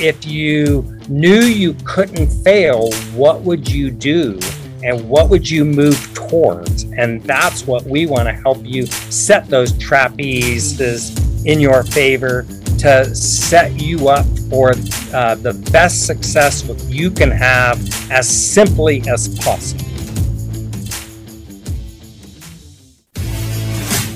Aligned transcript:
if 0.00 0.26
you 0.26 0.82
knew 1.08 1.40
you 1.40 1.74
couldn't 1.84 2.28
fail, 2.42 2.90
what 3.14 3.42
would 3.42 3.70
you 3.70 3.90
do? 3.90 4.40
And 4.82 5.08
what 5.10 5.28
would 5.28 5.48
you 5.48 5.64
move 5.64 6.14
towards? 6.14 6.84
And 6.84 7.22
that's 7.24 7.66
what 7.66 7.84
we 7.84 8.06
want 8.06 8.26
to 8.26 8.32
help 8.32 8.58
you 8.64 8.86
set 8.86 9.46
those 9.48 9.72
trapezes 9.74 11.44
in 11.44 11.60
your 11.60 11.82
favor 11.82 12.46
to 12.78 13.14
set 13.14 13.78
you 13.78 14.08
up 14.08 14.24
for 14.48 14.72
uh, 15.12 15.34
the 15.34 15.52
best 15.70 16.06
success 16.06 16.64
you 16.88 17.10
can 17.10 17.30
have 17.30 17.78
as 18.10 18.26
simply 18.26 19.02
as 19.06 19.28
possible. 19.40 19.84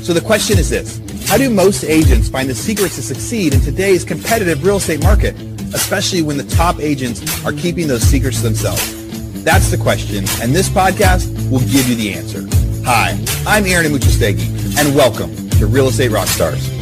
So 0.03 0.13
the 0.15 0.23
question 0.25 0.59
is 0.59 0.71
this 0.71 1.01
How 1.29 1.37
do 1.37 1.51
most 1.51 1.85
agents 1.85 2.31
find 2.31 2.49
the 2.49 2.55
secrets 2.55 2.97
to 2.97 3.03
succeed 3.03 3.53
in 3.53 3.61
today's 3.61 4.03
competitive 4.03 4.65
real 4.65 4.77
estate 4.77 5.03
market, 5.03 5.35
especially 5.75 6.23
when 6.23 6.37
the 6.37 6.45
top 6.45 6.81
agents 6.81 7.45
are 7.45 7.53
keeping 7.53 7.87
those 7.87 8.03
secrets 8.03 8.39
to 8.39 8.45
themselves? 8.45 9.03
That's 9.45 9.71
the 9.71 9.77
question, 9.77 10.25
and 10.41 10.55
this 10.55 10.69
podcast 10.69 11.29
will 11.51 11.61
give 11.61 11.87
you 11.89 11.97
the 11.97 12.15
answer. 12.15 12.47
Hi, 12.85 13.19
I'm 13.47 13.67
Aaron 13.67 13.87
Amuchastegui, 13.87 14.79
and 14.79 14.95
welcome 14.95 15.35
to 15.51 15.67
Real 15.67 15.89
Estate 15.89 16.11
Rockstars. 16.11 16.74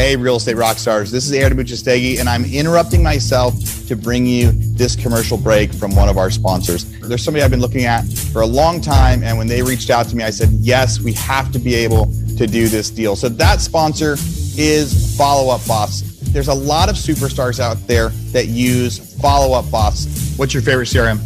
Hey, 0.00 0.16
real 0.16 0.36
estate 0.36 0.56
rock 0.56 0.78
stars. 0.78 1.10
This 1.10 1.26
is 1.26 1.32
Aaron 1.32 1.52
Amuchastegui, 1.52 2.20
and 2.20 2.26
I'm 2.26 2.46
interrupting 2.46 3.02
myself 3.02 3.54
to 3.86 3.94
bring 3.94 4.24
you 4.24 4.50
this 4.50 4.96
commercial 4.96 5.36
break 5.36 5.74
from 5.74 5.94
one 5.94 6.08
of 6.08 6.16
our 6.16 6.30
sponsors. 6.30 6.86
There's 7.00 7.22
somebody 7.22 7.44
I've 7.44 7.50
been 7.50 7.60
looking 7.60 7.84
at 7.84 8.06
for 8.32 8.40
a 8.40 8.46
long 8.46 8.80
time, 8.80 9.22
and 9.22 9.36
when 9.36 9.46
they 9.46 9.60
reached 9.60 9.90
out 9.90 10.08
to 10.08 10.16
me, 10.16 10.24
I 10.24 10.30
said, 10.30 10.48
Yes, 10.52 11.00
we 11.00 11.12
have 11.12 11.52
to 11.52 11.58
be 11.58 11.74
able 11.74 12.06
to 12.38 12.46
do 12.46 12.68
this 12.68 12.88
deal. 12.88 13.14
So 13.14 13.28
that 13.28 13.60
sponsor 13.60 14.14
is 14.56 15.14
Follow 15.18 15.54
Up 15.54 15.60
Boss. 15.66 16.00
There's 16.32 16.48
a 16.48 16.54
lot 16.54 16.88
of 16.88 16.94
superstars 16.94 17.60
out 17.60 17.76
there 17.86 18.08
that 18.32 18.46
use 18.46 19.20
Follow 19.20 19.54
Up 19.54 19.70
Boss. 19.70 20.06
What's 20.38 20.54
your 20.54 20.62
favorite 20.62 20.86
CRM? 20.86 21.20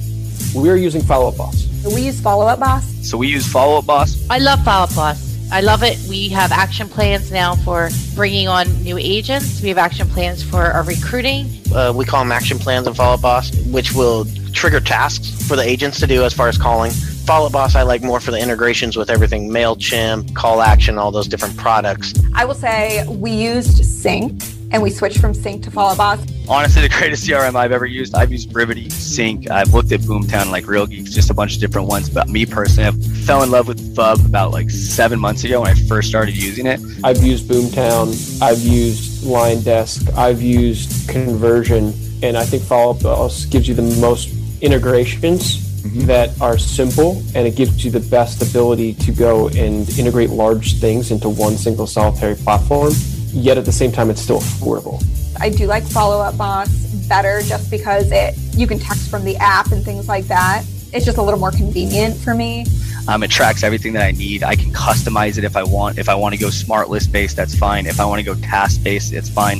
We're 0.53 0.79
using 0.79 1.01
Follow 1.01 1.29
Up 1.29 1.37
Boss. 1.37 1.69
We 1.95 2.07
use 2.07 2.21
Follow 2.21 2.49
Up 2.49 2.59
Boss. 2.59 2.85
So 3.09 3.19
we 3.19 3.29
use 3.29 3.47
Follow 3.47 3.79
Up 3.79 3.87
Boss. 3.87 4.27
I 4.29 4.39
love 4.39 4.65
Follow 4.65 4.83
Up 4.83 4.95
Boss. 4.97 5.34
I 5.53 5.61
love 5.61 5.83
it. 5.83 5.99
We 6.09 6.29
have 6.31 6.53
action 6.53 6.89
plans 6.89 7.31
now 7.31 7.55
for 7.55 7.91
bringing 8.15 8.49
on 8.49 8.67
new 8.83 8.99
agents. 8.99 9.63
We 9.63 9.69
have 9.69 9.79
action 9.79 10.09
plans 10.09 10.43
for 10.43 10.63
our 10.63 10.83
recruiting. 10.83 11.49
Uh, 11.75 11.93
we 11.95 12.05
call 12.05 12.21
them 12.21 12.33
action 12.33 12.59
plans 12.59 12.87
and 12.87 12.97
Follow 12.97 13.17
Boss, 13.17 13.55
which 13.67 13.93
will 13.93 14.27
trigger 14.53 14.81
tasks 14.81 15.47
for 15.47 15.57
the 15.57 15.63
agents 15.63 16.01
to 16.01 16.07
do 16.07 16.25
as 16.25 16.33
far 16.33 16.49
as 16.49 16.59
calling. 16.59 16.91
Follow 16.91 17.49
Boss, 17.49 17.75
I 17.75 17.83
like 17.83 18.03
more 18.03 18.21
for 18.21 18.31
the 18.31 18.39
integrations 18.39 18.97
with 18.97 19.11
everything 19.11 19.49
MailChimp, 19.49 20.35
Call 20.35 20.61
Action, 20.61 20.99
all 20.99 21.11
those 21.11 21.27
different 21.27 21.57
products. 21.57 22.13
I 22.35 22.45
will 22.45 22.55
say 22.55 23.07
we 23.09 23.31
used 23.31 23.85
Sync 23.85 24.43
and 24.73 24.83
we 24.83 24.91
switched 24.91 25.19
from 25.19 25.35
Sync 25.35 25.63
to 25.65 25.71
Follow 25.71 25.95
Boss. 25.97 26.25
Honestly, 26.49 26.83
the 26.83 26.89
greatest 26.89 27.27
CRM 27.27 27.55
I've 27.55 27.73
ever 27.73 27.87
used. 27.87 28.15
I've 28.15 28.31
used 28.33 28.51
Brivity, 28.53 28.91
Sync. 28.91 29.51
I've 29.51 29.73
looked 29.73 29.93
at 29.93 30.01
Boomtown, 30.01 30.51
like 30.51 30.67
Real 30.67 30.87
Geeks, 30.87 31.11
just 31.11 31.31
a 31.31 31.35
bunch 31.35 31.55
of 31.55 31.61
different 31.61 31.89
ones. 31.89 32.11
But 32.11 32.29
me 32.29 32.45
personally, 32.47 32.89
I 32.89 32.93
fell 33.25 33.43
in 33.43 33.51
love 33.51 33.69
with 33.69 33.95
Fub 33.97 34.25
about 34.27 34.51
like 34.53 34.71
seven 34.71 35.19
months 35.19 35.45
ago 35.45 35.61
when 35.63 35.71
I 35.71 35.75
first 35.89 36.09
started 36.09 36.37
using 36.37 36.67
it. 36.67 36.81
I've 37.03 37.23
used 37.23 37.49
Boomtown. 37.49 38.43
I've 38.43 38.61
used 38.61 39.25
LionDesk. 39.25 40.17
I've 40.17 40.43
used 40.43 41.09
Conversion, 41.09 41.95
and 42.23 42.37
I 42.37 42.45
think 42.45 42.63
Follow 42.63 42.95
Up 42.95 43.03
Boss 43.03 43.45
gives 43.47 43.69
you 43.69 43.75
the 43.75 43.83
most 44.01 44.35
integrations 44.63 45.63
Mm-hmm. 45.85 46.07
that 46.07 46.41
are 46.41 46.57
simple 46.57 47.23
and 47.35 47.47
it 47.47 47.57
gives 47.57 47.85
you 47.85 47.91
the 47.91 48.01
best 48.01 48.41
ability 48.41 48.95
to 48.95 49.13
go 49.13 49.49
and 49.51 49.87
integrate 49.99 50.31
large 50.31 50.81
things 50.81 51.11
into 51.11 51.29
one 51.29 51.59
single 51.59 51.87
solitary 51.87 52.37
platform 52.37 52.95
yet 53.35 53.59
at 53.59 53.65
the 53.65 53.73
same 53.73 53.93
time 53.93 54.11
it's 54.11 54.21
still 54.21 54.41
affordable. 54.41 55.05
I 55.41 55.51
do 55.51 55.67
like 55.67 55.83
follow 55.85 56.21
up 56.21 56.37
boss 56.37 56.69
better 57.09 57.43
just 57.43 57.71
because 57.71 58.11
it 58.13 58.35
you 58.57 58.67
can 58.67 58.79
text 58.79 59.11
from 59.11 59.25
the 59.25 59.37
app 59.37 59.73
and 59.73 59.85
things 59.85 60.09
like 60.09 60.27
that. 60.27 60.65
It's 60.93 61.05
just 61.05 61.19
a 61.19 61.23
little 61.23 61.41
more 61.41 61.51
convenient 61.51 62.17
for 62.17 62.35
me. 62.35 62.67
Um, 63.09 63.23
it 63.23 63.31
tracks 63.31 63.63
everything 63.63 63.93
that 63.95 64.05
i 64.05 64.13
need. 64.13 64.43
I 64.43 64.55
can 64.55 64.73
customize 64.73 65.37
it 65.37 65.45
if 65.45 65.57
i 65.57 65.63
want. 65.63 65.99
If 65.99 66.09
i 66.09 66.15
want 66.15 66.35
to 66.35 66.41
go 66.41 66.51
smart 66.51 66.89
list 66.89 67.13
based 67.13 67.37
that's 67.37 67.55
fine. 67.55 67.87
If 67.87 68.01
i 68.01 68.05
want 68.05 68.21
to 68.21 68.25
go 68.25 68.35
task 68.41 68.83
based 68.83 69.13
it's 69.13 69.29
fine. 69.29 69.59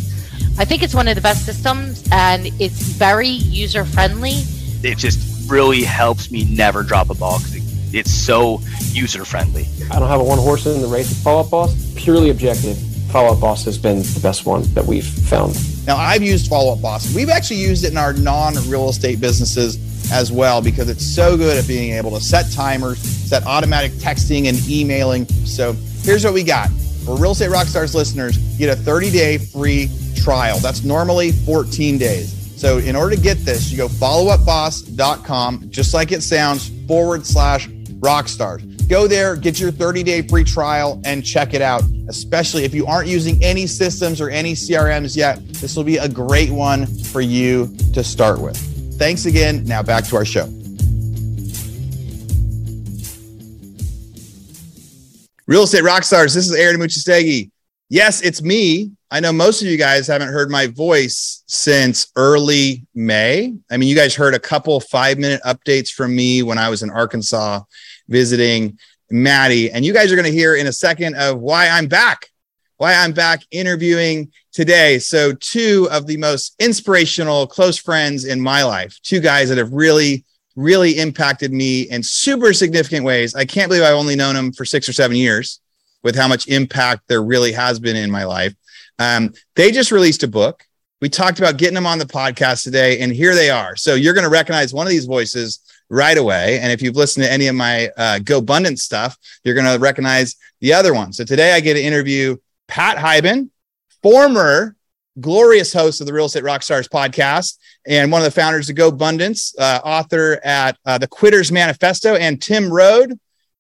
I 0.57 0.65
think 0.65 0.83
it's 0.83 0.95
one 0.95 1.09
of 1.09 1.17
the 1.17 1.21
best 1.21 1.45
systems 1.45 2.05
and 2.13 2.47
it's 2.61 2.81
very 2.81 3.29
user 3.29 3.85
friendly 3.85 4.45
it 4.85 4.99
just 4.99 5.51
really 5.51 5.83
helps 5.83 6.31
me 6.31 6.45
never 6.45 6.83
drop 6.83 7.11
a 7.11 7.15
ball 7.15 7.39
because 7.39 7.57
it, 7.57 7.63
it's 7.97 8.13
so 8.13 8.61
user 8.93 9.25
friendly. 9.25 9.67
I 9.91 9.99
don't 9.99 10.09
have 10.09 10.21
a 10.21 10.25
one 10.25 10.39
horse 10.39 10.67
in 10.67 10.81
the 10.81 10.87
race 10.87 11.09
with 11.09 11.23
Follow 11.23 11.41
Up 11.41 11.51
Boss. 11.51 11.93
Purely 11.95 12.31
objective, 12.31 12.77
Follow 13.15 13.33
Up 13.33 13.39
Boss 13.39 13.65
has 13.65 13.79
been 13.79 13.99
the 14.03 14.19
best 14.21 14.45
one 14.45 14.63
that 14.75 14.85
we've 14.85 15.07
found. 15.07 15.57
Now, 15.87 15.97
I've 15.97 16.21
used 16.21 16.49
Follow 16.49 16.73
Up 16.73 16.83
Boss. 16.83 17.15
We've 17.15 17.29
actually 17.29 17.61
used 17.61 17.85
it 17.85 17.93
in 17.93 17.97
our 17.97 18.13
non 18.13 18.55
real 18.69 18.89
estate 18.89 19.21
businesses 19.21 20.11
as 20.11 20.33
well 20.33 20.61
because 20.61 20.89
it's 20.89 21.07
so 21.07 21.37
good 21.37 21.57
at 21.57 21.69
being 21.69 21.93
able 21.93 22.11
to 22.11 22.21
set 22.21 22.51
timers, 22.51 22.99
set 22.99 23.47
automatic 23.47 23.93
texting 23.93 24.49
and 24.49 24.59
emailing. 24.69 25.27
So 25.47 25.75
here's 26.03 26.25
what 26.25 26.35
we 26.35 26.43
got. 26.43 26.71
For 27.05 27.17
Real 27.17 27.31
Estate 27.31 27.51
Rockstars 27.51 27.95
listeners, 27.95 28.37
get 28.59 28.69
a 28.69 28.75
30 28.75 29.13
day 29.13 29.39
free 29.39 29.91
trial. 30.17 30.59
That's 30.59 30.83
normally 30.83 31.31
14 31.31 31.97
days. 31.99 32.33
So 32.61 32.79
in 32.79 32.97
order 32.97 33.15
to 33.15 33.23
get 33.23 33.39
this, 33.45 33.71
you 33.71 33.77
go 33.77 33.87
followupboss.com, 33.87 35.71
just 35.71 35.95
like 35.95 36.11
it 36.11 36.25
sounds, 36.25 36.69
forward 36.89 37.25
slash 37.25 37.69
rockstars. 38.01 38.89
Go 38.89 39.07
there, 39.07 39.37
get 39.37 39.61
your 39.61 39.71
30 39.71 40.03
day 40.03 40.23
free 40.23 40.43
trial, 40.43 41.01
and 41.05 41.25
check 41.25 41.55
it 41.55 41.63
out. 41.63 41.85
Especially 42.09 42.65
if 42.65 42.75
you 42.75 42.87
aren't 42.87 43.09
using 43.09 43.43
any 43.43 43.67
systems 43.67 44.21
or 44.21 44.31
any 44.31 44.53
CRMs 44.53 45.17
yet, 45.17 45.47
this 45.55 45.77
will 45.77 45.85
be 45.85 45.97
a 45.97 46.09
great 46.09 46.51
one 46.51 46.87
for 46.87 47.21
you 47.21 47.75
to 47.93 48.05
start 48.05 48.41
with. 48.41 48.57
Thanks 48.99 49.27
again. 49.27 49.65
Now 49.65 49.83
back 49.83 50.05
to 50.05 50.17
our 50.17 50.25
show. 50.25 50.47
Real 55.47 55.65
Estate 55.65 55.83
rock 55.83 56.05
stars. 56.05 56.33
this 56.33 56.47
is 56.47 56.55
Aaron 56.55 56.81
Amuchastegui. 56.81 57.51
Yes, 57.91 58.23
it's 58.23 58.43
me. 58.43 58.93
I 59.11 59.21
know 59.21 59.33
most 59.33 59.61
of 59.61 59.69
you 59.69 59.77
guys 59.77 60.07
haven't 60.07 60.29
heard 60.29 60.51
my 60.51 60.67
voice 60.69 61.45
since 61.47 62.11
early 62.17 62.87
May. 62.95 63.55
I 63.71 63.77
mean, 63.77 63.89
you 63.89 63.95
guys 63.95 64.15
heard 64.15 64.35
a 64.35 64.41
couple 64.41 64.81
five 64.81 65.19
minute 65.19 65.41
updates 65.45 65.91
from 65.91 66.17
me 66.17 66.43
when 66.43 66.59
I 66.59 66.71
was 66.71 66.83
in 66.83 66.91
Arkansas 66.91 67.61
visiting 68.09 68.79
Maddie. 69.15 69.71
And 69.71 69.85
you 69.85 69.95
guys 69.95 70.11
are 70.11 70.17
going 70.17 70.27
to 70.27 70.37
hear 70.37 70.57
in 70.57 70.67
a 70.67 70.73
second 70.73 71.15
of 71.15 71.39
why 71.39 71.69
I'm 71.69 71.87
back, 71.87 72.31
why 72.79 72.95
I'm 72.95 73.13
back 73.13 73.43
interviewing 73.53 74.33
today. 74.53 74.99
So, 74.99 75.33
two 75.35 75.87
of 75.93 76.09
the 76.09 76.17
most 76.17 76.57
inspirational 76.59 77.47
close 77.47 77.79
friends 77.79 78.25
in 78.25 78.41
my 78.41 78.65
life, 78.65 78.99
two 79.03 79.21
guys 79.21 79.51
that 79.51 79.59
have 79.59 79.73
really, 79.73 80.25
really 80.57 80.99
impacted 80.99 81.53
me 81.53 81.83
in 81.83 82.03
super 82.03 82.53
significant 82.53 83.05
ways. 83.05 83.37
I 83.37 83.45
can't 83.45 83.69
believe 83.69 83.85
I've 83.85 83.95
only 83.95 84.17
known 84.17 84.35
them 84.35 84.53
for 84.53 84.65
six 84.65 84.89
or 84.89 84.93
seven 84.93 85.17
years 85.17 85.61
with 86.03 86.17
how 86.17 86.27
much 86.27 86.49
impact 86.49 87.03
there 87.07 87.23
really 87.23 87.53
has 87.53 87.79
been 87.79 87.95
in 87.95 88.11
my 88.11 88.25
life. 88.25 88.57
Um, 88.99 89.33
they 89.55 89.71
just 89.71 89.93
released 89.93 90.25
a 90.25 90.29
book. 90.29 90.65
We 91.01 91.09
talked 91.09 91.39
about 91.39 91.57
getting 91.57 91.75
them 91.75 91.87
on 91.87 92.01
the 92.01 92.05
podcast 92.05 92.65
today, 92.65 92.99
and 92.99 93.13
here 93.13 93.37
they 93.37 93.51
are. 93.51 93.77
So 93.77 93.95
you're 93.95 94.15
going 94.15 94.25
to 94.25 94.31
recognize 94.31 94.75
one 94.75 94.89
of 94.89 94.91
these 94.91 95.07
voices 95.07 95.61
right 95.91 96.17
away. 96.17 96.59
And 96.61 96.73
if 96.73 96.83
you've 96.83 96.97
listened 96.97 97.25
to 97.25 97.33
any 97.33 97.47
of 97.47 97.55
my 97.55 97.89
uh, 97.97 98.19
GoBundance 98.21 98.81
stuff, 98.81 99.17
you're 99.45 99.55
going 99.55 99.73
to 99.73 99.79
recognize 99.79 100.37
the 100.61 100.73
other 100.73 100.95
one. 100.95 101.13
So 101.13 101.25
today 101.25 101.53
I 101.53 101.61
get 101.61 101.75
to 101.75 101.83
interview 101.83 102.37
Pat 102.69 102.97
Hiban, 102.97 103.51
former 104.03 104.77
glorious 105.21 105.73
host 105.73 106.01
of 106.01 106.07
the 106.07 106.13
Real 106.13 106.25
Estate 106.27 106.43
Rockstars 106.43 106.89
podcast 106.89 107.59
and 107.87 108.11
one 108.11 108.21
of 108.21 108.25
the 108.25 108.31
founders 108.31 108.69
of 108.69 108.77
GoBundance, 108.77 109.55
uh, 109.59 109.81
author 109.85 110.41
at 110.45 110.77
uh, 110.85 110.99
the 110.99 111.07
Quitters 111.07 111.53
Manifesto, 111.53 112.15
and 112.17 112.41
Tim 112.43 112.73
Rhode, 112.73 113.19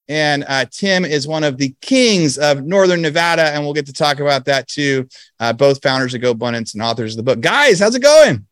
and 0.09 0.44
uh, 0.49 0.67
Tim 0.70 1.05
is 1.05 1.27
one 1.27 1.44
of 1.44 1.56
the 1.56 1.75
kings 1.81 2.37
of 2.38 2.65
Northern 2.65 3.00
Nevada, 3.00 3.44
and 3.44 3.62
we'll 3.62 3.73
get 3.73 3.87
to 3.87 3.93
talk 3.93 4.20
about 4.20 4.44
that 4.47 4.69
too. 4.69 5.09
Uh, 5.41 5.53
both 5.53 5.82
founders 5.82 6.15
of 6.15 6.20
GoBundance 6.20 6.75
and 6.75 6.82
authors 6.82 7.12
of 7.12 7.19
the 7.19 7.23
book. 7.23 7.41
Guys, 7.41 7.81
how's 7.81 7.94
it 7.94 8.03
going? 8.03 8.47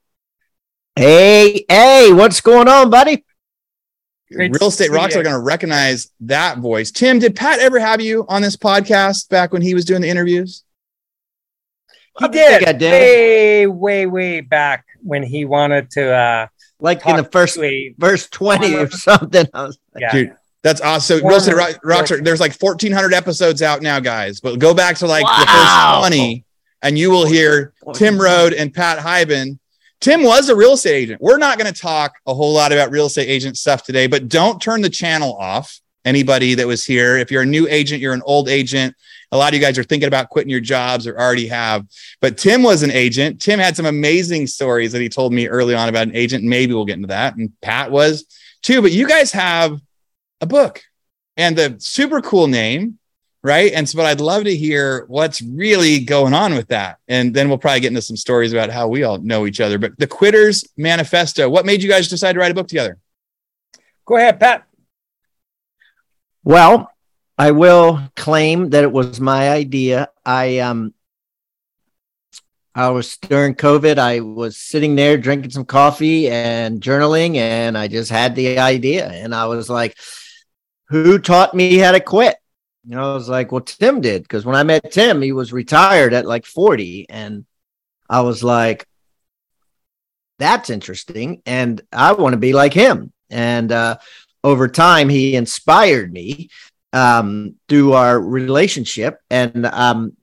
Hey, 0.96 1.64
hey, 1.68 2.12
what's 2.12 2.40
going 2.40 2.68
on, 2.68 2.90
buddy? 2.90 3.24
Great 4.32 4.52
Real 4.52 4.68
estate 4.68 4.90
rocks 4.90 5.16
are 5.16 5.22
going 5.22 5.34
to 5.34 5.40
recognize 5.40 6.10
that 6.20 6.58
voice. 6.58 6.90
Tim, 6.90 7.18
did 7.18 7.36
Pat 7.36 7.58
ever 7.60 7.78
have 7.78 8.00
you 8.00 8.26
on 8.28 8.42
this 8.42 8.56
podcast 8.56 9.28
back 9.28 9.52
when 9.52 9.62
he 9.62 9.74
was 9.74 9.84
doing 9.84 10.02
the 10.02 10.08
interviews? 10.08 10.64
He 12.18 12.28
did. 12.28 12.64
I 12.64 12.72
did. 12.72 12.90
Way, 12.90 13.66
way, 13.66 14.06
way 14.06 14.40
back 14.40 14.84
when 15.02 15.22
he 15.22 15.44
wanted 15.44 15.90
to. 15.92 16.12
uh 16.12 16.46
Like 16.80 17.06
in 17.06 17.16
the 17.16 17.24
first 17.24 17.58
first 17.98 18.32
twenty 18.32 18.74
or 18.74 18.90
something. 18.90 19.46
I 19.54 19.64
was 19.64 19.78
like, 19.94 20.02
yeah. 20.02 20.12
Dude, 20.12 20.36
that's 20.62 20.80
awesome. 20.80 21.20
So 21.20 21.26
Real 21.26 21.38
Estate 21.38 21.56
Rock, 21.56 21.82
Rockstar, 21.82 22.22
there's 22.22 22.40
like 22.40 22.54
1,400 22.54 23.12
episodes 23.14 23.62
out 23.62 23.82
now, 23.82 23.98
guys. 23.98 24.40
But 24.40 24.58
go 24.58 24.74
back 24.74 24.96
to 24.96 25.06
like 25.06 25.24
wow. 25.24 25.38
the 25.40 25.46
first 25.46 26.12
20 26.12 26.44
and 26.82 26.98
you 26.98 27.10
will 27.10 27.26
hear 27.26 27.72
Tim 27.94 28.20
Rhode 28.20 28.52
and 28.52 28.72
Pat 28.72 28.98
Hiban. 28.98 29.58
Tim 30.02 30.24
was 30.24 30.48
a 30.48 30.56
real 30.56 30.72
estate 30.72 30.96
agent. 30.96 31.22
We're 31.22 31.38
not 31.38 31.58
going 31.58 31.72
to 31.72 31.80
talk 31.80 32.16
a 32.26 32.34
whole 32.34 32.52
lot 32.52 32.72
about 32.72 32.90
real 32.90 33.06
estate 33.06 33.28
agent 33.28 33.56
stuff 33.56 33.84
today, 33.84 34.08
but 34.08 34.28
don't 34.28 34.60
turn 34.60 34.82
the 34.82 34.90
channel 34.90 35.36
off. 35.36 35.78
Anybody 36.04 36.54
that 36.54 36.66
was 36.66 36.84
here, 36.84 37.16
if 37.16 37.30
you're 37.30 37.42
a 37.42 37.46
new 37.46 37.68
agent, 37.68 38.00
you're 38.00 38.12
an 38.12 38.22
old 38.24 38.48
agent. 38.48 38.96
A 39.30 39.36
lot 39.36 39.50
of 39.50 39.54
you 39.54 39.64
guys 39.64 39.78
are 39.78 39.84
thinking 39.84 40.08
about 40.08 40.28
quitting 40.28 40.50
your 40.50 40.58
jobs 40.58 41.06
or 41.06 41.16
already 41.16 41.46
have. 41.46 41.86
But 42.20 42.36
Tim 42.36 42.64
was 42.64 42.82
an 42.82 42.90
agent. 42.90 43.40
Tim 43.40 43.60
had 43.60 43.76
some 43.76 43.86
amazing 43.86 44.48
stories 44.48 44.90
that 44.90 45.00
he 45.00 45.08
told 45.08 45.32
me 45.32 45.46
early 45.46 45.76
on 45.76 45.88
about 45.88 46.08
an 46.08 46.16
agent. 46.16 46.42
Maybe 46.42 46.74
we'll 46.74 46.84
get 46.84 46.96
into 46.96 47.06
that. 47.06 47.36
And 47.36 47.52
Pat 47.60 47.92
was 47.92 48.24
too. 48.60 48.82
But 48.82 48.90
you 48.90 49.06
guys 49.06 49.30
have 49.30 49.80
a 50.40 50.46
book 50.46 50.82
and 51.36 51.56
the 51.56 51.76
super 51.78 52.20
cool 52.20 52.48
name 52.48 52.98
right? 53.42 53.72
And 53.72 53.88
so, 53.88 53.96
but 53.96 54.06
I'd 54.06 54.20
love 54.20 54.44
to 54.44 54.56
hear 54.56 55.04
what's 55.08 55.42
really 55.42 56.00
going 56.00 56.34
on 56.34 56.54
with 56.54 56.68
that. 56.68 56.98
And 57.08 57.34
then 57.34 57.48
we'll 57.48 57.58
probably 57.58 57.80
get 57.80 57.88
into 57.88 58.02
some 58.02 58.16
stories 58.16 58.52
about 58.52 58.70
how 58.70 58.88
we 58.88 59.02
all 59.02 59.18
know 59.18 59.46
each 59.46 59.60
other. 59.60 59.78
But 59.78 59.98
the 59.98 60.06
Quitters 60.06 60.64
Manifesto, 60.76 61.48
what 61.48 61.66
made 61.66 61.82
you 61.82 61.88
guys 61.88 62.08
decide 62.08 62.34
to 62.34 62.38
write 62.38 62.52
a 62.52 62.54
book 62.54 62.68
together? 62.68 62.98
Go 64.06 64.16
ahead, 64.16 64.38
Pat. 64.38 64.64
Well, 66.44 66.90
I 67.38 67.52
will 67.52 68.00
claim 68.16 68.70
that 68.70 68.84
it 68.84 68.92
was 68.92 69.20
my 69.20 69.50
idea. 69.50 70.08
I 70.24 70.58
um 70.58 70.94
I 72.74 72.88
was 72.88 73.18
during 73.18 73.54
COVID, 73.54 73.98
I 73.98 74.20
was 74.20 74.56
sitting 74.56 74.96
there 74.96 75.18
drinking 75.18 75.50
some 75.50 75.66
coffee 75.66 76.30
and 76.30 76.80
journaling, 76.80 77.36
and 77.36 77.76
I 77.76 77.86
just 77.86 78.10
had 78.10 78.34
the 78.34 78.58
idea. 78.58 79.08
And 79.08 79.34
I 79.34 79.46
was 79.46 79.68
like, 79.68 79.96
who 80.88 81.18
taught 81.18 81.54
me 81.54 81.76
how 81.76 81.92
to 81.92 82.00
quit? 82.00 82.36
You 82.84 82.96
know, 82.96 83.12
I 83.12 83.14
was 83.14 83.28
like, 83.28 83.52
well, 83.52 83.60
Tim 83.60 84.00
did. 84.00 84.22
Because 84.22 84.44
when 84.44 84.56
I 84.56 84.62
met 84.62 84.92
Tim, 84.92 85.22
he 85.22 85.32
was 85.32 85.52
retired 85.52 86.12
at 86.12 86.26
like 86.26 86.46
40. 86.46 87.06
And 87.08 87.46
I 88.10 88.22
was 88.22 88.42
like, 88.42 88.86
that's 90.38 90.70
interesting. 90.70 91.42
And 91.46 91.80
I 91.92 92.12
want 92.12 92.32
to 92.32 92.38
be 92.38 92.52
like 92.52 92.72
him. 92.72 93.12
And 93.30 93.70
uh, 93.70 93.98
over 94.42 94.68
time, 94.68 95.08
he 95.08 95.36
inspired 95.36 96.12
me 96.12 96.50
um, 96.92 97.54
through 97.68 97.92
our 97.92 98.20
relationship. 98.20 99.20
And 99.30 99.64
um, 99.66 100.16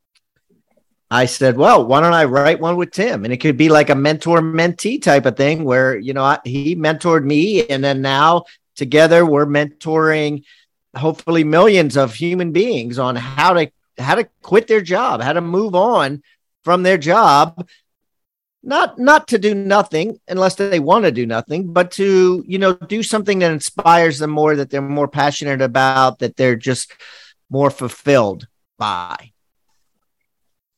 I 1.09 1.25
said, 1.25 1.57
well, 1.57 1.85
why 1.87 2.01
don't 2.01 2.13
I 2.13 2.25
write 2.25 2.59
one 2.59 2.75
with 2.75 2.91
Tim? 2.91 3.23
And 3.23 3.33
it 3.33 3.37
could 3.37 3.57
be 3.57 3.69
like 3.69 3.89
a 3.89 3.95
mentor 3.95 4.41
mentee 4.41 5.01
type 5.01 5.25
of 5.25 5.37
thing 5.37 5.63
where, 5.63 5.97
you 5.97 6.13
know, 6.13 6.23
I, 6.23 6.39
he 6.43 6.75
mentored 6.75 7.23
me. 7.23 7.65
And 7.67 7.83
then 7.83 8.01
now 8.01 8.43
together 8.75 9.25
we're 9.25 9.45
mentoring 9.45 10.43
hopefully 10.99 11.43
millions 11.43 11.97
of 11.97 12.13
human 12.13 12.51
beings 12.51 12.99
on 12.99 13.15
how 13.15 13.53
to 13.53 13.71
how 13.97 14.15
to 14.15 14.29
quit 14.41 14.67
their 14.67 14.81
job, 14.81 15.21
how 15.21 15.33
to 15.33 15.41
move 15.41 15.75
on 15.75 16.21
from 16.63 16.83
their 16.83 16.97
job. 16.97 17.67
Not 18.61 18.99
not 18.99 19.29
to 19.29 19.37
do 19.37 19.55
nothing 19.55 20.19
unless 20.27 20.55
they 20.55 20.79
want 20.79 21.05
to 21.05 21.11
do 21.11 21.25
nothing 21.25 21.71
but 21.71 21.91
to 21.91 22.43
you 22.45 22.59
know 22.59 22.73
do 22.73 23.01
something 23.01 23.39
that 23.39 23.53
inspires 23.53 24.19
them 24.19 24.31
more 24.31 24.57
that 24.57 24.69
they're 24.69 24.81
more 24.81 25.07
passionate 25.07 25.61
about 25.61 26.19
that 26.19 26.35
they're 26.35 26.57
just 26.57 26.91
more 27.49 27.71
fulfilled 27.71 28.47
by. 28.77 29.31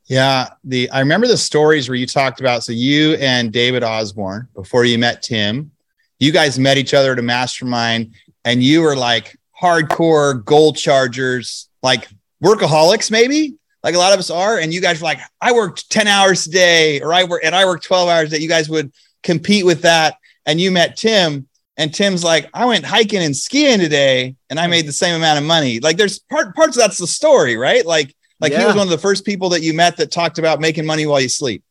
Yeah 0.06 0.50
the 0.64 0.92
i 0.92 1.00
remember 1.00 1.26
the 1.26 1.38
stories 1.38 1.90
where 1.90 1.96
you 1.96 2.06
talked 2.06 2.40
about 2.40 2.64
so 2.64 2.72
you 2.72 3.14
and 3.16 3.52
david 3.52 3.82
osborne 3.82 4.48
before 4.54 4.86
you 4.86 5.00
met 5.00 5.24
tim 5.24 5.72
you 6.20 6.32
guys 6.32 6.60
met 6.60 6.78
each 6.78 6.94
other 6.94 7.14
at 7.14 7.20
a 7.20 7.24
mastermind 7.24 8.14
and 8.46 8.62
you 8.62 8.82
were 8.82 8.96
like 8.96 9.38
hardcore 9.62 10.44
goal 10.44 10.74
chargers 10.74 11.70
like 11.84 12.08
workaholics 12.44 13.12
maybe 13.12 13.56
like 13.84 13.96
a 13.96 13.98
lot 13.98 14.14
of 14.14 14.20
us 14.20 14.30
are. 14.30 14.60
And 14.60 14.74
you 14.74 14.82
guys 14.82 15.02
were 15.02 15.06
like, 15.06 15.20
I 15.40 15.52
worked 15.52 15.90
10 15.90 16.08
hours 16.08 16.48
a 16.48 16.52
day, 16.52 17.02
or 17.02 17.14
I 17.14 17.24
work 17.24 17.42
and 17.44 17.56
I 17.56 17.66
work 17.66 17.84
12 17.84 18.10
hours 18.10 18.32
that 18.32 18.42
you 18.42 18.48
guys 18.48 18.70
would 18.70 18.92
compete 19.24 19.66
with 19.66 19.82
that. 19.82 20.16
And 20.46 20.60
you 20.60 20.72
met 20.72 20.98
Tim, 20.98 21.48
and 21.78 21.94
Tim's 21.94 22.24
like, 22.24 22.50
I 22.54 22.66
went 22.66 22.86
hiking 22.86 23.22
and 23.22 23.36
skiing 23.36 23.80
today, 23.80 24.36
and 24.50 24.60
I 24.60 24.68
made 24.68 24.88
the 24.88 24.92
same 24.92 25.16
amount 25.16 25.40
of 25.40 25.46
money. 25.46 25.80
Like 25.80 25.98
there's 25.98 26.20
part 26.20 26.56
parts 26.56 26.76
of 26.76 26.82
that's 26.82 26.98
the 26.98 27.08
story, 27.08 27.58
right? 27.58 27.86
Like, 27.86 28.16
like 28.40 28.52
yeah. 28.52 28.62
he 28.62 28.66
was 28.66 28.76
one 28.76 28.88
of 28.88 28.92
the 28.92 28.98
first 28.98 29.24
people 29.26 29.50
that 29.50 29.62
you 29.62 29.74
met 29.74 29.98
that 29.98 30.12
talked 30.12 30.40
about 30.40 30.60
making 30.60 30.86
money 30.86 31.06
while 31.06 31.22
you 31.22 31.30
sleep. 31.30 31.64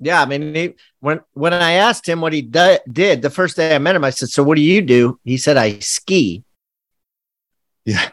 Yeah, 0.00 0.20
I 0.20 0.26
mean, 0.26 0.54
he, 0.54 0.74
when 1.00 1.20
when 1.32 1.54
I 1.54 1.72
asked 1.72 2.06
him 2.06 2.20
what 2.20 2.32
he 2.32 2.42
did 2.42 3.22
the 3.22 3.30
first 3.30 3.56
day 3.56 3.74
I 3.74 3.78
met 3.78 3.96
him, 3.96 4.04
I 4.04 4.10
said, 4.10 4.28
"So 4.28 4.42
what 4.42 4.56
do 4.56 4.62
you 4.62 4.82
do?" 4.82 5.18
He 5.24 5.38
said, 5.38 5.56
"I 5.56 5.78
ski." 5.78 6.44
Yeah, 7.84 8.08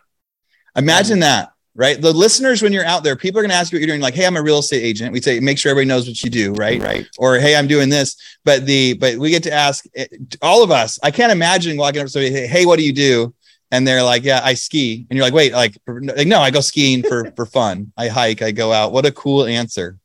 imagine 0.76 1.20
that 1.20 1.52
right? 1.76 2.02
The 2.02 2.12
listeners, 2.12 2.62
when 2.62 2.74
you're 2.74 2.86
out 2.86 3.04
there, 3.04 3.16
people 3.16 3.40
are 3.40 3.44
going 3.44 3.52
to 3.52 3.56
ask 3.56 3.72
you 3.72 3.78
what 3.78 3.82
you're 3.82 3.88
doing. 3.88 4.02
Like, 4.02 4.14
hey, 4.14 4.26
I'm 4.26 4.38
a 4.38 4.42
real 4.42 4.60
estate 4.60 4.84
agent. 4.84 5.14
We 5.14 5.22
say, 5.22 5.40
make 5.40 5.58
sure 5.58 5.70
everybody 5.70 5.88
knows 5.88 6.08
what 6.08 6.22
you 6.22 6.30
do, 6.30 6.54
right? 6.54 6.82
Right. 6.82 7.08
Or 7.18 7.38
hey, 7.38 7.56
I'm 7.56 7.68
doing 7.68 7.90
this. 7.90 8.16
But 8.44 8.66
the 8.66 8.94
but 8.94 9.18
we 9.18 9.30
get 9.30 9.44
to 9.44 9.54
ask 9.54 9.86
eh, 9.96 10.08
all 10.42 10.64
of 10.64 10.72
us. 10.72 11.00
I 11.04 11.12
can't 11.12 11.32
imagine 11.32 11.78
walking 11.78 12.02
up 12.02 12.08
to 12.08 12.12
somebody, 12.12 12.48
hey, 12.48 12.66
what 12.66 12.78
do 12.78 12.86
you 12.86 12.94
do? 12.94 13.34
And 13.74 13.88
they're 13.88 14.04
like, 14.04 14.24
yeah, 14.24 14.42
I 14.44 14.54
ski. 14.56 15.06
And 15.10 15.16
you're 15.16 15.26
like, 15.26 15.34
wait, 15.34 15.54
like, 15.54 15.78
like 15.88 16.28
no, 16.28 16.42
I 16.42 16.52
go 16.52 16.60
skiing 16.60 17.04
for 17.04 17.32
for 17.36 17.46
fun. 17.46 17.94
I 17.96 18.10
hike. 18.10 18.42
I 18.42 18.52
go 18.52 18.74
out. 18.74 18.92
What 18.92 19.06
a 19.06 19.12
cool 19.12 19.46
answer. 19.46 19.98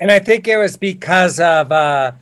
And 0.00 0.10
I 0.10 0.20
think 0.20 0.46
it 0.46 0.56
was 0.56 0.76
because 0.76 1.40
of 1.40 1.72
uh, 1.72 2.12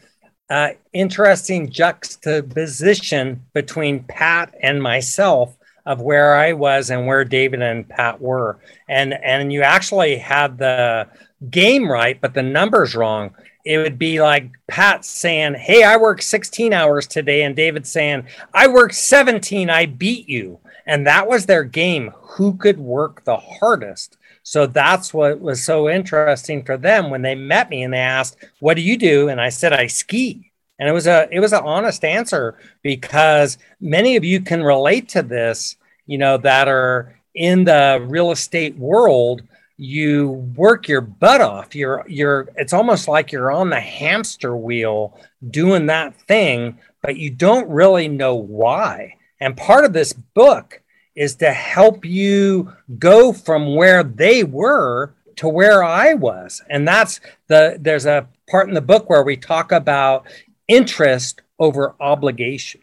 uh, 0.49 0.71
interesting 0.93 1.71
juxtaposition 1.71 3.45
between 3.53 4.03
Pat 4.05 4.55
and 4.63 4.83
myself 4.83 5.55
of 5.87 6.01
where 6.01 6.35
I 6.35 6.53
was 6.53 6.91
and 6.91 7.07
where 7.07 7.25
David 7.25 7.63
and 7.63 7.89
Pat 7.89 8.21
were. 8.21 8.59
And 8.89 9.15
and 9.15 9.53
you 9.53 9.63
actually 9.63 10.19
had 10.19 10.59
the 10.59 11.09
game 11.49 11.91
right, 11.91 12.21
but 12.21 12.35
the 12.35 12.43
numbers 12.43 12.95
wrong. 12.95 13.35
It 13.65 13.79
would 13.79 13.99
be 13.99 14.21
like 14.21 14.51
Pat 14.69 15.05
saying, 15.05 15.55
Hey, 15.55 15.83
I 15.83 15.97
worked 15.97 16.23
16 16.23 16.73
hours 16.73 17.07
today, 17.07 17.43
and 17.43 17.57
David 17.57 17.87
saying, 17.87 18.27
I 18.53 18.69
worked 18.69 18.95
17, 18.95 19.71
I 19.71 19.87
beat 19.87 20.29
you. 20.29 20.59
And 20.87 21.07
that 21.07 21.27
was 21.27 21.47
their 21.47 21.65
game. 21.65 22.13
Who 22.21 22.57
could 22.57 22.79
work 22.79 23.25
the 23.25 23.37
hardest? 23.37 24.19
So 24.45 24.67
that's 24.67 25.13
what 25.13 25.41
was 25.41 25.65
so 25.65 25.89
interesting 25.89 26.63
for 26.63 26.77
them 26.77 27.11
when 27.11 27.23
they 27.23 27.35
met 27.35 27.69
me 27.69 27.83
and 27.83 27.93
they 27.93 27.99
asked, 27.99 28.37
What 28.61 28.75
do 28.75 28.83
you 28.83 28.97
do? 28.97 29.29
And 29.29 29.41
I 29.41 29.49
said, 29.49 29.73
I 29.73 29.89
ski 29.89 30.53
and 30.79 30.89
it 30.89 30.93
was 30.93 31.07
a 31.07 31.29
it 31.31 31.41
was 31.41 31.53
an 31.53 31.63
honest 31.65 32.05
answer 32.05 32.59
because 32.83 33.59
many 33.81 34.17
of 34.17 34.25
you 34.25 34.41
can 34.41 34.63
relate 34.63 35.09
to 35.09 35.23
this 35.23 35.77
you 36.07 36.19
know 36.19 36.37
that 36.37 36.69
are 36.69 37.19
in 37.35 37.65
the 37.65 38.05
real 38.09 38.31
estate 38.31 38.77
world 38.77 39.43
you 39.77 40.29
work 40.57 40.89
your 40.89 41.01
butt 41.01 41.41
off 41.41 41.75
you're 41.75 42.05
you're 42.09 42.49
it's 42.57 42.73
almost 42.73 43.09
like 43.09 43.33
you're 43.33 43.53
on 43.53 43.71
the 43.71 43.81
hamster 43.81 44.57
wheel 44.57 45.19
doing 45.51 45.87
that 45.87 46.15
thing 46.23 46.79
but 47.03 47.17
you 47.17 47.31
don't 47.31 47.69
really 47.69 48.09
know 48.09 48.35
why 48.35 49.15
and 49.41 49.57
part 49.57 49.85
of 49.85 49.93
this 49.93 50.13
book 50.13 50.81
is 51.15 51.37
to 51.37 51.51
help 51.51 52.05
you 52.05 52.73
go 52.99 53.33
from 53.33 53.75
where 53.75 54.03
they 54.03 54.45
were 54.45 55.15
to 55.37 55.49
where 55.49 55.83
I 55.83 56.15
was. 56.15 56.63
And 56.69 56.87
that's 56.87 57.21
the 57.49 57.79
there's 57.81 58.07
a 58.07 58.29
part 58.49 58.69
in 58.69 58.75
the 58.75 58.81
book 58.81 59.09
where 59.09 59.23
we 59.23 59.37
talk 59.37 59.73
about 59.73 60.27
interest 60.69 61.43
over 61.59 61.95
obligation. 62.01 62.83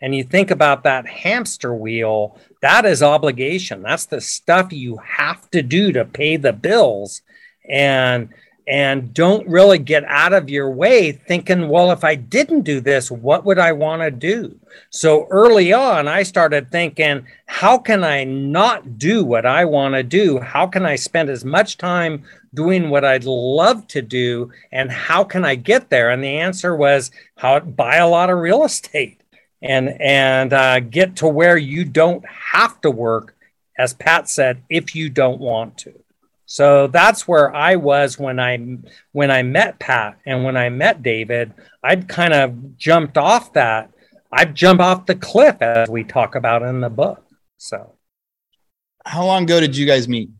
And 0.00 0.14
you 0.14 0.24
think 0.24 0.50
about 0.50 0.84
that 0.84 1.06
hamster 1.06 1.74
wheel, 1.74 2.38
that 2.60 2.84
is 2.84 3.02
obligation. 3.02 3.82
That's 3.82 4.06
the 4.06 4.20
stuff 4.20 4.72
you 4.72 4.98
have 4.98 5.50
to 5.50 5.62
do 5.62 5.92
to 5.92 6.04
pay 6.04 6.36
the 6.36 6.52
bills. 6.52 7.22
And 7.68 8.28
and 8.66 9.12
don't 9.12 9.46
really 9.46 9.78
get 9.78 10.04
out 10.04 10.32
of 10.32 10.48
your 10.48 10.70
way 10.70 11.12
thinking, 11.12 11.68
well, 11.68 11.90
if 11.90 12.02
I 12.02 12.14
didn't 12.14 12.62
do 12.62 12.80
this, 12.80 13.10
what 13.10 13.44
would 13.44 13.58
I 13.58 13.72
want 13.72 14.02
to 14.02 14.10
do? 14.10 14.58
So 14.90 15.26
early 15.30 15.72
on, 15.72 16.08
I 16.08 16.22
started 16.22 16.70
thinking, 16.70 17.26
how 17.46 17.76
can 17.78 18.02
I 18.02 18.24
not 18.24 18.98
do 18.98 19.24
what 19.24 19.44
I 19.44 19.66
want 19.66 19.94
to 19.94 20.02
do? 20.02 20.38
How 20.38 20.66
can 20.66 20.86
I 20.86 20.96
spend 20.96 21.28
as 21.28 21.44
much 21.44 21.76
time 21.76 22.24
doing 22.54 22.88
what 22.88 23.04
I'd 23.04 23.24
love 23.24 23.86
to 23.88 24.00
do? 24.00 24.50
And 24.72 24.90
how 24.90 25.24
can 25.24 25.44
I 25.44 25.56
get 25.56 25.90
there? 25.90 26.10
And 26.10 26.24
the 26.24 26.38
answer 26.38 26.74
was, 26.74 27.10
how 27.36 27.60
buy 27.60 27.96
a 27.96 28.08
lot 28.08 28.30
of 28.30 28.38
real 28.38 28.64
estate 28.64 29.20
and 29.64 30.00
and 30.00 30.52
uh, 30.52 30.80
get 30.80 31.16
to 31.16 31.26
where 31.26 31.56
you 31.56 31.84
don't 31.84 32.24
have 32.26 32.80
to 32.82 32.90
work, 32.90 33.34
as 33.78 33.94
Pat 33.94 34.28
said, 34.28 34.62
if 34.68 34.94
you 34.94 35.08
don't 35.08 35.40
want 35.40 35.78
to. 35.78 36.03
So 36.46 36.88
that's 36.88 37.26
where 37.26 37.54
I 37.54 37.76
was 37.76 38.18
when 38.18 38.38
I 38.38 38.58
when 39.12 39.30
I 39.30 39.42
met 39.42 39.78
Pat 39.78 40.18
and 40.26 40.44
when 40.44 40.56
I 40.56 40.68
met 40.68 41.02
David. 41.02 41.52
I'd 41.82 42.08
kind 42.08 42.34
of 42.34 42.76
jumped 42.76 43.16
off 43.16 43.52
that. 43.54 43.90
I'd 44.30 44.54
jump 44.54 44.80
off 44.80 45.06
the 45.06 45.14
cliff 45.14 45.62
as 45.62 45.88
we 45.88 46.04
talk 46.04 46.34
about 46.34 46.62
in 46.62 46.80
the 46.80 46.90
book. 46.90 47.24
So, 47.56 47.94
how 49.04 49.24
long 49.24 49.44
ago 49.44 49.60
did 49.60 49.76
you 49.76 49.86
guys 49.86 50.08
meet? 50.08 50.30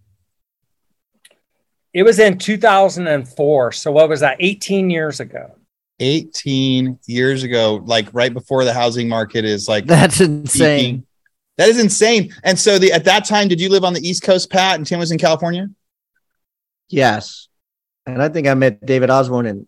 It 1.92 2.02
was 2.02 2.18
in 2.18 2.38
2004. 2.38 3.72
So 3.72 3.92
what 3.92 4.08
was 4.08 4.20
that? 4.20 4.36
18 4.40 4.90
years 4.90 5.20
ago. 5.20 5.54
18 6.00 6.98
years 7.06 7.44
ago, 7.44 7.80
like 7.84 8.08
right 8.12 8.34
before 8.34 8.64
the 8.64 8.72
housing 8.72 9.08
market 9.08 9.44
is 9.44 9.68
like 9.68 9.86
that's 9.86 10.20
insane. 10.20 10.78
Peaking. 10.78 11.06
That 11.56 11.68
is 11.68 11.78
insane. 11.78 12.34
And 12.42 12.58
so 12.58 12.80
the 12.80 12.92
at 12.92 13.04
that 13.04 13.24
time, 13.24 13.46
did 13.46 13.60
you 13.60 13.68
live 13.68 13.84
on 13.84 13.94
the 13.94 14.06
East 14.06 14.24
Coast, 14.24 14.50
Pat, 14.50 14.76
and 14.76 14.84
Tim 14.84 14.98
was 14.98 15.12
in 15.12 15.18
California? 15.18 15.68
Yes. 16.94 17.48
and 18.06 18.22
I 18.22 18.28
think 18.28 18.46
I 18.46 18.54
met 18.54 18.84
David 18.84 19.10
Osborne 19.10 19.46
in 19.46 19.66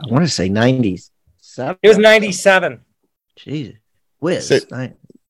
I 0.00 0.12
want 0.12 0.24
to 0.24 0.30
say 0.30 0.48
nineties. 0.48 1.10
It 1.58 1.78
was 1.88 1.96
97. 1.98 2.80
Jesus, 3.36 3.74
whiz. 4.20 4.46
So- 4.48 4.58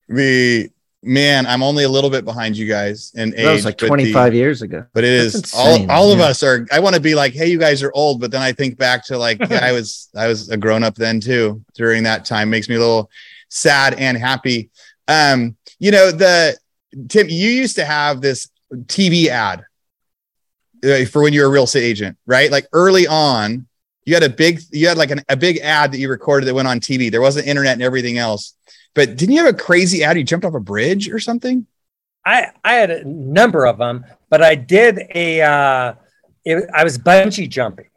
The 0.09 0.71
man, 1.03 1.47
I'm 1.47 1.63
only 1.63 1.85
a 1.85 1.89
little 1.89 2.11
bit 2.11 2.25
behind 2.25 2.57
you 2.57 2.67
guys 2.69 3.13
in 3.15 3.33
age. 3.35 3.45
that 3.45 3.53
was 3.53 3.65
like 3.65 3.75
but 3.77 3.81
the- 3.83 3.87
twenty 3.89 4.13
five 4.13 4.35
years 4.35 4.63
ago. 4.63 4.85
But 4.93 5.05
it 5.05 5.11
is 5.13 5.33
That's 5.35 5.55
all 5.55 5.75
insane, 5.75 5.91
all 5.91 6.11
of 6.13 6.19
yeah. 6.19 6.25
us 6.27 6.43
are. 6.43 6.67
I 6.73 6.81
want 6.81 6.95
to 6.97 7.01
be 7.01 7.15
like, 7.15 7.33
hey, 7.33 7.47
you 7.49 7.59
guys 7.59 7.83
are 7.83 7.93
old, 7.95 8.21
but 8.21 8.31
then 8.33 8.43
I 8.43 8.53
think 8.53 8.77
back 8.77 9.05
to 9.07 9.19
like 9.19 9.39
yeah, 9.51 9.65
I 9.65 9.73
was 9.73 10.09
I 10.17 10.27
was 10.27 10.49
a 10.51 10.57
grown 10.57 10.83
up 10.83 10.95
then 10.97 11.21
too 11.21 11.63
during 11.75 12.03
that 12.05 12.25
time. 12.25 12.51
Makes 12.51 12.69
me 12.69 12.75
a 12.75 12.81
little 12.81 13.09
sad 13.49 13.95
and 13.95 14.17
happy. 14.19 14.71
Um, 15.09 15.57
you 15.79 15.91
know 15.93 16.11
the 16.11 16.57
Tim, 17.09 17.29
you 17.29 17.51
used 17.51 17.77
to 17.77 17.85
have 17.85 18.21
this 18.21 18.49
TV 18.87 19.27
ad 19.27 19.63
for 21.07 21.23
when 21.23 21.33
you 21.33 21.41
were 21.43 21.47
a 21.47 21.51
real 21.51 21.65
estate 21.65 21.85
agent, 21.85 22.17
right? 22.27 22.51
Like 22.51 22.67
early 22.73 23.07
on, 23.07 23.67
you 24.05 24.15
had 24.15 24.23
a 24.23 24.31
big 24.31 24.61
you 24.71 24.89
had 24.89 24.97
like 24.97 25.11
an, 25.11 25.23
a 25.29 25.37
big 25.37 25.59
ad 25.59 25.93
that 25.93 25.99
you 25.99 26.09
recorded 26.09 26.47
that 26.47 26.55
went 26.55 26.69
on 26.69 26.81
TV. 26.81 27.11
There 27.11 27.21
wasn't 27.21 27.47
internet 27.47 27.75
and 27.75 27.83
everything 27.83 28.19
else. 28.19 28.55
But 28.95 29.17
didn't 29.17 29.35
you 29.35 29.45
have 29.45 29.55
a 29.55 29.59
crazy 29.59 30.03
ad? 30.03 30.17
You 30.17 30.25
jumped 30.25 30.47
off 30.47 30.55
a 30.55 30.61
bridge 30.61 31.11
or 31.11 31.19
something? 31.19 31.67
I 32.25 32.51
I 32.65 32.75
had 32.75 32.91
a 32.91 33.05
number 33.05 33.67
of 33.67 33.79
them, 33.79 34.05
but 34.31 34.43
I 34.43 34.55
did 34.55 35.01
a 35.15 35.43
uh, 35.43 35.95
it, 36.45 36.69
I 36.73 36.85
was 36.85 36.99
bungee 36.99 37.49
jumping, 37.49 37.91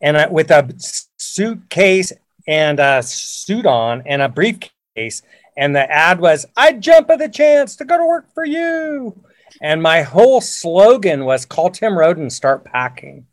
and 0.00 0.16
I, 0.16 0.26
with 0.26 0.50
a 0.50 0.74
suitcase 1.16 2.12
and 2.48 2.80
a 2.80 3.02
suit 3.02 3.66
on 3.66 4.02
and 4.06 4.22
a 4.22 4.28
briefcase, 4.28 5.22
and 5.56 5.74
the 5.74 5.90
ad 5.90 6.20
was 6.20 6.46
"I'd 6.56 6.80
jump 6.80 7.10
at 7.10 7.18
the 7.18 7.28
chance 7.28 7.76
to 7.76 7.84
go 7.84 7.96
to 7.96 8.04
work 8.04 8.32
for 8.34 8.44
you," 8.44 9.14
and 9.62 9.82
my 9.82 10.02
whole 10.02 10.40
slogan 10.40 11.24
was 11.24 11.44
"Call 11.46 11.70
Tim 11.70 11.96
Roden, 11.98 12.30
start 12.30 12.64
packing." 12.64 13.26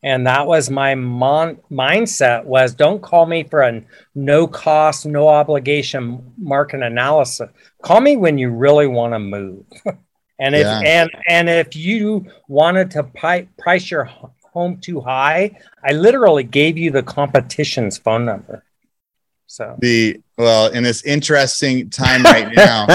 And 0.00 0.28
that 0.28 0.46
was 0.46 0.70
my 0.70 0.94
mon- 0.94 1.58
mindset 1.72 2.44
was 2.44 2.72
don't 2.72 3.02
call 3.02 3.26
me 3.26 3.42
for 3.42 3.62
a 3.62 3.82
no 4.14 4.46
cost, 4.46 5.04
no 5.06 5.26
obligation 5.28 6.32
market 6.38 6.82
analysis 6.82 7.50
call 7.82 8.00
me 8.00 8.16
when 8.16 8.38
you 8.38 8.50
really 8.50 8.86
want 8.86 9.12
to 9.12 9.18
move 9.18 9.64
and 10.38 10.54
if 10.54 10.64
Yeah. 10.66 10.80
and 10.84 11.10
and 11.28 11.48
if 11.48 11.74
you 11.74 12.26
wanted 12.46 12.92
to 12.92 13.02
pi- 13.02 13.48
price 13.58 13.90
your 13.90 14.04
home 14.52 14.78
too 14.80 15.00
high 15.00 15.58
i 15.84 15.92
literally 15.92 16.44
gave 16.44 16.78
you 16.78 16.90
the 16.92 17.02
competition's 17.02 17.98
phone 17.98 18.24
number 18.24 18.64
so 19.48 19.76
The 19.80 20.20
well, 20.38 20.70
in 20.70 20.82
this 20.84 21.02
interesting 21.02 21.90
time 21.90 22.22
right 22.22 22.54
now, 22.56 22.86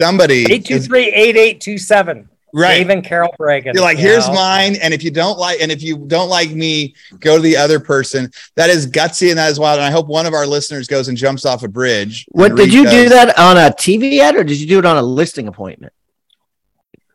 somebody 0.00 0.42
is- 0.42 0.88
823-8827 0.88 2.26
right. 2.52 2.78
dave 2.78 2.90
and 2.90 3.04
carol 3.04 3.32
Bragan, 3.38 3.72
You're 3.74 3.82
like, 3.82 3.96
you 3.98 4.02
here's 4.04 4.26
know? 4.28 4.34
mine, 4.34 4.76
and 4.82 4.92
if 4.92 5.02
you 5.04 5.10
don't 5.10 5.38
like, 5.38 5.60
and 5.60 5.70
if 5.70 5.82
you 5.82 5.96
don't 5.96 6.28
like 6.28 6.50
me, 6.50 6.94
go 7.20 7.36
to 7.36 7.42
the 7.42 7.56
other 7.56 7.78
person. 7.80 8.30
That 8.56 8.68
is 8.70 8.86
gutsy 8.86 9.30
and 9.30 9.38
that 9.38 9.50
is 9.50 9.58
wild. 9.60 9.78
And 9.78 9.86
I 9.86 9.90
hope 9.92 10.08
one 10.08 10.26
of 10.26 10.34
our 10.34 10.46
listeners 10.46 10.88
goes 10.88 11.06
and 11.08 11.16
jumps 11.16 11.46
off 11.46 11.62
a 11.62 11.68
bridge. 11.68 12.26
What 12.30 12.56
did 12.56 12.74
you 12.74 12.88
do 12.90 13.08
that 13.10 13.38
on 13.38 13.56
a 13.56 13.70
TV 13.70 14.18
ad 14.18 14.34
or 14.36 14.42
did 14.44 14.58
you 14.60 14.66
do 14.66 14.78
it 14.80 14.84
on 14.84 14.96
a 14.96 15.02
listing 15.02 15.46
appointment? 15.48 15.92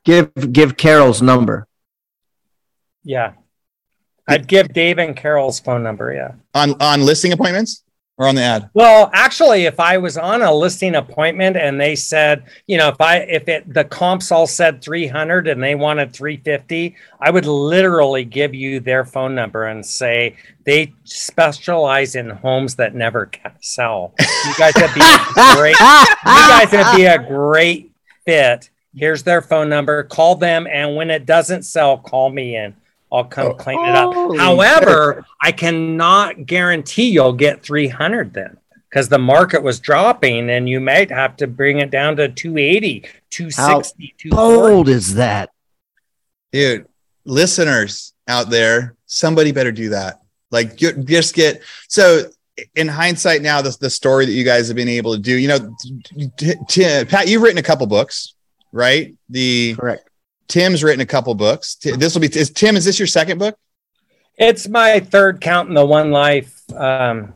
Give 0.05 0.31
give 0.53 0.77
Carol's 0.77 1.21
number. 1.21 1.67
yeah 3.03 3.33
i'd 4.27 4.47
give 4.47 4.73
dave 4.73 4.97
and 4.97 5.15
carol's 5.15 5.59
phone 5.59 5.83
number 5.83 6.11
yeah 6.11 6.31
on 6.55 6.73
on 6.81 7.01
listing 7.05 7.31
appointments 7.31 7.83
or 8.17 8.27
on 8.27 8.35
the 8.35 8.41
ad? 8.41 8.69
Well, 8.73 9.09
actually, 9.13 9.65
if 9.65 9.79
I 9.79 9.97
was 9.97 10.17
on 10.17 10.41
a 10.41 10.53
listing 10.53 10.95
appointment 10.95 11.57
and 11.57 11.79
they 11.79 11.95
said, 11.95 12.45
you 12.67 12.77
know, 12.77 12.89
if 12.89 13.01
I 13.01 13.17
if 13.17 13.47
it 13.47 13.73
the 13.73 13.83
comps 13.83 14.31
all 14.31 14.47
said 14.47 14.81
300 14.81 15.47
and 15.47 15.61
they 15.61 15.75
wanted 15.75 16.13
350, 16.13 16.95
I 17.19 17.29
would 17.31 17.45
literally 17.45 18.23
give 18.23 18.53
you 18.53 18.79
their 18.79 19.05
phone 19.05 19.35
number 19.35 19.65
and 19.65 19.85
say 19.85 20.37
they 20.63 20.93
specialize 21.03 22.15
in 22.15 22.29
homes 22.29 22.75
that 22.75 22.95
never 22.95 23.29
sell. 23.61 24.13
You 24.19 24.53
guys 24.57 24.73
would 24.75 24.93
be 24.93 25.01
great. 25.55 25.79
You 25.79 26.47
guys 26.47 26.71
would 26.71 26.95
be 26.95 27.05
a 27.05 27.19
great 27.19 27.91
fit. 28.25 28.69
Here's 28.95 29.23
their 29.23 29.41
phone 29.41 29.67
number. 29.67 30.03
Call 30.03 30.35
them, 30.35 30.67
and 30.71 30.95
when 30.95 31.09
it 31.09 31.25
doesn't 31.25 31.63
sell, 31.63 31.97
call 31.97 32.29
me 32.29 32.55
in. 32.55 32.75
I'll 33.11 33.25
come 33.25 33.47
oh, 33.47 33.53
clean 33.53 33.79
it 33.85 33.95
up. 33.95 34.13
Holy 34.13 34.37
However, 34.37 35.25
I 35.41 35.51
cannot 35.51 36.45
guarantee 36.45 37.09
you'll 37.09 37.33
get 37.33 37.63
300 37.63 38.33
then 38.33 38.57
because 38.89 39.09
the 39.09 39.19
market 39.19 39.61
was 39.61 39.79
dropping 39.79 40.49
and 40.49 40.67
you 40.69 40.79
might 40.79 41.11
have 41.11 41.35
to 41.37 41.47
bring 41.47 41.79
it 41.79 41.91
down 41.91 42.15
to 42.15 42.29
280, 42.29 43.01
260, 43.29 44.15
240. 44.17 44.35
bold 44.35 44.89
is 44.89 45.15
that? 45.15 45.51
Dude, 46.51 46.87
listeners 47.25 48.13
out 48.27 48.49
there, 48.49 48.95
somebody 49.05 49.51
better 49.51 49.71
do 49.71 49.89
that. 49.89 50.21
Like, 50.51 50.75
just 50.77 51.35
get 51.35 51.61
so. 51.87 52.23
In 52.75 52.87
hindsight, 52.87 53.41
now 53.41 53.61
the 53.61 53.75
the 53.81 53.89
story 53.89 54.25
that 54.25 54.31
you 54.31 54.45
guys 54.45 54.67
have 54.67 54.77
been 54.77 54.87
able 54.87 55.13
to 55.13 55.19
do, 55.19 55.35
you 55.35 55.49
know, 55.49 55.75
t- 56.37 56.53
t- 56.69 57.03
Pat, 57.03 57.27
you've 57.27 57.41
written 57.41 57.57
a 57.57 57.63
couple 57.63 57.85
books, 57.85 58.33
right? 58.71 59.13
The 59.27 59.75
Correct. 59.75 60.09
Tim's 60.47 60.83
written 60.83 61.01
a 61.01 61.05
couple 61.05 61.33
books. 61.35 61.75
This 61.75 62.13
will 62.13 62.21
be 62.21 62.27
is 62.27 62.51
Tim. 62.51 62.75
Is 62.75 62.85
this 62.85 62.99
your 62.99 63.07
second 63.07 63.39
book? 63.39 63.57
It's 64.37 64.67
my 64.67 64.99
third 64.99 65.41
count 65.41 65.69
in 65.69 65.75
the 65.75 65.85
One 65.85 66.11
Life 66.11 66.61
um, 66.75 67.33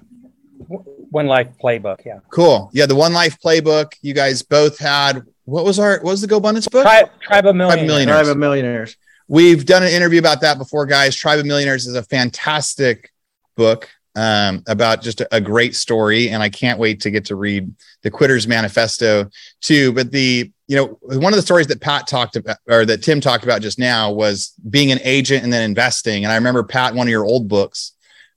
One 0.68 1.28
Life 1.28 1.50
playbook. 1.64 2.06
Yeah. 2.06 2.20
Cool. 2.30 2.70
Yeah, 2.74 2.86
the 2.86 2.96
One 2.96 3.14
Life 3.14 3.38
playbook. 3.44 3.94
You 4.02 4.14
guys 4.14 4.42
both 4.42 4.78
had. 4.78 5.24
What 5.46 5.66
was 5.66 5.80
our? 5.80 6.00
What 6.02 6.12
was 6.12 6.22
the 6.22 6.28
GoBundance 6.28 6.70
book? 6.70 6.84
Tribe, 6.84 7.10
Tribe 7.22 7.46
of 7.48 7.56
Millionaires. 7.56 7.88
Millionaires. 7.88 8.18
Tribe 8.18 8.32
of 8.32 8.38
millionaires. 8.38 8.98
We've 9.28 9.66
done 9.66 9.84
an 9.84 9.90
interview 9.90 10.20
about 10.20 10.42
that 10.42 10.58
before, 10.58 10.86
guys. 10.86 11.16
Tribe 11.16 11.40
of 11.40 11.46
Millionaires 11.46 11.88
is 11.88 11.96
a 11.96 12.04
fantastic 12.04 13.12
book 13.56 13.90
um, 14.16 14.64
about 14.68 15.02
just 15.02 15.22
a, 15.22 15.36
a 15.36 15.42
great 15.42 15.76
story, 15.76 16.30
and 16.30 16.44
I 16.44 16.50
can't 16.50 16.80
wait 16.80 17.02
to 17.02 17.12
get 17.12 17.26
to 17.26 17.36
read 17.36 17.72
the 18.02 18.12
Quitters 18.12 18.48
Manifesto 18.48 19.30
too. 19.62 19.94
But 19.94 20.12
the 20.12 20.52
you 20.70 20.76
know 20.78 20.98
one 21.02 21.34
of 21.34 21.38
the 21.38 21.42
stories 21.42 21.68
that 21.68 21.82
Pat 21.82 22.08
talked 22.08 22.36
about 22.38 22.58
or 22.70 22.86
that 22.86 23.02
Tim 23.04 23.20
talked 23.20 23.44
about 23.44 23.62
just 23.62 23.80
now 23.80 24.12
was 24.12 24.54
being 24.70 24.92
an 24.92 25.00
agent 25.04 25.44
and 25.44 25.52
then 25.52 25.64
investing. 25.64 26.24
And 26.24 26.32
I 26.32 26.36
remember 26.36 26.64
Pat, 26.64 26.94
one 26.96 27.08
of 27.08 27.12
your 27.12 27.26
old 27.26 27.48
books 27.50 27.94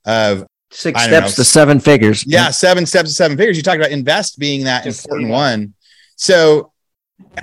of 0.06 0.46
Six 0.70 0.98
steps 1.02 1.36
know. 1.38 1.42
to 1.42 1.44
seven 1.44 1.78
figures. 1.78 2.24
yeah, 2.26 2.50
seven 2.50 2.86
steps 2.86 3.10
to 3.10 3.14
seven 3.14 3.36
figures. 3.36 3.58
You 3.58 3.62
talked 3.62 3.76
about 3.76 3.90
invest 3.90 4.38
being 4.38 4.64
that 4.64 4.84
Just 4.84 5.04
important 5.04 5.28
that. 5.28 5.34
one. 5.34 5.74
So 6.16 6.72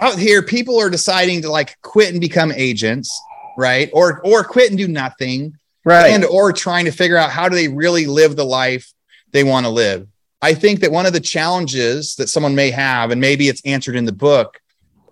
out 0.01 0.17
here, 0.17 0.41
people 0.41 0.79
are 0.81 0.89
deciding 0.89 1.43
to 1.43 1.51
like 1.51 1.79
quit 1.83 2.09
and 2.11 2.19
become 2.19 2.51
agents, 2.51 3.09
right? 3.57 3.89
Or 3.93 4.19
or 4.25 4.43
quit 4.43 4.69
and 4.71 4.77
do 4.79 4.87
nothing, 4.87 5.53
Right. 5.85 6.09
and 6.11 6.25
or 6.25 6.51
trying 6.51 6.85
to 6.85 6.91
figure 6.91 7.17
out 7.17 7.29
how 7.29 7.47
do 7.47 7.55
they 7.55 7.67
really 7.67 8.07
live 8.07 8.35
the 8.35 8.43
life 8.45 8.91
they 9.31 9.43
want 9.43 9.67
to 9.67 9.69
live. 9.69 10.07
I 10.41 10.55
think 10.55 10.79
that 10.79 10.91
one 10.91 11.05
of 11.05 11.13
the 11.13 11.19
challenges 11.19 12.15
that 12.15 12.29
someone 12.29 12.55
may 12.55 12.71
have, 12.71 13.11
and 13.11 13.21
maybe 13.21 13.47
it's 13.47 13.61
answered 13.65 13.95
in 13.95 14.05
the 14.05 14.11
book 14.11 14.59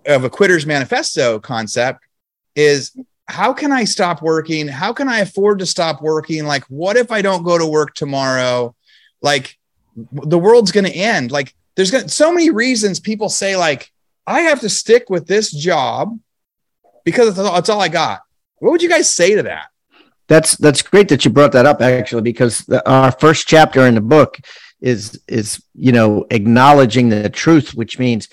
of 0.08 0.24
a 0.24 0.30
quitter's 0.30 0.66
manifesto 0.66 1.38
concept, 1.38 2.04
is 2.56 2.96
how 3.26 3.52
can 3.52 3.72
I 3.72 3.84
stop 3.84 4.22
working? 4.22 4.66
How 4.66 4.92
can 4.92 5.08
I 5.08 5.18
afford 5.18 5.58
to 5.58 5.66
stop 5.66 6.00
working? 6.00 6.44
Like, 6.44 6.64
what 6.64 6.96
if 6.96 7.12
I 7.12 7.22
don't 7.22 7.44
go 7.44 7.58
to 7.58 7.66
work 7.66 7.94
tomorrow? 7.94 8.74
Like, 9.20 9.58
the 10.12 10.38
world's 10.38 10.72
going 10.72 10.86
to 10.86 10.92
end. 10.92 11.30
Like, 11.30 11.54
there's 11.76 11.90
gonna, 11.90 12.08
so 12.08 12.32
many 12.32 12.50
reasons 12.50 13.00
people 13.00 13.28
say, 13.28 13.56
like, 13.56 13.92
I 14.26 14.40
have 14.42 14.60
to 14.60 14.68
stick 14.68 15.10
with 15.10 15.26
this 15.26 15.52
job 15.52 16.18
because 17.04 17.28
it's 17.28 17.38
all, 17.38 17.56
it's 17.58 17.68
all 17.68 17.80
I 17.80 17.88
got. 17.88 18.20
What 18.58 18.72
would 18.72 18.82
you 18.82 18.88
guys 18.88 19.12
say 19.12 19.34
to 19.34 19.42
that? 19.44 19.68
That's 20.26 20.56
that's 20.56 20.82
great 20.82 21.08
that 21.08 21.24
you 21.24 21.30
brought 21.30 21.52
that 21.52 21.64
up 21.64 21.80
actually 21.80 22.22
because 22.22 22.60
the, 22.60 22.86
our 22.88 23.10
first 23.12 23.48
chapter 23.48 23.86
in 23.86 23.94
the 23.94 24.02
book 24.02 24.38
is 24.80 25.18
is 25.26 25.62
you 25.74 25.92
know 25.92 26.26
acknowledging 26.30 27.08
the 27.08 27.30
truth, 27.30 27.74
which 27.74 27.98
means 27.98 28.28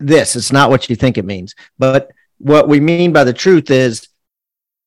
this. 0.00 0.34
It's 0.34 0.50
not 0.50 0.70
what 0.70 0.90
you 0.90 0.96
think 0.96 1.18
it 1.18 1.24
means, 1.24 1.54
but 1.78 2.10
what 2.38 2.68
we 2.68 2.80
mean 2.80 3.12
by 3.12 3.24
the 3.24 3.32
truth 3.32 3.70
is 3.70 4.08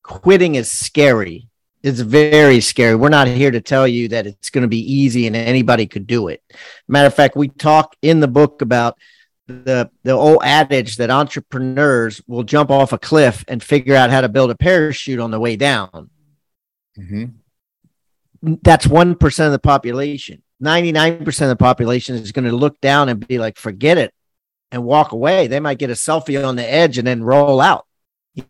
quitting 0.01 0.55
is 0.55 0.69
scary. 0.69 1.47
It's 1.83 1.99
very 1.99 2.61
scary. 2.61 2.95
We're 2.95 3.09
not 3.09 3.27
here 3.27 3.51
to 3.51 3.61
tell 3.61 3.87
you 3.87 4.07
that 4.09 4.25
it's 4.25 4.49
going 4.49 4.63
to 4.63 4.67
be 4.67 4.93
easy 4.93 5.27
and 5.27 5.35
anybody 5.35 5.85
could 5.85 6.07
do 6.07 6.29
it. 6.29 6.41
Matter 6.87 7.07
of 7.07 7.13
fact, 7.13 7.35
we 7.35 7.49
talk 7.49 7.95
in 8.01 8.19
the 8.19 8.27
book 8.27 8.61
about 8.61 8.97
the 9.47 9.91
the 10.03 10.11
old 10.11 10.41
adage 10.43 10.95
that 10.97 11.11
entrepreneurs 11.11 12.21
will 12.27 12.43
jump 12.43 12.71
off 12.71 12.93
a 12.93 12.97
cliff 12.97 13.43
and 13.49 13.61
figure 13.61 13.95
out 13.95 14.09
how 14.09 14.21
to 14.21 14.29
build 14.29 14.49
a 14.49 14.55
parachute 14.55 15.19
on 15.19 15.31
the 15.31 15.39
way 15.39 15.57
down. 15.57 16.09
Mm-hmm. 16.97 18.57
That's 18.61 18.87
1% 18.87 19.45
of 19.45 19.51
the 19.51 19.59
population. 19.59 20.41
99% 20.63 21.27
of 21.41 21.49
the 21.49 21.55
population 21.57 22.15
is 22.15 22.31
going 22.31 22.45
to 22.45 22.55
look 22.55 22.79
down 22.79 23.09
and 23.09 23.25
be 23.25 23.37
like, 23.37 23.57
forget 23.57 23.97
it 23.97 24.13
and 24.73 24.83
walk 24.83 25.13
away. 25.13 25.47
They 25.47 25.61
might 25.61 25.77
get 25.79 25.89
a 25.89 25.93
selfie 25.93 26.45
on 26.45 26.57
the 26.57 26.69
edge 26.69 26.97
and 26.97 27.07
then 27.07 27.23
roll 27.23 27.61
out, 27.61 27.85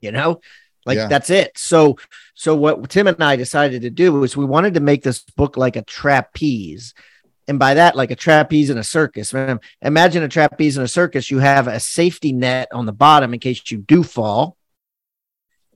you 0.01 0.11
know, 0.11 0.41
like 0.85 0.95
Yeah. 0.97 1.07
that's 1.07 1.29
it. 1.29 1.55
So, 1.57 1.97
so 2.33 2.55
what 2.55 2.89
Tim 2.89 3.05
and 3.05 3.21
I 3.23 3.35
decided 3.35 3.83
to 3.83 3.91
do 3.91 4.13
was 4.13 4.35
we 4.35 4.45
wanted 4.45 4.73
to 4.73 4.79
make 4.79 5.03
this 5.03 5.21
book 5.21 5.55
like 5.57 5.75
a 5.75 5.83
trapeze. 5.83 6.95
And 7.47 7.59
by 7.59 7.73
that, 7.75 7.95
like 7.95 8.09
a 8.09 8.15
trapeze 8.15 8.69
in 8.69 8.77
a 8.77 8.83
circus. 8.83 9.33
Man, 9.33 9.59
Imagine 9.81 10.23
a 10.23 10.29
trapeze 10.29 10.77
in 10.77 10.83
a 10.83 10.87
circus. 10.87 11.29
You 11.29 11.39
have 11.39 11.67
a 11.67 11.79
safety 11.79 12.31
net 12.31 12.69
on 12.71 12.85
the 12.85 12.93
bottom 12.93 13.33
in 13.33 13.39
case 13.39 13.61
you 13.69 13.77
do 13.79 14.01
fall. 14.01 14.57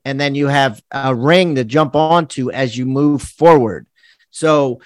and 0.05 0.17
then 0.21 0.33
you 0.35 0.47
have 0.47 0.81
a 0.91 1.13
ring 1.13 1.55
to 1.55 1.65
jump 1.65 1.93
onto 1.93 2.49
as 2.49 2.77
you 2.77 2.85
move 2.85 3.21
forward. 3.21 3.85
So 4.29 4.79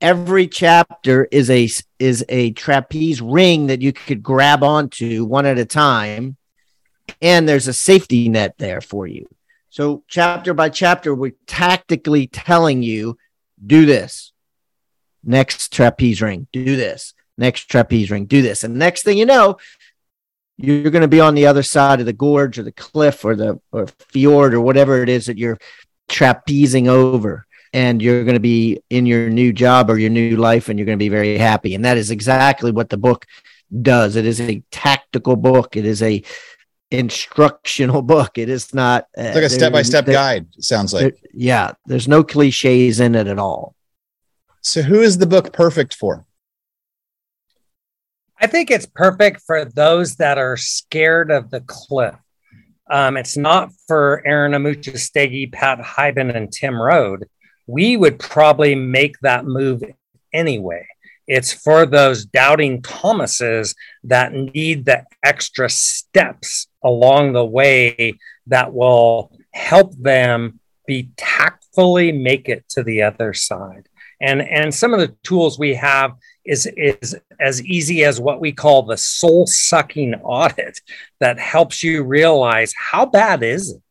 every 0.00 0.46
chapter 0.46 1.26
is 1.30 1.50
a 1.50 1.68
is 1.98 2.24
a 2.28 2.52
trapeze 2.52 3.20
ring 3.20 3.66
that 3.66 3.82
you 3.82 3.92
could 3.92 4.22
grab 4.22 4.62
onto 4.62 5.24
one 5.24 5.46
at 5.46 5.58
a 5.58 5.64
time 5.64 6.36
and 7.20 7.48
there's 7.48 7.68
a 7.68 7.72
safety 7.72 8.28
net 8.28 8.54
there 8.58 8.80
for 8.80 9.06
you. 9.06 9.28
So 9.68 10.02
chapter 10.08 10.54
by 10.54 10.68
chapter 10.70 11.14
we're 11.14 11.34
tactically 11.46 12.26
telling 12.26 12.82
you 12.82 13.18
do 13.64 13.86
this. 13.86 14.32
Next 15.22 15.72
trapeze 15.72 16.22
ring, 16.22 16.46
do 16.52 16.76
this. 16.76 17.14
Next 17.36 17.66
trapeze 17.70 18.10
ring, 18.10 18.26
do 18.26 18.42
this. 18.42 18.64
And 18.64 18.76
next 18.76 19.02
thing 19.02 19.18
you 19.18 19.26
know, 19.26 19.58
you're 20.56 20.90
going 20.90 21.02
to 21.02 21.08
be 21.08 21.20
on 21.20 21.34
the 21.34 21.46
other 21.46 21.62
side 21.62 22.00
of 22.00 22.06
the 22.06 22.12
gorge 22.12 22.58
or 22.58 22.62
the 22.62 22.72
cliff 22.72 23.24
or 23.24 23.34
the 23.34 23.60
or 23.72 23.86
fjord 23.86 24.54
or 24.54 24.60
whatever 24.60 25.02
it 25.02 25.08
is 25.08 25.26
that 25.26 25.38
you're 25.38 25.58
trapezing 26.08 26.88
over 26.88 27.46
and 27.72 28.02
you're 28.02 28.24
going 28.24 28.34
to 28.34 28.40
be 28.40 28.80
in 28.90 29.06
your 29.06 29.30
new 29.30 29.52
job 29.52 29.90
or 29.90 29.98
your 29.98 30.10
new 30.10 30.36
life 30.36 30.68
and 30.68 30.78
you're 30.78 30.86
going 30.86 30.98
to 30.98 31.02
be 31.02 31.08
very 31.08 31.38
happy 31.38 31.74
and 31.74 31.84
that 31.84 31.96
is 31.96 32.10
exactly 32.10 32.72
what 32.72 32.88
the 32.90 32.96
book 32.96 33.26
does 33.82 34.16
it 34.16 34.26
is 34.26 34.40
a 34.40 34.62
tactical 34.72 35.36
book 35.36 35.76
it 35.76 35.84
is 35.84 36.02
a 36.02 36.22
instructional 36.90 38.02
book 38.14 38.36
it 38.36 38.48
is 38.48 38.74
not 38.74 39.04
uh, 39.16 39.22
It's 39.22 39.34
like 39.36 39.44
a 39.44 39.50
step-by-step 39.50 40.06
guide. 40.06 40.46
Sounds 40.58 40.92
like. 40.92 41.02
there- 41.02 41.30
yeah 41.32 41.72
there's 41.86 42.08
no 42.08 42.24
cliches 42.24 42.98
in 43.00 43.14
it 43.14 43.26
at 43.28 43.38
all 43.38 43.74
So 44.60 44.82
who 44.82 45.00
is 45.00 45.18
the 45.18 45.26
book 45.26 45.52
perfect 45.52 45.94
for? 45.94 46.26
I 48.42 48.46
think 48.46 48.70
it's 48.70 48.86
perfect 48.86 49.42
for 49.46 49.64
those 49.66 50.16
that 50.16 50.38
are 50.38 50.56
scared 50.56 51.30
of 51.30 51.50
the 51.50 51.60
cliff. 51.60 52.14
Um, 52.90 53.16
it's 53.18 53.36
not 53.36 53.70
for 53.86 54.22
Aaron 54.26 54.52
Amuchastegui, 54.52 55.52
Pat 55.52 55.78
Hiban, 55.78 56.34
and 56.34 56.50
Tim 56.50 56.80
Rhode. 56.80 57.26
We 57.70 57.96
would 57.96 58.18
probably 58.18 58.74
make 58.74 59.18
that 59.20 59.44
move 59.44 59.82
anyway. 60.32 60.86
It's 61.26 61.52
for 61.52 61.86
those 61.86 62.24
doubting 62.24 62.82
Thomases 62.82 63.74
that 64.04 64.32
need 64.32 64.84
the 64.84 65.04
extra 65.24 65.70
steps 65.70 66.66
along 66.82 67.32
the 67.32 67.44
way 67.44 68.18
that 68.48 68.74
will 68.74 69.32
help 69.52 69.94
them 69.96 70.58
be 70.86 71.10
tactfully 71.16 72.10
make 72.10 72.48
it 72.48 72.68
to 72.70 72.82
the 72.82 73.02
other 73.02 73.32
side. 73.32 73.88
And, 74.20 74.42
and 74.42 74.74
some 74.74 74.92
of 74.92 75.00
the 75.00 75.14
tools 75.22 75.58
we 75.58 75.74
have 75.74 76.14
is 76.44 76.66
is 76.76 77.16
as 77.38 77.62
easy 77.64 78.04
as 78.04 78.20
what 78.20 78.40
we 78.40 78.50
call 78.50 78.82
the 78.82 78.96
soul 78.96 79.46
sucking 79.46 80.14
audit 80.16 80.80
that 81.20 81.38
helps 81.38 81.82
you 81.82 82.02
realize 82.02 82.74
how 82.76 83.06
bad 83.06 83.42
is 83.42 83.70
it 83.70 83.82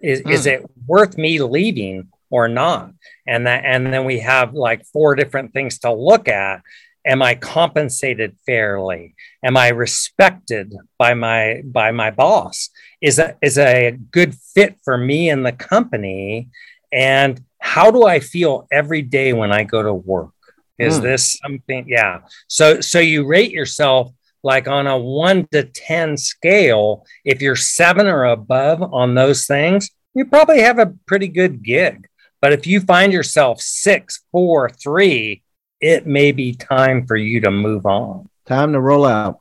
is, 0.00 0.20
is 0.20 0.44
hmm. 0.44 0.50
it 0.50 0.70
worth 0.86 1.16
me 1.16 1.40
leaving 1.40 2.08
or 2.30 2.48
not 2.48 2.90
and 3.26 3.46
that 3.46 3.64
and 3.64 3.92
then 3.92 4.04
we 4.04 4.20
have 4.20 4.54
like 4.54 4.84
four 4.86 5.14
different 5.14 5.52
things 5.52 5.78
to 5.80 5.92
look 5.92 6.28
at. 6.28 6.62
Am 7.04 7.20
i 7.20 7.34
compensated 7.34 8.36
fairly? 8.46 9.14
Am 9.44 9.56
i 9.56 9.68
respected 9.68 10.72
by 10.98 11.14
my 11.14 11.62
by 11.64 11.90
my 11.90 12.10
boss? 12.10 12.70
Is 13.00 13.18
a, 13.18 13.36
is 13.42 13.58
a 13.58 13.98
good 14.10 14.34
fit 14.54 14.76
for 14.84 14.96
me 14.96 15.28
and 15.28 15.44
the 15.44 15.52
company? 15.52 16.48
And 16.92 17.42
how 17.60 17.90
do 17.90 18.04
i 18.04 18.20
feel 18.20 18.66
every 18.70 19.02
day 19.02 19.32
when 19.32 19.52
i 19.52 19.64
go 19.64 19.82
to 19.82 19.94
work? 19.94 20.30
Is 20.78 20.98
Hmm. 20.98 21.02
this 21.04 21.38
something 21.42 21.86
yeah. 21.88 22.20
So 22.48 22.80
so 22.80 22.98
you 23.00 23.26
rate 23.26 23.50
yourself 23.50 24.12
like 24.44 24.66
on 24.66 24.86
a 24.88 24.98
1 24.98 25.46
to 25.52 25.62
10 25.64 26.16
scale. 26.16 27.04
If 27.24 27.40
you're 27.42 27.54
7 27.54 28.06
or 28.08 28.24
above 28.24 28.82
on 28.92 29.14
those 29.14 29.46
things 29.46 29.90
you 30.14 30.26
probably 30.26 30.60
have 30.60 30.78
a 30.78 30.92
pretty 31.06 31.26
good 31.28 31.62
gig 31.62 32.06
but 32.42 32.52
if 32.52 32.66
you 32.66 32.80
find 32.80 33.12
yourself 33.12 33.62
six, 33.62 34.24
four, 34.30 34.68
three, 34.68 35.42
it 35.80 36.06
may 36.06 36.32
be 36.32 36.52
time 36.52 37.06
for 37.06 37.16
you 37.16 37.40
to 37.40 37.50
move 37.50 37.86
on 37.86 38.28
time 38.46 38.72
to 38.72 38.80
roll 38.80 39.04
out 39.04 39.40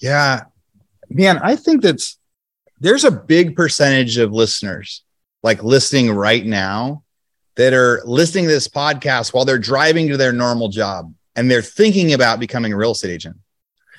Yeah. 0.00 0.44
Man, 1.10 1.38
I 1.42 1.56
think 1.56 1.82
that's 1.82 2.18
there's 2.80 3.04
a 3.04 3.10
big 3.10 3.54
percentage 3.54 4.18
of 4.18 4.32
listeners 4.32 5.04
like 5.42 5.62
listening 5.62 6.10
right 6.10 6.44
now 6.44 7.04
that 7.56 7.74
are 7.74 8.02
listening 8.04 8.44
to 8.44 8.50
this 8.50 8.68
podcast 8.68 9.34
while 9.34 9.44
they're 9.44 9.58
driving 9.58 10.08
to 10.08 10.16
their 10.16 10.32
normal 10.32 10.68
job 10.68 11.12
and 11.36 11.50
they're 11.50 11.62
thinking 11.62 12.14
about 12.14 12.40
becoming 12.40 12.72
a 12.72 12.76
real 12.76 12.92
estate 12.92 13.10
agent. 13.10 13.36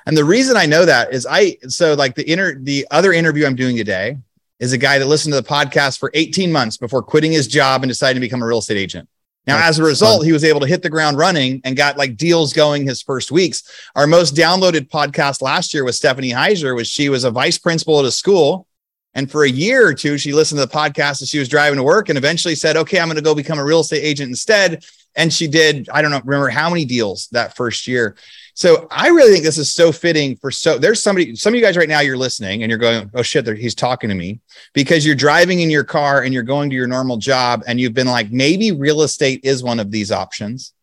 And 0.05 0.17
the 0.17 0.25
reason 0.25 0.57
I 0.57 0.65
know 0.65 0.85
that 0.85 1.13
is 1.13 1.27
I 1.29 1.57
so 1.67 1.93
like 1.93 2.15
the 2.15 2.29
inter 2.29 2.55
the 2.59 2.87
other 2.89 3.13
interview 3.13 3.45
I'm 3.45 3.55
doing 3.55 3.77
today 3.77 4.17
is 4.59 4.73
a 4.73 4.77
guy 4.77 4.99
that 4.99 5.07
listened 5.07 5.33
to 5.33 5.41
the 5.41 5.47
podcast 5.47 5.99
for 5.99 6.11
18 6.13 6.51
months 6.51 6.77
before 6.77 7.03
quitting 7.03 7.31
his 7.31 7.47
job 7.47 7.83
and 7.83 7.89
deciding 7.89 8.21
to 8.21 8.25
become 8.25 8.41
a 8.41 8.45
real 8.45 8.59
estate 8.59 8.77
agent. 8.77 9.09
Now, 9.45 9.57
That's 9.57 9.71
as 9.71 9.79
a 9.79 9.83
result, 9.83 10.19
fun. 10.19 10.25
he 10.25 10.31
was 10.31 10.45
able 10.45 10.61
to 10.61 10.67
hit 10.67 10.83
the 10.83 10.89
ground 10.89 11.17
running 11.17 11.59
and 11.65 11.75
got 11.75 11.97
like 11.97 12.15
deals 12.15 12.53
going 12.53 12.85
his 12.87 13.01
first 13.01 13.29
weeks. 13.29 13.63
Our 13.93 14.07
most 14.07 14.35
downloaded 14.35 14.89
podcast 14.89 15.41
last 15.41 15.73
year 15.73 15.83
was 15.83 15.97
Stephanie 15.97 16.31
Heiser, 16.31 16.73
was 16.75 16.87
she 16.87 17.09
was 17.09 17.25
a 17.25 17.31
vice 17.31 17.57
principal 17.57 17.99
at 17.99 18.05
a 18.05 18.11
school. 18.11 18.67
And 19.15 19.29
for 19.29 19.43
a 19.43 19.49
year 19.49 19.85
or 19.85 19.93
two, 19.93 20.17
she 20.17 20.31
listened 20.33 20.59
to 20.61 20.65
the 20.65 20.73
podcast 20.73 21.21
as 21.21 21.29
she 21.29 21.39
was 21.39 21.49
driving 21.49 21.77
to 21.77 21.83
work 21.83 22.09
and 22.09 22.17
eventually 22.17 22.55
said, 22.55 22.77
okay, 22.77 22.99
I'm 22.99 23.07
going 23.07 23.17
to 23.17 23.21
go 23.21 23.35
become 23.35 23.59
a 23.59 23.65
real 23.65 23.81
estate 23.81 24.01
agent 24.03 24.29
instead. 24.29 24.83
And 25.15 25.31
she 25.31 25.47
did, 25.47 25.89
I 25.89 26.01
don't 26.01 26.09
know, 26.09 26.21
remember 26.23 26.49
how 26.49 26.69
many 26.69 26.85
deals 26.85 27.27
that 27.31 27.55
first 27.55 27.85
year. 27.87 28.15
So 28.55 28.87
I 28.91 29.07
really 29.07 29.31
think 29.31 29.43
this 29.43 29.57
is 29.57 29.73
so 29.73 29.91
fitting 29.91 30.35
for 30.35 30.51
so 30.51 30.77
there's 30.77 31.01
somebody, 31.01 31.35
some 31.35 31.53
of 31.53 31.55
you 31.55 31.65
guys 31.65 31.75
right 31.75 31.89
now, 31.89 32.01
you're 32.01 32.17
listening 32.17 32.61
and 32.61 32.69
you're 32.69 32.77
going, 32.77 33.09
oh 33.15 33.23
shit, 33.23 33.47
he's 33.57 33.73
talking 33.73 34.09
to 34.09 34.15
me 34.15 34.39
because 34.73 35.05
you're 35.05 35.15
driving 35.15 35.61
in 35.61 35.71
your 35.71 35.83
car 35.83 36.21
and 36.21 36.33
you're 36.33 36.43
going 36.43 36.69
to 36.69 36.75
your 36.75 36.87
normal 36.87 37.17
job 37.17 37.63
and 37.65 37.79
you've 37.79 37.95
been 37.95 38.07
like, 38.07 38.31
maybe 38.31 38.71
real 38.71 39.01
estate 39.01 39.41
is 39.43 39.63
one 39.63 39.79
of 39.79 39.89
these 39.89 40.11
options. 40.11 40.73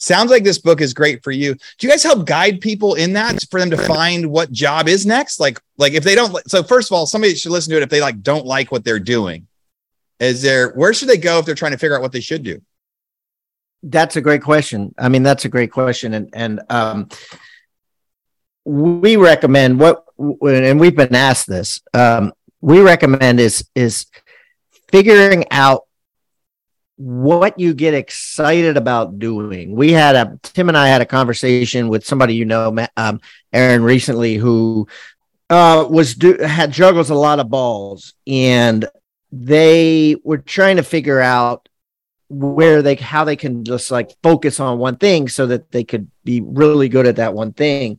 Sounds 0.00 0.30
like 0.30 0.44
this 0.44 0.58
book 0.58 0.80
is 0.80 0.94
great 0.94 1.24
for 1.24 1.32
you. 1.32 1.54
Do 1.54 1.86
you 1.86 1.90
guys 1.90 2.04
help 2.04 2.24
guide 2.24 2.60
people 2.60 2.94
in 2.94 3.14
that 3.14 3.42
for 3.50 3.58
them 3.58 3.70
to 3.70 3.76
find 3.76 4.30
what 4.30 4.52
job 4.52 4.86
is 4.86 5.04
next? 5.04 5.40
Like, 5.40 5.60
like 5.76 5.94
if 5.94 6.04
they 6.04 6.14
don't, 6.14 6.48
so 6.48 6.62
first 6.62 6.88
of 6.88 6.94
all, 6.94 7.04
somebody 7.04 7.34
should 7.34 7.50
listen 7.50 7.72
to 7.72 7.78
it 7.78 7.82
if 7.82 7.88
they 7.88 8.00
like 8.00 8.22
don't 8.22 8.46
like 8.46 8.70
what 8.70 8.84
they're 8.84 9.00
doing. 9.00 9.48
Is 10.20 10.40
there 10.40 10.70
where 10.70 10.94
should 10.94 11.08
they 11.08 11.16
go 11.16 11.38
if 11.38 11.46
they're 11.46 11.56
trying 11.56 11.72
to 11.72 11.78
figure 11.78 11.96
out 11.96 12.02
what 12.02 12.12
they 12.12 12.20
should 12.20 12.44
do? 12.44 12.60
That's 13.82 14.16
a 14.16 14.20
great 14.20 14.42
question. 14.42 14.94
I 14.98 15.08
mean, 15.08 15.22
that's 15.22 15.44
a 15.44 15.48
great 15.48 15.70
question, 15.70 16.14
and 16.14 16.30
and 16.32 16.60
um, 16.68 17.08
we 18.64 19.16
recommend 19.16 19.78
what, 19.78 20.04
and 20.18 20.80
we've 20.80 20.96
been 20.96 21.14
asked 21.14 21.46
this. 21.46 21.80
Um, 21.94 22.32
we 22.60 22.80
recommend 22.80 23.40
is 23.40 23.68
is 23.74 24.06
figuring 24.90 25.44
out 25.50 25.84
what 26.96 27.60
you 27.60 27.74
get 27.74 27.94
excited 27.94 28.76
about 28.76 29.20
doing. 29.20 29.74
We 29.76 29.92
had 29.92 30.16
a 30.16 30.38
Tim 30.42 30.68
and 30.68 30.76
I 30.76 30.88
had 30.88 31.00
a 31.00 31.06
conversation 31.06 31.88
with 31.88 32.04
somebody 32.04 32.34
you 32.34 32.44
know, 32.44 32.76
um, 32.96 33.20
Aaron, 33.52 33.84
recently 33.84 34.34
who 34.34 34.88
uh, 35.48 35.86
was 35.88 36.14
do 36.14 36.36
had 36.38 36.72
juggles 36.72 37.10
a 37.10 37.14
lot 37.14 37.38
of 37.38 37.48
balls, 37.48 38.14
and 38.26 38.86
they 39.30 40.16
were 40.24 40.38
trying 40.38 40.76
to 40.76 40.82
figure 40.82 41.20
out 41.20 41.68
where 42.28 42.82
they 42.82 42.94
how 42.94 43.24
they 43.24 43.36
can 43.36 43.64
just 43.64 43.90
like 43.90 44.10
focus 44.22 44.60
on 44.60 44.78
one 44.78 44.96
thing 44.96 45.28
so 45.28 45.46
that 45.46 45.70
they 45.70 45.84
could 45.84 46.10
be 46.24 46.40
really 46.40 46.88
good 46.88 47.06
at 47.06 47.16
that 47.16 47.34
one 47.34 47.52
thing. 47.52 47.98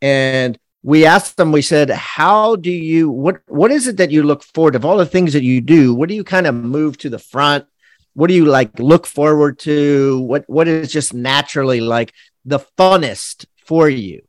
And 0.00 0.58
we 0.82 1.04
asked 1.04 1.36
them 1.36 1.52
we 1.52 1.62
said 1.62 1.90
how 1.90 2.56
do 2.56 2.70
you 2.70 3.10
what 3.10 3.40
what 3.48 3.70
is 3.70 3.86
it 3.86 3.98
that 3.98 4.10
you 4.10 4.22
look 4.22 4.42
forward 4.42 4.72
to? 4.72 4.78
Of 4.78 4.84
all 4.84 4.96
the 4.96 5.06
things 5.06 5.32
that 5.34 5.42
you 5.42 5.60
do 5.60 5.94
what 5.94 6.08
do 6.08 6.14
you 6.14 6.24
kind 6.24 6.46
of 6.46 6.54
move 6.54 6.96
to 6.98 7.10
the 7.10 7.18
front? 7.18 7.66
What 8.14 8.28
do 8.28 8.34
you 8.34 8.46
like 8.46 8.78
look 8.78 9.06
forward 9.06 9.58
to? 9.60 10.20
What 10.20 10.44
what 10.46 10.68
is 10.68 10.90
just 10.90 11.12
naturally 11.12 11.80
like 11.80 12.14
the 12.44 12.60
funnest 12.78 13.46
for 13.66 13.88
you? 13.90 14.22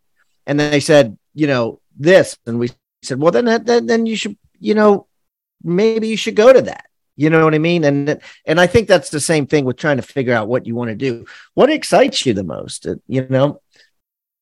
And 0.45 0.59
then 0.59 0.71
they 0.71 0.81
said 0.81 1.17
you 1.33 1.47
know 1.47 1.79
this. 1.97 2.37
And 2.45 2.59
we 2.59 2.71
said 3.01 3.19
well 3.19 3.31
then 3.31 3.45
then, 3.63 3.85
then 3.85 4.05
you 4.05 4.17
should 4.17 4.37
you 4.59 4.73
know 4.73 5.07
maybe 5.63 6.09
you 6.09 6.17
should 6.17 6.35
go 6.35 6.51
to 6.51 6.63
that 6.63 6.87
you 7.17 7.29
know 7.29 7.43
what 7.43 7.53
i 7.53 7.57
mean? 7.57 7.83
And 7.83 8.21
and 8.45 8.59
i 8.59 8.67
think 8.67 8.87
that's 8.87 9.09
the 9.09 9.19
same 9.19 9.45
thing 9.45 9.65
with 9.65 9.75
trying 9.77 9.97
to 9.97 10.03
figure 10.03 10.33
out 10.33 10.47
what 10.47 10.65
you 10.65 10.75
want 10.75 10.89
to 10.89 10.95
do. 10.95 11.25
What 11.53 11.69
excites 11.69 12.25
you 12.25 12.33
the 12.33 12.43
most? 12.43 12.87
Uh, 12.87 12.95
you 13.07 13.27
know 13.29 13.61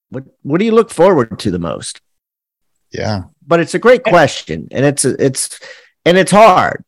what 0.09 0.25
what 0.43 0.59
do 0.59 0.65
you 0.65 0.71
look 0.71 0.91
forward 0.91 1.39
to 1.39 1.49
the 1.51 1.59
most? 1.59 2.01
Yeah. 2.91 3.23
but 3.45 3.59
it's 3.59 3.73
a 3.73 3.79
great 3.79 4.03
question 4.03 4.67
and 4.71 4.85
it's 4.85 5.03
it's 5.03 5.59
and 6.05 6.17
it's 6.17 6.31
hard 6.31 6.85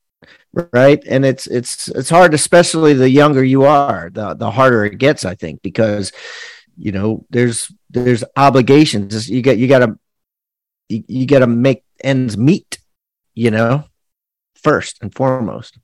right? 0.73 1.04
And 1.06 1.26
it's 1.26 1.47
it's 1.47 1.88
it's 1.89 2.10
hard 2.10 2.34
especially 2.34 2.93
the 2.93 3.10
younger 3.10 3.43
you 3.43 3.63
are 3.63 4.10
the 4.12 4.34
the 4.34 4.52
harder 4.52 4.86
it 4.86 4.97
gets 4.97 5.26
i 5.26 5.36
think 5.36 5.62
because 5.62 6.12
you 6.78 6.91
know 6.91 7.26
there's 7.30 7.71
there's 7.89 8.23
obligations. 8.36 9.30
You 9.30 9.41
get 9.41 9.58
you 9.58 9.67
got 9.67 9.80
to 9.80 10.00
you, 10.89 11.04
you 11.08 11.26
got 11.26 11.39
to 11.39 11.47
make 11.47 11.84
ends 12.04 12.38
meet 12.38 12.78
you 13.34 13.52
know 13.52 13.84
first 14.63 14.98
and 15.02 15.13
foremost 15.13 15.78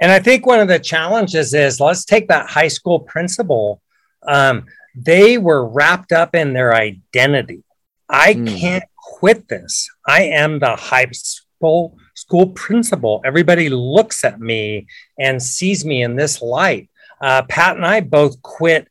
And 0.00 0.12
I 0.12 0.18
think 0.20 0.44
one 0.44 0.60
of 0.60 0.68
the 0.68 0.78
challenges 0.78 1.54
is 1.54 1.80
let's 1.80 2.04
take 2.04 2.28
that 2.28 2.50
high 2.50 2.68
school 2.68 3.00
principal. 3.00 3.80
Um, 4.28 4.66
they 4.94 5.38
were 5.38 5.66
wrapped 5.66 6.12
up 6.12 6.34
in 6.34 6.52
their 6.52 6.74
identity. 6.74 7.62
I 8.08 8.34
Hmm. 8.34 8.46
can't 8.46 8.84
quit 9.18 9.48
this. 9.48 9.88
I 10.06 10.22
am 10.24 10.58
the 10.58 10.76
high 10.76 11.08
school 11.12 11.96
school 12.14 12.46
principal. 12.48 13.20
Everybody 13.24 13.68
looks 13.68 14.24
at 14.24 14.40
me 14.40 14.86
and 15.18 15.42
sees 15.42 15.84
me 15.84 16.02
in 16.02 16.16
this 16.16 16.40
light. 16.42 16.88
Uh, 17.20 17.42
Pat 17.42 17.76
and 17.76 17.86
I 17.86 18.00
both 18.00 18.40
quit 18.42 18.88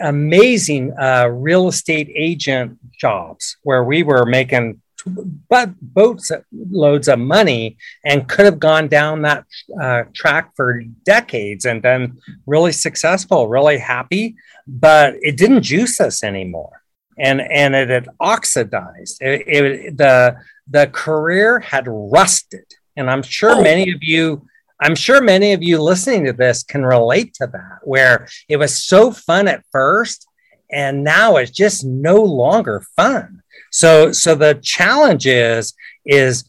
amazing 0.00 0.92
uh, 0.98 1.26
real 1.30 1.68
estate 1.68 2.10
agent 2.14 2.78
jobs 2.98 3.56
where 3.62 3.84
we 3.84 4.02
were 4.02 4.24
making 4.26 4.80
but 5.06 5.70
boats 5.80 6.30
loads 6.52 7.08
of 7.08 7.18
money 7.18 7.76
and 8.04 8.28
could 8.28 8.44
have 8.44 8.58
gone 8.58 8.88
down 8.88 9.22
that 9.22 9.44
uh, 9.80 10.04
track 10.14 10.52
for 10.56 10.82
decades 11.04 11.64
and 11.64 11.80
been 11.82 12.18
really 12.46 12.72
successful, 12.72 13.48
really 13.48 13.78
happy, 13.78 14.36
but 14.66 15.14
it 15.22 15.36
didn't 15.36 15.62
juice 15.62 16.00
us 16.00 16.24
anymore, 16.24 16.82
and 17.18 17.40
and 17.40 17.74
it 17.74 17.88
had 17.88 18.08
oxidized. 18.20 19.18
It, 19.20 19.44
it, 19.46 19.96
the 19.96 20.36
the 20.68 20.88
career 20.88 21.60
had 21.60 21.84
rusted, 21.86 22.66
and 22.96 23.10
I'm 23.10 23.22
sure 23.22 23.56
oh. 23.56 23.62
many 23.62 23.90
of 23.92 24.02
you. 24.02 24.46
I'm 24.78 24.94
sure 24.94 25.22
many 25.22 25.54
of 25.54 25.62
you 25.62 25.80
listening 25.80 26.26
to 26.26 26.34
this 26.34 26.62
can 26.62 26.84
relate 26.84 27.32
to 27.34 27.46
that, 27.46 27.78
where 27.82 28.28
it 28.46 28.58
was 28.58 28.76
so 28.76 29.10
fun 29.10 29.48
at 29.48 29.64
first, 29.72 30.26
and 30.70 31.02
now 31.02 31.36
it's 31.36 31.50
just 31.50 31.84
no 31.84 32.16
longer 32.16 32.82
fun 32.94 33.42
so 33.76 34.10
so 34.10 34.34
the 34.34 34.58
challenge 34.62 35.26
is 35.26 35.74
is 36.06 36.44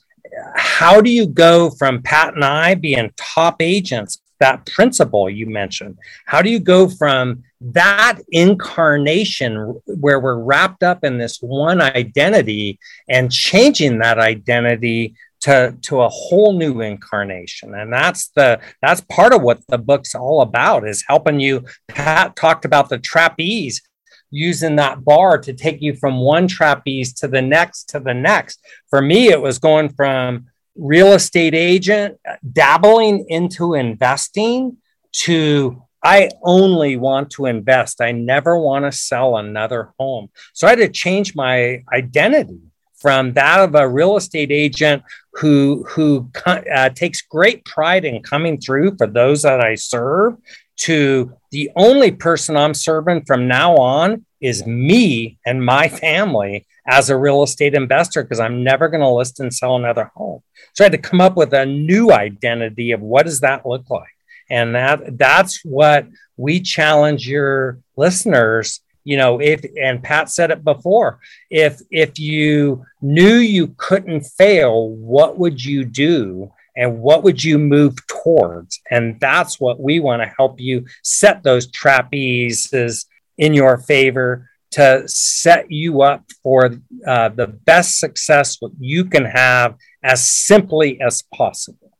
how 0.55 1.01
do 1.01 1.09
you 1.09 1.27
go 1.27 1.69
from 1.71 2.01
Pat 2.01 2.35
and 2.35 2.45
I 2.45 2.73
being 2.75 3.11
top 3.17 3.61
agents, 3.61 4.21
that 4.39 4.65
principle 4.65 5.29
you 5.29 5.45
mentioned? 5.45 5.97
How 6.25 6.41
do 6.41 6.49
you 6.49 6.59
go 6.59 6.87
from 6.87 7.43
that 7.59 8.19
incarnation 8.29 9.81
where 9.87 10.21
we're 10.21 10.41
wrapped 10.41 10.83
up 10.83 11.03
in 11.03 11.17
this 11.17 11.39
one 11.41 11.81
identity 11.81 12.79
and 13.09 13.29
changing 13.29 13.99
that 13.99 14.19
identity 14.19 15.15
to, 15.41 15.75
to 15.81 16.01
a 16.01 16.09
whole 16.09 16.57
new 16.57 16.81
incarnation 16.81 17.75
and 17.75 17.93
that's 17.93 18.29
the 18.29 18.59
that's 18.81 19.01
part 19.01 19.31
of 19.33 19.43
what 19.43 19.59
the 19.67 19.77
book's 19.77 20.15
all 20.15 20.41
about 20.41 20.85
is 20.87 21.03
helping 21.07 21.39
you 21.39 21.63
pat 21.87 22.35
talked 22.35 22.65
about 22.65 22.89
the 22.89 22.97
trapeze 22.97 23.86
using 24.29 24.75
that 24.75 25.03
bar 25.03 25.37
to 25.37 25.53
take 25.53 25.81
you 25.81 25.95
from 25.95 26.19
one 26.19 26.47
trapeze 26.47 27.13
to 27.13 27.27
the 27.27 27.41
next 27.41 27.89
to 27.89 27.99
the 27.99 28.13
next. 28.13 28.63
For 28.89 29.01
me, 29.01 29.29
it 29.29 29.41
was 29.41 29.59
going 29.59 29.89
from 29.89 30.47
real 30.75 31.13
estate 31.13 31.55
agent, 31.55 32.19
dabbling 32.53 33.25
into 33.29 33.73
investing 33.73 34.77
to 35.11 35.81
I 36.03 36.29
only 36.43 36.95
want 36.95 37.31
to 37.31 37.47
invest. 37.47 38.01
I 38.01 38.11
never 38.11 38.57
want 38.57 38.85
to 38.85 38.91
sell 38.91 39.37
another 39.37 39.93
home. 39.99 40.29
So 40.53 40.67
I 40.67 40.71
had 40.71 40.79
to 40.79 40.89
change 40.89 41.35
my 41.35 41.83
identity 41.91 42.59
from 42.97 43.33
that 43.33 43.59
of 43.59 43.75
a 43.75 43.87
real 43.87 44.17
estate 44.17 44.51
agent 44.51 45.03
who 45.33 45.85
who 45.89 46.29
uh, 46.45 46.89
takes 46.89 47.21
great 47.21 47.63
pride 47.65 48.05
in 48.05 48.23
coming 48.23 48.59
through 48.59 48.95
for 48.97 49.07
those 49.07 49.43
that 49.43 49.61
I 49.61 49.75
serve 49.75 50.35
to 50.77 51.33
the 51.51 51.69
only 51.75 52.11
person 52.11 52.55
I'm 52.55 52.73
serving 52.73 53.25
from 53.25 53.47
now 53.47 53.75
on 53.75 54.25
is 54.41 54.65
me 54.65 55.39
and 55.45 55.65
my 55.65 55.87
family 55.89 56.65
as 56.87 57.09
a 57.09 57.17
real 57.17 57.43
estate 57.43 57.73
investor 57.73 58.23
because 58.23 58.39
I'm 58.39 58.63
never 58.63 58.87
going 58.87 59.01
to 59.01 59.09
list 59.09 59.39
and 59.39 59.53
sell 59.53 59.75
another 59.75 60.11
home. 60.15 60.41
So 60.73 60.83
I 60.83 60.85
had 60.85 60.91
to 60.93 60.97
come 60.97 61.21
up 61.21 61.35
with 61.35 61.53
a 61.53 61.65
new 61.65 62.11
identity 62.11 62.91
of 62.91 63.01
what 63.01 63.25
does 63.25 63.41
that 63.41 63.65
look 63.65 63.89
like? 63.89 64.07
And 64.49 64.75
that 64.75 65.17
that's 65.17 65.63
what 65.65 66.07
we 66.37 66.61
challenge 66.61 67.27
your 67.27 67.79
listeners 67.97 68.79
you 69.03 69.15
know 69.15 69.39
if 69.39 69.65
and 69.81 70.03
pat 70.03 70.29
said 70.29 70.51
it 70.51 70.63
before 70.65 71.19
if 71.49 71.81
if 71.91 72.19
you 72.19 72.85
knew 73.01 73.35
you 73.35 73.73
couldn't 73.77 74.21
fail 74.21 74.89
what 74.89 75.37
would 75.39 75.63
you 75.63 75.85
do 75.85 76.51
and 76.75 76.99
what 76.99 77.23
would 77.23 77.43
you 77.43 77.57
move 77.57 78.06
towards 78.23 78.79
and 78.89 79.19
that's 79.19 79.59
what 79.59 79.79
we 79.79 79.99
want 79.99 80.21
to 80.21 80.33
help 80.37 80.59
you 80.59 80.85
set 81.03 81.43
those 81.43 81.67
trapezes 81.71 83.05
in 83.37 83.53
your 83.53 83.77
favor 83.77 84.49
to 84.71 85.07
set 85.07 85.71
you 85.71 86.01
up 86.01 86.23
for 86.43 86.75
uh, 87.05 87.29
the 87.29 87.47
best 87.47 87.99
success 87.99 88.57
you 88.79 89.05
can 89.05 89.25
have 89.25 89.75
as 90.03 90.29
simply 90.29 90.99
as 91.01 91.23
possible. 91.33 91.91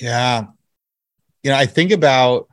Yeah. 0.00 0.46
You 1.42 1.50
know 1.50 1.58
i 1.58 1.66
think 1.66 1.92
about 1.92 2.48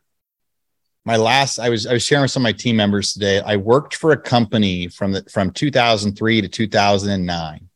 my 1.06 1.16
last 1.16 1.60
i 1.60 1.70
was 1.70 1.88
i 1.88 1.94
was 1.94 2.04
sharing 2.04 2.24
with 2.24 2.32
some 2.32 2.42
of 2.42 2.44
my 2.44 2.52
team 2.52 2.76
members 2.76 3.14
today. 3.14 3.40
I 3.40 3.56
worked 3.56 3.96
for 3.96 4.12
a 4.12 4.18
company 4.18 4.90
from 4.90 5.14
the 5.14 5.24
from 5.32 5.52
2003 5.52 6.42
to 6.42 6.48
2009 6.50 7.70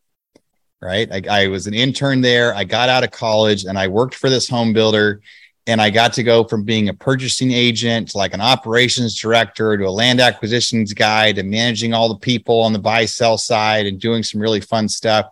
right? 0.81 1.09
I, 1.11 1.43
I, 1.43 1.47
was 1.47 1.67
an 1.67 1.73
intern 1.73 2.21
there. 2.21 2.53
I 2.53 2.63
got 2.63 2.89
out 2.89 3.03
of 3.03 3.11
college 3.11 3.65
and 3.65 3.77
i 3.77 3.87
worked 3.87 4.15
for 4.15 4.29
this 4.29 4.47
home 4.47 4.73
builder 4.73 5.21
and 5.67 5.81
i 5.81 5.89
got 5.89 6.13
to 6.13 6.23
go 6.23 6.43
from 6.43 6.63
being 6.63 6.89
a 6.89 6.93
purchasing 6.93 7.51
agent 7.51 8.09
to 8.09 8.17
like 8.17 8.33
an 8.33 8.41
operations 8.41 9.19
director 9.19 9.77
to 9.77 9.87
a 9.87 9.89
land 9.89 10.19
acquisitions 10.19 10.93
guy 10.93 11.31
to 11.31 11.43
managing 11.43 11.93
all 11.93 12.09
the 12.09 12.19
people 12.19 12.61
on 12.61 12.73
the 12.73 12.79
buy 12.79 13.05
sell 13.05 13.37
side 13.37 13.85
and 13.85 13.99
doing 13.99 14.21
some 14.21 14.41
really 14.41 14.61
fun 14.61 14.87
stuff. 14.87 15.27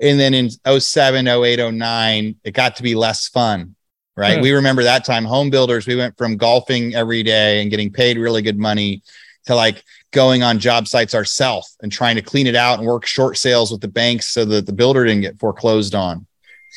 And 0.00 0.18
then 0.18 0.34
in 0.34 0.50
07 0.50 1.26
08 1.28 1.72
09 1.72 2.36
it 2.44 2.52
got 2.52 2.76
to 2.76 2.82
be 2.82 2.94
less 2.94 3.28
fun 3.28 3.76
right? 4.16 4.38
Mm. 4.38 4.42
we 4.42 4.52
remember 4.52 4.82
that 4.82 5.04
time 5.04 5.24
home 5.24 5.50
builders 5.50 5.86
we 5.86 5.96
went 5.96 6.16
from 6.18 6.36
golfing 6.36 6.94
every 6.94 7.22
day 7.22 7.62
and 7.62 7.70
getting 7.70 7.90
paid 7.90 8.18
really 8.18 8.42
good 8.42 8.58
money 8.58 9.02
to 9.46 9.54
like 9.54 9.82
going 10.12 10.42
on 10.42 10.58
job 10.58 10.86
sites 10.86 11.14
ourselves 11.14 11.76
and 11.82 11.90
trying 11.90 12.16
to 12.16 12.22
clean 12.22 12.46
it 12.46 12.54
out 12.54 12.78
and 12.78 12.86
work 12.86 13.04
short 13.04 13.36
sales 13.36 13.72
with 13.72 13.80
the 13.80 13.88
banks 13.88 14.28
so 14.28 14.44
that 14.44 14.66
the 14.66 14.72
builder 14.72 15.04
didn't 15.04 15.22
get 15.22 15.38
foreclosed 15.38 15.94
on 15.94 16.26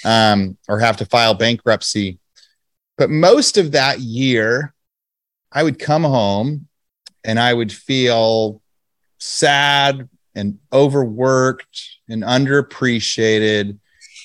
um, 0.04 0.58
or 0.68 0.80
have 0.80 0.98
to 0.98 1.06
file 1.06 1.34
bankruptcy. 1.34 2.18
But 2.98 3.10
most 3.10 3.58
of 3.58 3.74
that 3.74 4.00
year, 4.00 4.74
I 5.52 5.64
would 5.64 5.80
come 5.80 6.04
home 6.04 6.68
and 7.24 7.40
I 7.40 7.54
would 7.54 7.72
feel 7.72 8.62
sad 9.20 10.10
and 10.34 10.60
overworked 10.72 11.82
and 12.10 12.24
underappreciated. 12.24 13.78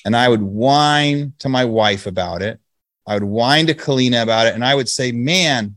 And 0.05 0.15
I 0.15 0.27
would 0.27 0.41
whine 0.41 1.33
to 1.39 1.49
my 1.49 1.65
wife 1.65 2.05
about 2.05 2.41
it. 2.41 2.59
I 3.07 3.15
would 3.15 3.23
whine 3.23 3.67
to 3.67 3.73
Kalina 3.73 4.23
about 4.23 4.47
it. 4.47 4.55
And 4.55 4.63
I 4.63 4.75
would 4.75 4.89
say, 4.89 5.11
man, 5.11 5.75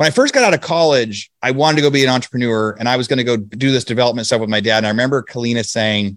when 0.00 0.06
I 0.06 0.10
first 0.12 0.32
got 0.32 0.44
out 0.44 0.54
of 0.54 0.62
college, 0.62 1.30
I 1.42 1.50
wanted 1.50 1.76
to 1.76 1.82
go 1.82 1.90
be 1.90 2.02
an 2.02 2.08
entrepreneur 2.08 2.74
and 2.78 2.88
I 2.88 2.96
was 2.96 3.06
going 3.06 3.18
to 3.18 3.22
go 3.22 3.36
do 3.36 3.70
this 3.70 3.84
development 3.84 4.26
stuff 4.26 4.40
with 4.40 4.48
my 4.48 4.58
dad. 4.60 4.78
And 4.78 4.86
I 4.86 4.88
remember 4.88 5.22
Kalina 5.22 5.62
saying, 5.62 6.16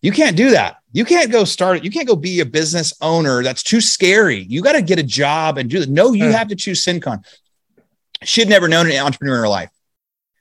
You 0.00 0.12
can't 0.12 0.34
do 0.34 0.48
that. 0.52 0.78
You 0.92 1.04
can't 1.04 1.30
go 1.30 1.44
start 1.44 1.76
it. 1.76 1.84
You 1.84 1.90
can't 1.90 2.08
go 2.08 2.16
be 2.16 2.40
a 2.40 2.46
business 2.46 2.94
owner. 3.02 3.42
That's 3.42 3.62
too 3.62 3.82
scary. 3.82 4.46
You 4.48 4.62
got 4.62 4.72
to 4.72 4.80
get 4.80 4.98
a 4.98 5.02
job 5.02 5.58
and 5.58 5.68
do 5.68 5.78
that. 5.78 5.90
No, 5.90 6.14
you 6.14 6.24
hmm. 6.24 6.30
have 6.30 6.48
to 6.48 6.56
choose 6.56 6.82
Syncon. 6.82 7.22
She 8.22 8.40
had 8.40 8.48
never 8.48 8.66
known 8.66 8.90
an 8.90 8.96
entrepreneur 8.96 9.34
in 9.34 9.40
her 9.42 9.48
life. 9.48 9.68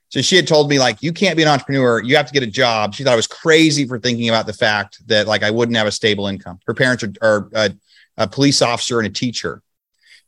So 0.08 0.21
she 0.21 0.38
had 0.38 0.47
told 0.47 0.69
me, 0.69 0.80
like, 0.80 1.04
you 1.04 1.12
can't 1.12 1.36
be 1.36 1.43
an 1.43 1.50
entrepreneur. 1.50 2.02
You 2.02 2.15
have 2.15 2.28
to 2.28 2.34
get 2.34 2.43
a 2.43 2.47
job. 2.47 2.95
She 2.95 3.04
thought 3.04 3.12
I 3.12 3.17
was 3.17 3.28
crazy 3.28 3.86
for 3.86 4.00
thinking 4.00 4.30
about 4.30 4.45
the 4.45 4.54
fact 4.54 5.06
that, 5.10 5.28
like, 5.28 5.43
I 5.43 5.52
wouldn't 5.52 5.76
have 5.76 5.88
a 5.88 5.91
stable 5.91 6.28
income. 6.28 6.62
Her 6.65 6.73
parents 6.73 7.04
are, 7.04 7.13
are 7.21 7.50
a, 7.54 7.71
a 8.15 8.28
police 8.30 8.62
officer 8.62 8.97
and 9.02 9.08
a 9.08 9.12
teacher. 9.12 9.62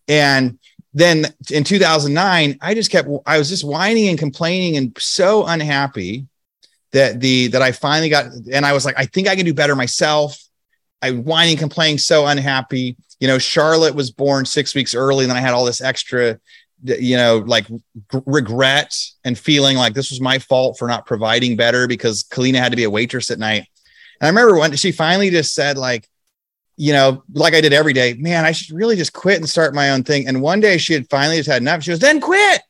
And 0.09 0.59
then 0.93 1.25
in 1.51 1.63
2009, 1.63 2.57
I 2.61 2.73
just 2.73 2.91
kept, 2.91 3.07
I 3.25 3.37
was 3.37 3.49
just 3.49 3.63
whining 3.63 4.07
and 4.07 4.17
complaining 4.17 4.77
and 4.77 4.95
so 4.99 5.45
unhappy 5.45 6.25
that 6.91 7.19
the, 7.19 7.47
that 7.47 7.61
I 7.61 7.71
finally 7.71 8.09
got, 8.09 8.25
and 8.51 8.65
I 8.65 8.73
was 8.73 8.85
like, 8.85 8.95
I 8.97 9.05
think 9.05 9.27
I 9.27 9.35
can 9.35 9.45
do 9.45 9.53
better 9.53 9.75
myself. 9.75 10.37
I 11.01 11.11
whining, 11.11 11.57
complaining, 11.57 11.97
so 11.97 12.25
unhappy. 12.25 12.97
You 13.19 13.27
know, 13.27 13.37
Charlotte 13.37 13.95
was 13.95 14.11
born 14.11 14.45
six 14.45 14.73
weeks 14.73 14.95
early, 14.95 15.25
and 15.25 15.29
then 15.29 15.37
I 15.37 15.41
had 15.41 15.53
all 15.53 15.65
this 15.65 15.81
extra, 15.81 16.39
you 16.83 17.15
know, 17.15 17.43
like 17.45 17.67
g- 17.67 17.77
regret 18.25 18.95
and 19.23 19.37
feeling 19.37 19.77
like 19.77 19.93
this 19.93 20.09
was 20.09 20.19
my 20.19 20.39
fault 20.39 20.77
for 20.77 20.87
not 20.87 21.05
providing 21.05 21.55
better 21.55 21.87
because 21.87 22.23
Kalina 22.23 22.57
had 22.57 22.71
to 22.71 22.75
be 22.75 22.83
a 22.83 22.89
waitress 22.89 23.31
at 23.31 23.39
night. 23.39 23.67
And 24.19 24.27
I 24.27 24.27
remember 24.27 24.57
when 24.57 24.75
she 24.75 24.91
finally 24.91 25.29
just 25.29 25.53
said, 25.53 25.77
like, 25.77 26.07
you 26.79 26.93
know, 26.93 27.21
like 27.33 27.53
I 27.53 27.59
did 27.59 27.73
every 27.73 27.91
day, 27.91 28.13
man, 28.13 28.45
I 28.45 28.53
should 28.53 28.73
really 28.73 28.95
just 28.95 29.11
quit 29.11 29.35
and 29.35 29.49
start 29.49 29.75
my 29.75 29.89
own 29.89 30.05
thing. 30.05 30.29
And 30.29 30.41
one 30.41 30.61
day 30.61 30.77
she 30.77 30.93
had 30.93 31.09
finally 31.09 31.35
just 31.35 31.49
had 31.49 31.61
enough. 31.61 31.83
She 31.83 31.91
goes, 31.91 31.99
then 31.99 32.21
quit. 32.21 32.61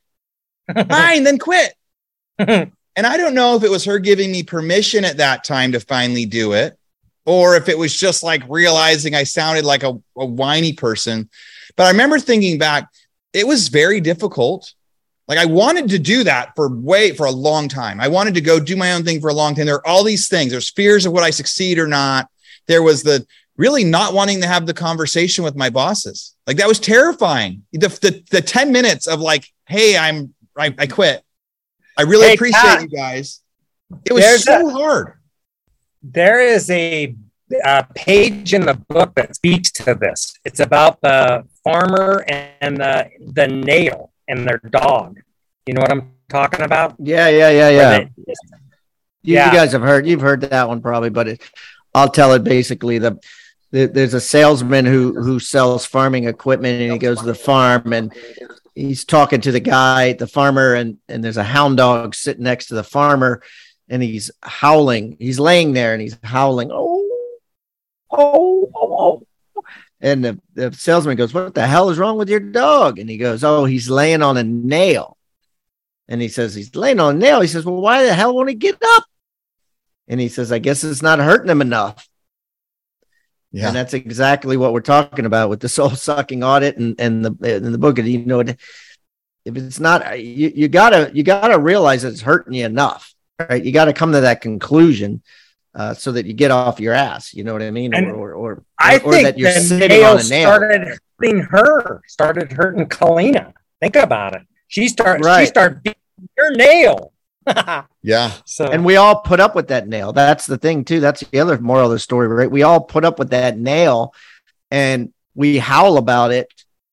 Fine, 0.89 1.24
then 1.26 1.38
quit. 1.38 1.76
and 2.39 2.72
I 2.98 3.17
don't 3.17 3.36
know 3.36 3.56
if 3.56 3.63
it 3.63 3.69
was 3.69 3.86
her 3.86 4.00
giving 4.00 4.32
me 4.32 4.41
permission 4.41 5.06
at 5.06 5.17
that 5.17 5.43
time 5.43 5.74
to 5.74 5.80
finally 5.80 6.26
do 6.26 6.54
it, 6.54 6.76
or 7.28 7.56
if 7.56 7.69
it 7.69 7.78
was 7.78 7.95
just 7.95 8.24
like 8.24 8.41
realizing 8.50 9.13
I 9.13 9.26
sounded 9.26 9.63
like 9.63 9.84
a, 9.84 10.02
a 10.17 10.26
whiny 10.26 10.74
person. 10.74 11.30
But 11.76 11.86
I 11.86 11.91
remember 11.91 12.17
thinking 12.17 12.58
back, 12.58 12.89
it 13.32 13.45
was 13.45 13.67
very 13.67 14.02
difficult. 14.02 14.74
Like 15.28 15.38
I 15.38 15.45
wanted 15.45 15.88
to 15.89 16.00
do 16.00 16.24
that 16.24 16.54
for 16.56 16.67
way 16.67 17.13
for 17.13 17.28
a 17.28 17.32
long 17.32 17.67
time. 17.67 18.02
I 18.02 18.08
wanted 18.08 18.34
to 18.34 18.41
go 18.41 18.60
do 18.60 18.76
my 18.76 18.93
own 18.93 19.04
thing 19.04 19.22
for 19.22 19.30
a 19.30 19.36
long 19.36 19.54
time. 19.54 19.67
There 19.67 19.76
are 19.76 19.88
all 19.88 20.04
these 20.04 20.28
things. 20.28 20.52
There's 20.52 20.72
fears 20.72 21.06
of 21.06 21.13
what 21.13 21.24
I 21.24 21.30
succeed 21.30 21.78
or 21.78 21.88
not. 21.88 22.28
There 22.65 22.82
was 22.82 23.04
the 23.04 23.26
really 23.60 23.84
not 23.84 24.13
wanting 24.13 24.39
to 24.39 24.48
have 24.48 24.65
the 24.65 24.74
conversation 24.74 25.43
with 25.43 25.54
my 25.54 25.69
bosses. 25.69 26.34
Like 26.48 26.56
that 26.58 26.67
was 26.67 26.80
terrifying. 26.80 27.63
The, 27.74 27.89
the, 27.89 28.24
the 28.32 28.41
10 28.41 28.72
minutes 28.72 29.06
of 29.06 29.19
like, 29.19 29.45
hey, 29.67 29.98
I'm, 29.98 30.34
I, 30.58 30.74
I 30.78 30.88
quit. 30.88 31.22
I 31.98 32.04
really 32.04 32.28
hey, 32.28 32.36
appreciate 32.36 32.62
Pat, 32.62 32.82
you 32.84 32.88
guys. 32.88 33.41
It 34.06 34.13
was 34.13 34.43
so 34.45 34.65
a, 34.65 34.72
hard. 34.72 35.13
There 36.02 36.39
is 36.39 36.69
a 36.69 37.15
a 37.65 37.84
page 37.95 38.54
in 38.54 38.62
the 38.65 38.76
book 38.76 39.15
that 39.15 39.36
speaks 39.36 39.72
to 39.72 39.95
this. 39.95 40.36
It's 40.45 40.60
about 40.60 41.02
the 41.02 41.43
farmer 41.63 42.24
and 42.28 42.78
the 42.78 43.10
the 43.19 43.48
nail 43.48 44.12
and 44.28 44.48
their 44.48 44.60
dog. 44.60 45.19
You 45.65 45.74
know 45.74 45.82
what 45.82 45.91
I'm 45.91 46.13
talking 46.30 46.62
about? 46.62 46.95
Yeah, 47.00 47.28
yeah, 47.28 47.50
yeah, 47.50 47.69
yeah. 47.69 47.89
they- 48.00 48.10
You, 49.24 49.36
Yeah. 49.36 49.52
you 49.52 49.58
guys 49.58 49.72
have 49.74 49.82
heard 49.82 50.08
you've 50.08 50.22
heard 50.22 50.41
that 50.41 50.67
one 50.69 50.82
probably, 50.82 51.10
but 51.10 51.28
it, 51.28 51.41
I'll 51.93 52.10
tell 52.10 52.34
it 52.34 52.43
basically. 52.43 53.00
The, 53.00 53.12
the 53.12 53.19
there's 53.71 54.13
a 54.13 54.21
salesman 54.21 54.86
who 54.86 55.13
who 55.21 55.39
sells 55.39 55.86
farming 55.86 56.25
equipment, 56.25 56.82
and 56.82 56.91
he 56.91 56.97
goes 56.97 57.19
to 57.19 57.25
the 57.25 57.36
farm 57.36 57.93
and 57.93 58.13
he's 58.75 59.05
talking 59.05 59.41
to 59.41 59.51
the 59.51 59.60
guy, 59.60 60.13
the 60.13 60.27
farmer, 60.27 60.73
and 60.73 60.97
and 61.08 61.23
there's 61.23 61.38
a 61.38 61.43
hound 61.43 61.77
dog 61.77 62.15
sitting 62.15 62.43
next 62.43 62.67
to 62.67 62.75
the 62.75 62.84
farmer, 62.84 63.43
and 63.88 64.01
he's 64.01 64.32
howling. 64.41 65.17
He's 65.19 65.39
laying 65.39 65.73
there 65.73 65.93
and 65.93 66.01
he's 66.01 66.17
howling. 66.23 66.71
Oh, 66.71 67.08
oh, 68.12 68.71
oh, 68.75 68.97
oh. 68.97 69.63
And 70.01 70.23
the, 70.23 70.41
the 70.53 70.71
salesman 70.71 71.17
goes, 71.17 71.34
What 71.34 71.53
the 71.53 71.67
hell 71.67 71.89
is 71.89 71.97
wrong 71.97 72.17
with 72.17 72.29
your 72.29 72.39
dog? 72.39 72.99
And 72.99 73.10
he 73.10 73.17
goes, 73.17 73.43
Oh, 73.43 73.65
he's 73.65 73.89
laying 73.89 74.21
on 74.21 74.38
a 74.38 74.43
nail. 74.43 75.17
And 76.08 76.21
he 76.21 76.27
says, 76.27 76.55
He's 76.55 76.75
laying 76.75 76.99
on 76.99 77.15
a 77.15 77.19
nail. 77.19 77.41
He 77.41 77.47
says, 77.47 77.65
Well, 77.65 77.82
why 77.82 78.03
the 78.03 78.13
hell 78.13 78.34
won't 78.34 78.49
he 78.49 78.55
get 78.55 78.77
up? 78.82 79.03
And 80.08 80.19
he 80.19 80.27
says, 80.27 80.51
I 80.51 80.60
guess 80.60 80.84
it's 80.84 81.03
not 81.03 81.19
hurting 81.19 81.51
him 81.51 81.62
enough. 81.62 82.09
Yeah. 83.52 83.68
And 83.68 83.76
that's 83.76 83.94
exactly 83.94 84.58
what 84.58 84.74
we're 84.74 84.82
talking 84.82 85.26
about 85.26 85.50
with 85.50 85.60
the 85.60 85.70
soul 85.78 85.90
sucking 85.92 86.44
audit 86.44 86.78
and, 86.78 87.00
and 87.00 87.26
the 87.26 87.56
in 87.56 87.72
the 87.72 87.78
book. 87.78 87.98
You 87.98 88.26
know, 88.26 88.42
if 88.42 88.58
it's 89.46 89.80
not 89.80 90.20
you, 90.20 90.52
you 90.56 90.68
gotta 90.68 91.12
you 91.14 91.24
gotta 91.24 91.60
realize 91.60 92.04
it's 92.04 92.22
hurting 92.22 92.54
you 92.54 92.66
enough, 92.66 93.14
right? 93.40 93.64
You 93.64 93.72
gotta 93.72 93.94
come 93.94 94.12
to 94.12 94.22
that 94.22 94.42
conclusion 94.42 95.24
uh, 95.74 95.94
so 95.94 96.12
that 96.12 96.26
you 96.26 96.34
get 96.34 96.52
off 96.52 96.80
your 96.80 96.94
ass. 96.94 97.34
You 97.34 97.44
know 97.44 97.54
what 97.54 97.62
I 97.62 97.72
mean? 97.72 97.94
And 97.94 98.08
or, 98.08 98.34
or, 98.34 98.34
or 98.34 98.64
I 98.78 98.98
or 98.98 99.12
think 99.12 99.24
that 99.24 99.38
you're 99.38 99.52
sitting 99.52 100.04
on 100.04 100.20
a 100.20 100.24
nail. 100.24 100.50
started 100.50 101.00
hurting 101.18 101.40
her, 101.40 102.02
started 102.08 102.52
hurting 102.52 102.86
Kalina. 102.88 103.54
Think 103.82 103.96
about 103.96 104.36
it. 104.36 104.42
She 104.68 104.88
started. 104.88 105.26
Right. 105.26 105.42
She 105.42 105.48
started 105.48 105.82
beating 105.84 106.30
your 106.38 106.56
nail. 106.56 107.14
Yeah. 108.02 108.32
so 108.45 108.65
and 108.65 108.86
we 108.86 108.95
all 108.95 109.21
put 109.21 109.39
up 109.39 109.56
with 109.56 109.67
that 109.69 109.88
nail. 109.88 110.13
That's 110.13 110.45
the 110.45 110.58
thing 110.58 110.86
too. 110.86 110.99
That's 110.99 111.21
the 111.21 111.39
other 111.39 111.58
moral 111.60 111.86
of 111.88 111.91
the 111.91 111.99
story, 111.99 112.28
right? 112.28 112.49
We 112.49 112.63
all 112.63 112.82
put 112.82 113.04
up 113.06 113.19
with 113.19 113.32
that 113.32 113.58
nail, 113.58 114.13
and 114.71 115.12
we 115.36 115.58
howl 115.58 115.97
about 115.97 116.32
it. 116.32 116.47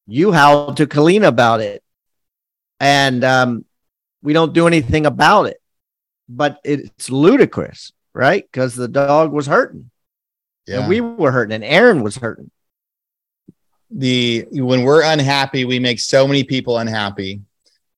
You 0.07 0.33
howl 0.33 0.75
to 0.75 0.87
Colleen 0.87 1.25
about 1.25 1.61
it, 1.61 1.83
and 2.81 3.23
um, 3.25 3.65
we 4.23 4.33
don't 4.33 4.53
do 4.55 4.67
anything 4.67 5.07
about 5.07 5.45
it. 5.45 5.61
But 6.29 6.59
it's 6.65 7.11
ludicrous, 7.11 7.93
right? 8.13 8.45
Because 8.51 8.75
the 8.75 8.89
dog 8.89 9.33
was 9.33 9.47
hurting, 9.47 9.91
Yeah. 10.67 10.81
and 10.81 10.89
we 10.89 11.01
were 11.01 11.31
hurting, 11.33 11.55
and 11.55 11.65
Aaron 11.65 12.03
was 12.03 12.17
hurting. 12.17 12.51
the 13.91 14.47
when 14.51 14.83
we're 14.83 15.03
unhappy, 15.05 15.65
we 15.65 15.79
make 15.79 16.01
so 16.01 16.27
many 16.27 16.43
people 16.45 16.79
unhappy, 16.79 17.43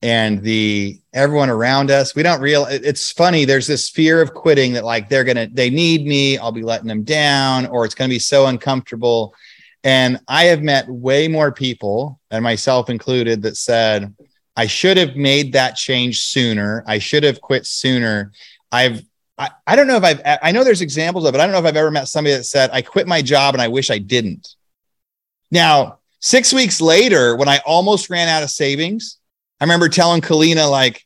and 0.02 0.42
the 0.42 1.00
everyone 1.12 1.50
around 1.50 1.90
us, 1.90 2.14
we 2.14 2.22
don't 2.22 2.40
real. 2.40 2.66
It's 2.66 3.11
funny. 3.11 3.44
There's 3.44 3.66
this 3.66 3.88
fear 3.88 4.22
of 4.22 4.32
quitting 4.32 4.72
that 4.74 4.84
like 4.84 5.08
they're 5.08 5.24
gonna 5.24 5.48
they 5.52 5.70
need 5.70 6.06
me, 6.06 6.38
I'll 6.38 6.52
be 6.52 6.62
letting 6.62 6.87
them 6.87 7.02
down, 7.02 7.66
or 7.66 7.84
it's 7.84 7.94
gonna 7.94 8.08
be 8.08 8.18
so 8.18 8.46
uncomfortable. 8.46 9.34
And 9.84 10.20
I 10.28 10.44
have 10.44 10.62
met 10.62 10.88
way 10.88 11.28
more 11.28 11.52
people, 11.52 12.20
and 12.30 12.42
myself 12.42 12.90
included, 12.90 13.42
that 13.42 13.56
said 13.56 14.14
I 14.56 14.66
should 14.66 14.96
have 14.96 15.16
made 15.16 15.52
that 15.52 15.76
change 15.76 16.22
sooner. 16.22 16.84
I 16.87 16.98
should 16.98 17.24
have 17.24 17.40
quit 17.40 17.66
sooner. 17.66 18.32
I've 18.70 19.02
I, 19.37 19.50
I 19.66 19.76
don't 19.76 19.87
know 19.87 19.96
if 19.96 20.04
I've 20.04 20.20
I 20.42 20.52
know 20.52 20.64
there's 20.64 20.80
examples 20.80 21.24
of 21.24 21.34
it. 21.34 21.40
I 21.40 21.44
don't 21.44 21.52
know 21.52 21.61
if 21.61 21.64
I've 21.64 21.76
ever 21.76 21.90
met 21.90 22.08
somebody 22.08 22.37
that 22.37 22.44
said 22.44 22.70
I 22.72 22.82
quit 22.82 23.06
my 23.06 23.22
job 23.22 23.54
and 23.54 23.62
I 23.62 23.68
wish 23.68 23.90
I 23.90 23.98
didn't. 23.98 24.54
Now, 25.50 25.98
six 26.20 26.52
weeks 26.52 26.80
later, 26.80 27.37
when 27.37 27.48
I 27.48 27.61
almost 27.64 28.11
ran 28.11 28.28
out 28.28 28.42
of 28.42 28.50
savings, 28.50 29.17
I 29.61 29.64
remember 29.64 29.88
telling 29.88 30.21
Kalina, 30.21 30.71
like, 30.71 31.05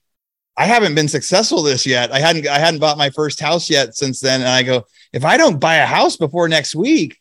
I 0.56 0.66
haven't 0.66 0.94
been 0.94 1.08
successful 1.08 1.62
this 1.62 1.86
yet. 1.86 2.12
I 2.12 2.18
hadn't 2.18 2.46
I 2.46 2.58
hadn't 2.58 2.80
bought 2.80 2.98
my 2.98 3.10
first 3.10 3.40
house 3.40 3.70
yet 3.70 3.96
since 3.96 4.20
then. 4.20 4.40
And 4.40 4.50
I 4.50 4.62
go, 4.62 4.84
if 5.12 5.24
I 5.24 5.36
don't 5.36 5.58
buy 5.58 5.76
a 5.76 5.86
house 5.86 6.16
before 6.16 6.48
next 6.48 6.74
week, 6.74 7.18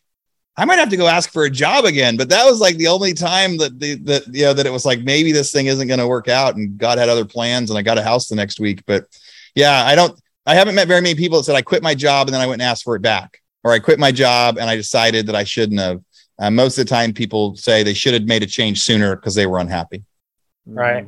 I 0.56 0.66
might 0.66 0.78
have 0.78 0.90
to 0.90 0.98
go 0.98 1.06
ask 1.06 1.32
for 1.32 1.44
a 1.44 1.50
job 1.50 1.86
again. 1.86 2.18
But 2.18 2.28
that 2.28 2.44
was 2.44 2.60
like 2.60 2.76
the 2.76 2.88
only 2.88 3.14
time 3.14 3.56
that 3.56 3.80
the 3.80 3.94
that 4.04 4.26
you 4.32 4.42
know 4.42 4.52
that 4.52 4.66
it 4.66 4.72
was 4.72 4.84
like 4.84 5.00
maybe 5.00 5.32
this 5.32 5.50
thing 5.50 5.66
isn't 5.66 5.88
going 5.88 6.00
to 6.00 6.06
work 6.06 6.28
out 6.28 6.56
and 6.56 6.76
God 6.76 6.98
had 6.98 7.08
other 7.08 7.24
plans 7.24 7.70
and 7.70 7.78
I 7.78 7.82
got 7.82 7.98
a 7.98 8.02
house 8.02 8.28
the 8.28 8.36
next 8.36 8.60
week. 8.60 8.82
But 8.86 9.06
yeah, 9.54 9.84
I 9.86 9.94
don't 9.94 10.18
I 10.44 10.54
haven't 10.54 10.74
met 10.74 10.88
very 10.88 11.00
many 11.00 11.14
people 11.14 11.38
that 11.38 11.44
said 11.44 11.56
I 11.56 11.62
quit 11.62 11.82
my 11.82 11.94
job 11.94 12.26
and 12.26 12.34
then 12.34 12.42
I 12.42 12.46
went 12.46 12.60
and 12.60 12.68
asked 12.68 12.84
for 12.84 12.96
it 12.96 13.02
back. 13.02 13.38
Or 13.64 13.72
I 13.72 13.78
quit 13.78 13.98
my 13.98 14.12
job 14.12 14.58
and 14.58 14.68
I 14.68 14.76
decided 14.76 15.26
that 15.28 15.36
I 15.36 15.44
shouldn't 15.44 15.80
have. 15.80 16.02
Uh, 16.38 16.50
most 16.50 16.76
of 16.76 16.84
the 16.84 16.90
time, 16.90 17.12
people 17.12 17.54
say 17.54 17.82
they 17.82 17.94
should 17.94 18.14
have 18.14 18.24
made 18.24 18.42
a 18.42 18.46
change 18.46 18.82
sooner 18.82 19.14
because 19.14 19.36
they 19.36 19.46
were 19.46 19.60
unhappy. 19.60 20.02
right. 20.66 21.06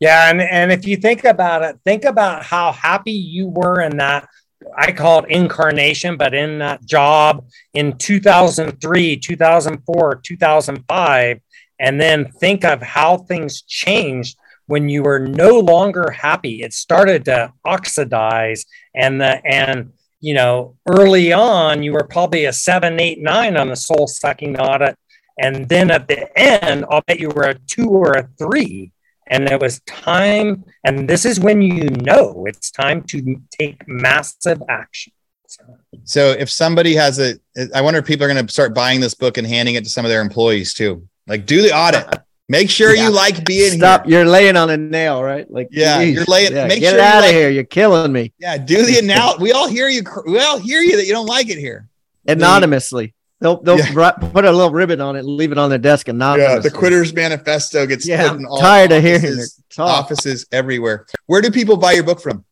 Yeah, 0.00 0.30
and 0.30 0.40
and 0.40 0.70
if 0.70 0.86
you 0.86 0.96
think 0.96 1.24
about 1.24 1.62
it, 1.62 1.78
think 1.84 2.04
about 2.04 2.44
how 2.44 2.72
happy 2.72 3.12
you 3.12 3.48
were 3.48 3.80
in 3.80 3.96
that. 3.96 4.28
I 4.76 4.92
call 4.92 5.24
it 5.24 5.30
incarnation, 5.30 6.16
but 6.16 6.34
in 6.34 6.58
that 6.58 6.84
job 6.84 7.46
in 7.74 7.96
2003, 7.96 9.16
2004, 9.16 10.20
2005, 10.22 11.40
and 11.80 12.00
then 12.00 12.30
think 12.32 12.64
of 12.64 12.82
how 12.82 13.18
things 13.18 13.62
changed 13.62 14.36
when 14.66 14.88
you 14.88 15.02
were 15.02 15.18
no 15.18 15.58
longer 15.58 16.10
happy. 16.10 16.62
It 16.62 16.72
started 16.74 17.24
to 17.24 17.52
oxidize, 17.64 18.66
and 18.94 19.20
the 19.20 19.44
and 19.44 19.92
you 20.20 20.34
know 20.34 20.76
early 20.86 21.32
on 21.32 21.82
you 21.82 21.92
were 21.92 22.04
probably 22.04 22.44
a 22.44 22.52
seven, 22.52 23.00
eight, 23.00 23.20
nine 23.20 23.56
on 23.56 23.68
the 23.68 23.76
soul 23.76 24.06
sucking 24.06 24.60
audit, 24.60 24.96
and 25.40 25.68
then 25.68 25.90
at 25.90 26.06
the 26.06 26.38
end, 26.38 26.84
I'll 26.88 27.02
bet 27.06 27.18
you 27.18 27.30
were 27.30 27.48
a 27.48 27.58
two 27.66 27.88
or 27.88 28.12
a 28.12 28.28
three. 28.38 28.92
And 29.30 29.48
it 29.50 29.60
was 29.60 29.80
time, 29.80 30.64
and 30.84 31.08
this 31.08 31.24
is 31.26 31.38
when 31.38 31.60
you 31.62 31.84
know 31.90 32.44
it's 32.46 32.70
time 32.70 33.02
to 33.08 33.40
take 33.50 33.86
massive 33.86 34.62
action. 34.68 35.12
So, 35.46 35.62
So 36.04 36.30
if 36.30 36.50
somebody 36.50 36.94
has 36.94 37.18
a, 37.18 37.34
I 37.74 37.80
wonder 37.82 38.00
if 38.00 38.06
people 38.06 38.24
are 38.26 38.32
going 38.32 38.44
to 38.46 38.52
start 38.52 38.74
buying 38.74 39.00
this 39.00 39.14
book 39.14 39.36
and 39.38 39.46
handing 39.46 39.74
it 39.74 39.84
to 39.84 39.90
some 39.90 40.04
of 40.04 40.10
their 40.10 40.20
employees 40.22 40.74
too. 40.74 41.06
Like, 41.26 41.44
do 41.46 41.60
the 41.62 41.72
audit. 41.76 42.06
Make 42.50 42.70
sure 42.70 42.94
Yeah. 42.94 43.04
you 43.04 43.10
like 43.10 43.44
being 43.44 43.72
Stop! 43.72 44.06
here. 44.06 44.20
You're 44.20 44.26
laying 44.26 44.56
on 44.56 44.70
a 44.70 44.76
nail, 44.78 45.22
right? 45.22 45.50
Like, 45.50 45.68
Yeah, 45.70 46.02
geez. 46.02 46.14
you're 46.14 46.24
laying- 46.24 46.52
Yeah, 46.52 46.66
make 46.66 46.80
get 46.80 46.90
sure 46.90 46.98
you 46.98 47.04
out 47.04 47.20
like- 47.20 47.28
of 47.30 47.34
here! 47.34 47.50
You're 47.50 47.64
killing 47.64 48.10
me. 48.10 48.32
Yeah, 48.38 48.56
do 48.56 48.86
the 48.86 48.96
anal. 48.98 49.36
we 49.38 49.52
all 49.52 49.68
hear 49.68 49.88
you. 49.88 50.02
We 50.26 50.38
all 50.40 50.58
hear 50.58 50.80
you 50.80 50.96
that 50.96 51.04
you 51.06 51.12
don't 51.12 51.26
like 51.26 51.50
it 51.50 51.58
here. 51.58 51.86
Anonymously, 52.26 53.12
they'll 53.40 53.60
they'll 53.62 53.78
Yeah. 53.78 54.10
put 54.12 54.44
a 54.44 54.50
little 54.52 54.70
ribbon 54.70 55.00
on 55.00 55.16
it, 55.16 55.20
and 55.20 55.28
leave 55.28 55.52
it 55.52 55.58
on 55.58 55.70
their 55.70 55.78
desk 55.78 56.08
anonymously. 56.08 56.54
Yeah, 56.54 56.60
the 56.60 56.70
Quitters 56.70 57.12
Manifesto 57.14 57.86
gets 57.86 58.06
Yeah, 58.06 58.28
put 58.28 58.38
in 58.40 58.44
I'm 58.46 58.50
all 58.50 58.60
tired 58.60 58.92
of 58.92 59.02
hearing 59.02 59.24
offices, 59.24 59.58
it 59.58 59.74
talk. 59.74 59.88
offices 60.04 60.46
everywhere. 60.52 61.06
Where 61.26 61.40
do 61.40 61.50
people 61.50 61.76
buy 61.76 61.92
your 61.92 62.04
book 62.04 62.20
from? 62.20 62.44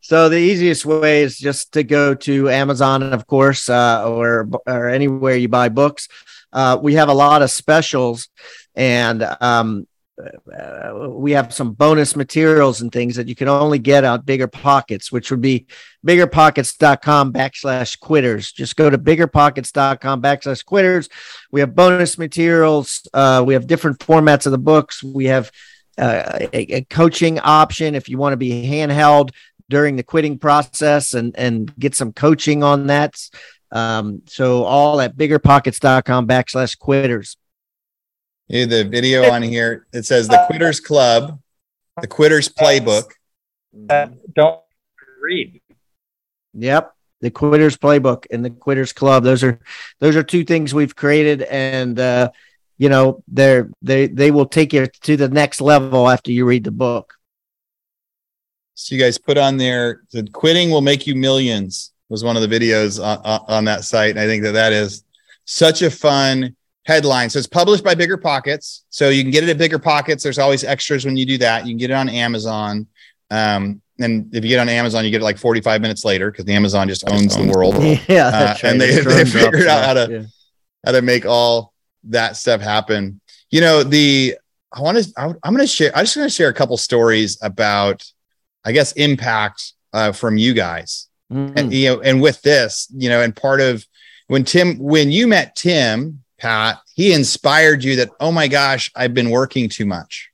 So 0.00 0.28
the 0.28 0.36
easiest 0.38 0.86
way 0.86 1.22
is 1.22 1.38
just 1.38 1.72
to 1.72 1.82
go 1.82 2.14
to 2.14 2.48
Amazon, 2.48 3.02
of 3.02 3.26
course, 3.26 3.68
uh, 3.68 4.08
or 4.08 4.48
or 4.66 4.88
anywhere 4.88 5.36
you 5.36 5.48
buy 5.48 5.68
books. 5.68 6.08
Uh, 6.52 6.78
we 6.80 6.94
have 6.94 7.08
a 7.10 7.14
lot 7.14 7.42
of 7.42 7.50
specials, 7.50 8.28
and 8.74 9.22
um, 9.40 9.86
we 10.98 11.32
have 11.32 11.52
some 11.52 11.72
bonus 11.72 12.16
materials 12.16 12.80
and 12.80 12.90
things 12.90 13.16
that 13.16 13.28
you 13.28 13.34
can 13.34 13.48
only 13.48 13.78
get 13.78 14.04
on 14.04 14.22
Bigger 14.22 14.48
Pockets, 14.48 15.12
which 15.12 15.30
would 15.30 15.40
be 15.40 15.66
biggerpockets.com 16.06 17.32
backslash 17.32 17.98
quitters. 17.98 18.52
Just 18.52 18.76
go 18.76 18.90
to 18.90 18.98
biggerpockets.com 18.98 20.22
backslash 20.22 20.64
quitters. 20.64 21.08
We 21.50 21.60
have 21.60 21.74
bonus 21.74 22.18
materials. 22.18 23.06
Uh, 23.14 23.44
we 23.46 23.54
have 23.54 23.66
different 23.66 23.98
formats 23.98 24.46
of 24.46 24.52
the 24.52 24.58
books. 24.58 25.02
We 25.02 25.26
have 25.26 25.50
uh, 25.96 26.46
a, 26.52 26.76
a 26.76 26.84
coaching 26.84 27.38
option 27.40 27.94
if 27.94 28.08
you 28.08 28.18
want 28.18 28.32
to 28.32 28.38
be 28.38 28.66
handheld 28.66 29.30
during 29.68 29.96
the 29.96 30.02
quitting 30.02 30.38
process 30.38 31.14
and 31.14 31.36
and 31.36 31.76
get 31.78 31.94
some 31.94 32.12
coaching 32.12 32.62
on 32.62 32.86
that. 32.86 33.20
Um, 33.70 34.22
so 34.26 34.64
all 34.64 35.00
at 35.00 35.16
biggerpockets.com 35.16 36.26
backslash 36.26 36.78
quitters. 36.78 37.36
Yeah, 38.48 38.64
the 38.64 38.84
video 38.84 39.30
on 39.30 39.42
here 39.42 39.86
it 39.92 40.06
says 40.06 40.26
the 40.26 40.44
Quitters 40.48 40.80
Club, 40.80 41.38
the 42.00 42.08
Quitters 42.08 42.48
Playbook. 42.48 43.10
uh, 43.90 44.08
don't 44.34 44.60
read. 45.20 45.60
Yep. 46.54 46.94
The 47.20 47.30
quitters 47.30 47.76
playbook 47.76 48.26
and 48.30 48.44
the 48.44 48.50
quitters 48.50 48.92
club. 48.92 49.24
Those 49.24 49.42
are 49.42 49.58
those 49.98 50.14
are 50.14 50.22
two 50.22 50.44
things 50.44 50.72
we've 50.72 50.94
created 50.94 51.42
and 51.42 51.98
uh 51.98 52.30
you 52.78 52.88
know 52.88 53.24
they're 53.26 53.70
they 53.82 54.06
they 54.06 54.30
will 54.30 54.46
take 54.46 54.72
you 54.72 54.86
to 55.02 55.16
the 55.16 55.28
next 55.28 55.60
level 55.60 56.08
after 56.08 56.30
you 56.30 56.44
read 56.44 56.62
the 56.62 56.70
book. 56.70 57.14
So 58.74 58.94
you 58.94 59.00
guys 59.00 59.18
put 59.18 59.36
on 59.36 59.56
there 59.56 60.02
the 60.12 60.28
quitting 60.28 60.70
will 60.70 60.80
make 60.80 61.06
you 61.08 61.16
millions 61.16 61.92
was 62.08 62.24
one 62.24 62.36
of 62.36 62.48
the 62.48 62.60
videos 62.60 63.04
on, 63.04 63.18
on, 63.24 63.40
on 63.48 63.64
that 63.64 63.84
site. 63.84 64.10
And 64.10 64.20
I 64.20 64.26
think 64.26 64.44
that 64.44 64.52
that 64.52 64.72
is 64.72 65.04
such 65.44 65.82
a 65.82 65.90
fun 65.90 66.56
headline. 66.88 67.28
So 67.30 67.38
it's 67.38 67.46
published 67.46 67.84
by 67.84 67.94
Bigger 67.94 68.16
Pockets. 68.16 68.84
So 68.90 69.10
you 69.10 69.22
can 69.22 69.30
get 69.30 69.44
it 69.44 69.50
at 69.50 69.58
Bigger 69.58 69.78
Pockets. 69.78 70.22
There's 70.24 70.38
always 70.38 70.64
extras 70.64 71.04
when 71.04 71.16
you 71.16 71.24
do 71.26 71.38
that. 71.38 71.64
You 71.66 71.72
can 71.72 71.78
get 71.78 71.90
it 71.90 71.94
on 71.94 72.08
Amazon. 72.08 72.86
Um, 73.30 73.80
and 74.00 74.34
if 74.34 74.42
you 74.42 74.48
get 74.48 74.58
on 74.58 74.68
Amazon, 74.68 75.04
you 75.04 75.10
get 75.10 75.20
it 75.20 75.24
like 75.24 75.38
45 75.38 75.80
minutes 75.82 76.04
later 76.04 76.30
because 76.30 76.46
the 76.46 76.54
Amazon 76.54 76.88
just 76.88 77.08
owns 77.08 77.36
the 77.36 77.46
world. 77.46 77.74
Yeah, 78.08 78.28
Uh, 78.28 78.44
right. 78.46 78.64
and 78.64 78.80
they- 78.80 79.00
they 79.00 79.24
figured 79.24 79.66
out 79.68 79.84
how 79.84 79.94
to- 79.94 80.08
yeah. 80.10 80.22
how 80.86 80.92
to 80.92 81.02
make 81.02 81.26
all 81.26 81.74
that 82.04 82.36
stuff 82.36 82.60
happen. 82.62 83.20
You 83.50 83.60
know, 83.60 83.82
the 83.82 84.36
I 84.72 84.80
want 84.80 84.98
to 84.98 85.12
I'm 85.42 85.54
going 85.54 85.58
to 85.58 85.66
share 85.66 85.90
I'm 85.96 86.04
just 86.04 86.16
going 86.16 86.28
to 86.28 86.34
share 86.34 86.48
a 86.48 86.54
couple 86.54 86.76
stories 86.76 87.38
about 87.42 88.04
I 88.64 88.72
guess 88.72 88.92
impact 88.92 89.72
uh, 89.92 90.12
from 90.12 90.36
you 90.38 90.54
guys. 90.54 91.06
Mhm. 91.32 91.52
And 91.56 91.72
you 91.74 91.88
know, 91.90 92.00
and 92.00 92.22
with 92.22 92.40
this, 92.42 92.86
you 92.94 93.08
know, 93.10 93.20
and 93.20 93.34
part 93.36 93.60
of 93.60 93.84
when 94.28 94.44
Tim 94.44 94.78
when 94.78 95.10
you 95.10 95.26
met 95.26 95.56
Tim, 95.56 96.22
Pat, 96.38 96.80
he 96.94 97.12
inspired 97.12 97.84
you 97.84 97.96
that 97.96 98.10
oh 98.20 98.32
my 98.32 98.48
gosh, 98.48 98.90
I've 98.94 99.14
been 99.14 99.30
working 99.30 99.68
too 99.68 99.86
much. 99.86 100.30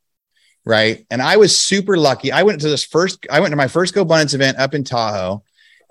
Right? 0.66 1.04
And 1.10 1.20
I 1.20 1.36
was 1.36 1.56
super 1.56 1.98
lucky. 1.98 2.32
I 2.32 2.42
went 2.42 2.60
to 2.62 2.68
this 2.68 2.84
first 2.84 3.26
I 3.30 3.40
went 3.40 3.52
to 3.52 3.56
my 3.56 3.68
first 3.68 3.94
GoBundance 3.94 4.34
event 4.34 4.58
up 4.58 4.74
in 4.74 4.84
Tahoe 4.84 5.42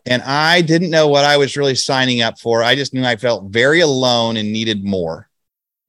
and 0.05 0.21
I 0.21 0.61
didn't 0.61 0.89
know 0.89 1.07
what 1.07 1.25
I 1.25 1.37
was 1.37 1.55
really 1.55 1.75
signing 1.75 2.21
up 2.21 2.39
for. 2.39 2.61
I 2.61 2.75
just 2.75 2.93
knew 2.93 3.05
I 3.05 3.15
felt 3.15 3.51
very 3.51 3.79
alone 3.79 4.37
and 4.37 4.51
needed 4.51 4.83
more. 4.83 5.29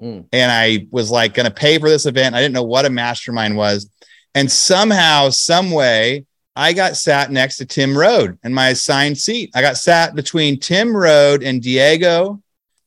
Mm. 0.01 0.27
And 0.33 0.53
I 0.53 0.87
was 0.91 1.11
like 1.11 1.35
going 1.35 1.47
to 1.47 1.55
pay 1.55 1.79
for 1.79 1.89
this 1.89 2.07
event. 2.07 2.35
I 2.35 2.41
didn't 2.41 2.55
know 2.55 2.63
what 2.63 2.85
a 2.85 2.91
mastermind 2.91 3.57
was. 3.57 3.91
And 4.35 4.51
somehow, 4.51 5.31
some 5.31 5.71
way, 5.71 6.27
I 6.57 6.73
got 6.73 6.97
sat 6.97 7.33
next 7.33 7.57
to 7.57 7.65
Tim 7.65 7.97
Rhode 7.97 8.39
in 8.45 8.55
my 8.55 8.69
assigned 8.69 9.19
seat. 9.19 9.51
I 9.55 9.61
got 9.61 9.77
sat 9.77 10.15
between 10.15 10.61
Tim 10.61 10.97
Rhode 10.97 11.43
and 11.43 11.61
Diego 11.61 12.41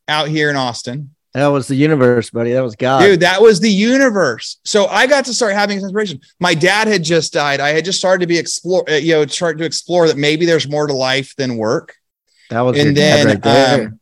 out 0.07 0.29
here 0.29 0.49
in 0.49 0.55
Austin. 0.55 1.13
That 1.37 1.49
was 1.49 1.67
the 1.67 1.75
universe, 1.75 2.31
buddy. 2.31 2.53
That 2.53 2.63
was 2.63 2.75
God. 2.75 3.01
Dude, 3.01 3.19
that 3.19 3.39
was 3.39 3.59
the 3.59 3.69
universe. 3.69 4.57
So 4.65 4.87
I 4.87 5.05
got 5.05 5.25
to 5.25 5.33
start 5.35 5.53
having 5.53 5.77
inspiration. 5.77 6.19
My 6.39 6.55
dad 6.55 6.87
had 6.87 7.03
just 7.03 7.31
died. 7.31 7.59
I 7.59 7.69
had 7.69 7.85
just 7.85 7.99
started 7.99 8.21
to 8.21 8.27
be 8.27 8.39
explore, 8.39 8.83
uh, 8.89 8.95
you 8.95 9.13
know, 9.13 9.23
start 9.27 9.59
to 9.59 9.63
explore 9.63 10.07
that 10.07 10.17
maybe 10.17 10.47
there's 10.47 10.67
more 10.67 10.87
to 10.87 10.93
life 10.93 11.35
than 11.35 11.55
work. 11.55 11.95
that 12.49 12.61
was 12.61 12.79
And 12.79 12.97
then, 12.97 13.39
right 13.43 13.79
um, 13.81 13.99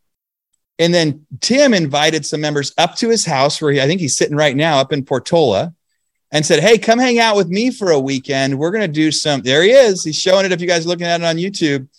and 0.79 0.93
then 0.93 1.25
Tim 1.41 1.73
invited 1.73 2.25
some 2.25 2.39
members 2.39 2.73
up 2.77 2.95
to 2.95 3.09
his 3.09 3.25
house 3.25 3.61
where 3.61 3.73
he, 3.73 3.81
I 3.81 3.85
think 3.85 3.99
he's 3.99 4.15
sitting 4.15 4.37
right 4.37 4.55
now 4.55 4.79
up 4.79 4.93
in 4.93 5.03
Portola 5.03 5.73
and 6.31 6.45
said, 6.45 6.61
Hey, 6.61 6.77
come 6.77 6.99
hang 6.99 7.19
out 7.19 7.35
with 7.35 7.49
me 7.49 7.69
for 7.69 7.91
a 7.91 7.99
weekend. 7.99 8.57
We're 8.57 8.71
going 8.71 8.87
to 8.87 8.87
do 8.87 9.11
some, 9.11 9.41
there 9.41 9.61
he 9.61 9.71
is. 9.71 10.05
He's 10.05 10.17
showing 10.17 10.45
it. 10.45 10.53
If 10.53 10.61
you 10.61 10.67
guys 10.67 10.85
are 10.85 10.89
looking 10.89 11.05
at 11.05 11.19
it 11.19 11.25
on 11.25 11.35
YouTube, 11.35 11.89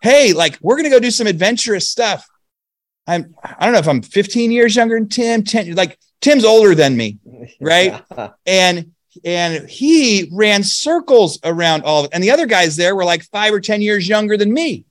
Hey, 0.00 0.32
like 0.32 0.58
we're 0.60 0.76
going 0.76 0.84
to 0.84 0.90
go 0.90 1.00
do 1.00 1.10
some 1.10 1.26
adventurous 1.26 1.88
stuff. 1.88 2.24
I'm, 3.06 3.34
I 3.42 3.64
don't 3.64 3.72
know 3.72 3.78
if 3.78 3.88
I'm 3.88 4.02
15 4.02 4.50
years 4.50 4.74
younger 4.76 4.98
than 4.98 5.08
Tim, 5.08 5.44
10, 5.44 5.74
like 5.74 5.98
Tim's 6.20 6.44
older 6.44 6.74
than 6.74 6.96
me. 6.96 7.18
right? 7.60 8.02
and 8.46 8.92
and 9.24 9.68
he 9.68 10.28
ran 10.32 10.62
circles 10.62 11.38
around 11.42 11.84
all 11.84 12.00
of 12.00 12.06
it. 12.06 12.10
And 12.12 12.22
the 12.22 12.30
other 12.30 12.46
guys 12.46 12.76
there 12.76 12.94
were 12.94 13.04
like 13.04 13.22
five 13.24 13.54
or 13.54 13.60
10 13.60 13.80
years 13.80 14.06
younger 14.06 14.36
than 14.36 14.52
me. 14.52 14.84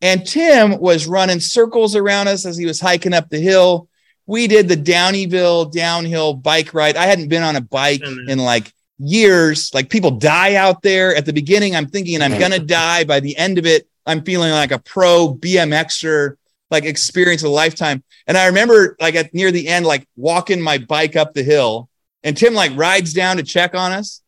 And 0.00 0.26
Tim 0.26 0.78
was 0.80 1.06
running 1.06 1.38
circles 1.40 1.94
around 1.94 2.26
us 2.28 2.44
as 2.46 2.56
he 2.56 2.66
was 2.66 2.80
hiking 2.80 3.14
up 3.14 3.28
the 3.30 3.38
hill. 3.38 3.88
We 4.26 4.48
did 4.48 4.68
the 4.68 4.76
Downieville 4.76 5.70
downhill 5.72 6.34
bike 6.34 6.74
ride. 6.74 6.96
I 6.96 7.06
hadn't 7.06 7.28
been 7.28 7.42
on 7.44 7.56
a 7.56 7.60
bike 7.60 8.00
Mhm. 8.00 8.28
in 8.28 8.38
like 8.38 8.72
years. 8.98 9.72
Like 9.72 9.88
people 9.88 10.10
die 10.10 10.56
out 10.56 10.82
there. 10.82 11.14
At 11.14 11.24
the 11.26 11.32
beginning, 11.32 11.76
I'm 11.76 11.86
thinking 11.86 12.22
I'm 12.22 12.36
going 12.38 12.52
to 12.52 12.58
die. 12.58 13.04
By 13.04 13.20
the 13.20 13.36
end 13.36 13.58
of 13.58 13.66
it, 13.66 13.86
I'm 14.06 14.22
feeling 14.24 14.50
like 14.50 14.72
a 14.72 14.78
pro 14.78 15.32
BMXer, 15.34 16.36
like 16.74 16.84
experience 16.84 17.42
of 17.42 17.50
a 17.50 17.52
lifetime. 17.52 18.02
And 18.26 18.36
I 18.36 18.46
remember 18.46 18.96
like 19.00 19.14
at 19.14 19.32
near 19.32 19.50
the 19.50 19.68
end, 19.68 19.86
like 19.86 20.06
walking 20.16 20.60
my 20.60 20.78
bike 20.78 21.16
up 21.16 21.32
the 21.32 21.42
hill 21.42 21.88
and 22.22 22.36
Tim 22.36 22.52
like 22.52 22.76
rides 22.76 23.12
down 23.12 23.36
to 23.36 23.42
check 23.42 23.74
on 23.74 23.92
us. 23.92 24.20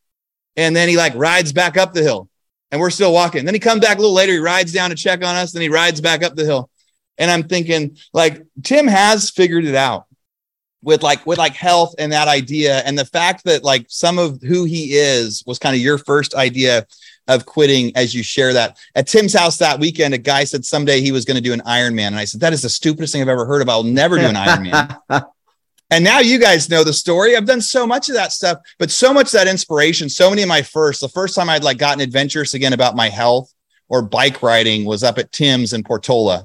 And 0.56 0.74
then 0.74 0.88
he 0.88 0.96
like 0.96 1.14
rides 1.14 1.52
back 1.52 1.76
up 1.76 1.92
the 1.92 2.02
hill 2.02 2.28
and 2.70 2.80
we're 2.80 2.90
still 2.90 3.12
walking. 3.12 3.44
Then 3.44 3.54
he 3.54 3.60
comes 3.60 3.80
back 3.80 3.98
a 3.98 4.00
little 4.00 4.14
later. 4.14 4.32
He 4.32 4.38
rides 4.38 4.72
down 4.72 4.90
to 4.90 4.96
check 4.96 5.24
on 5.24 5.34
us. 5.34 5.52
Then 5.52 5.62
he 5.62 5.68
rides 5.68 6.00
back 6.00 6.22
up 6.22 6.36
the 6.36 6.44
hill. 6.44 6.70
And 7.18 7.30
I'm 7.30 7.42
thinking 7.42 7.96
like 8.12 8.42
Tim 8.62 8.86
has 8.86 9.30
figured 9.30 9.64
it 9.64 9.74
out 9.74 10.06
with 10.86 11.02
like, 11.02 11.26
with 11.26 11.36
like 11.36 11.52
health 11.52 11.96
and 11.98 12.12
that 12.12 12.28
idea. 12.28 12.78
And 12.86 12.96
the 12.96 13.04
fact 13.04 13.44
that 13.44 13.64
like 13.64 13.86
some 13.88 14.18
of 14.18 14.40
who 14.40 14.64
he 14.64 14.94
is 14.94 15.42
was 15.44 15.58
kind 15.58 15.74
of 15.74 15.82
your 15.82 15.98
first 15.98 16.34
idea 16.34 16.86
of 17.26 17.44
quitting 17.44 17.94
as 17.96 18.14
you 18.14 18.22
share 18.22 18.52
that 18.52 18.78
at 18.94 19.08
Tim's 19.08 19.34
house 19.34 19.58
that 19.58 19.80
weekend, 19.80 20.14
a 20.14 20.18
guy 20.18 20.44
said 20.44 20.64
someday 20.64 21.00
he 21.00 21.10
was 21.10 21.24
going 21.24 21.34
to 21.34 21.42
do 21.42 21.52
an 21.52 21.60
Ironman. 21.62 22.06
And 22.06 22.16
I 22.16 22.24
said, 22.24 22.40
that 22.40 22.52
is 22.52 22.62
the 22.62 22.68
stupidest 22.68 23.12
thing 23.12 23.20
I've 23.20 23.28
ever 23.28 23.44
heard 23.44 23.62
of. 23.62 23.68
I'll 23.68 23.82
never 23.82 24.16
do 24.16 24.26
an 24.26 24.36
Ironman. 24.36 25.26
And 25.90 26.02
now 26.02 26.18
you 26.18 26.40
guys 26.40 26.68
know 26.68 26.82
the 26.82 26.92
story. 26.92 27.36
I've 27.36 27.46
done 27.46 27.60
so 27.60 27.86
much 27.86 28.08
of 28.08 28.16
that 28.16 28.32
stuff, 28.32 28.58
but 28.78 28.90
so 28.90 29.14
much 29.14 29.26
of 29.26 29.32
that 29.34 29.46
inspiration, 29.46 30.08
so 30.08 30.28
many 30.28 30.42
of 30.42 30.48
my 30.48 30.62
first, 30.62 31.00
the 31.00 31.08
first 31.08 31.36
time 31.36 31.48
I'd 31.48 31.62
like 31.62 31.78
gotten 31.78 32.00
adventurous 32.00 32.54
again 32.54 32.72
about 32.72 32.96
my 32.96 33.08
health 33.08 33.54
or 33.88 34.02
bike 34.02 34.42
riding 34.42 34.84
was 34.84 35.04
up 35.04 35.16
at 35.16 35.30
Tim's 35.30 35.72
in 35.72 35.84
Portola. 35.84 36.44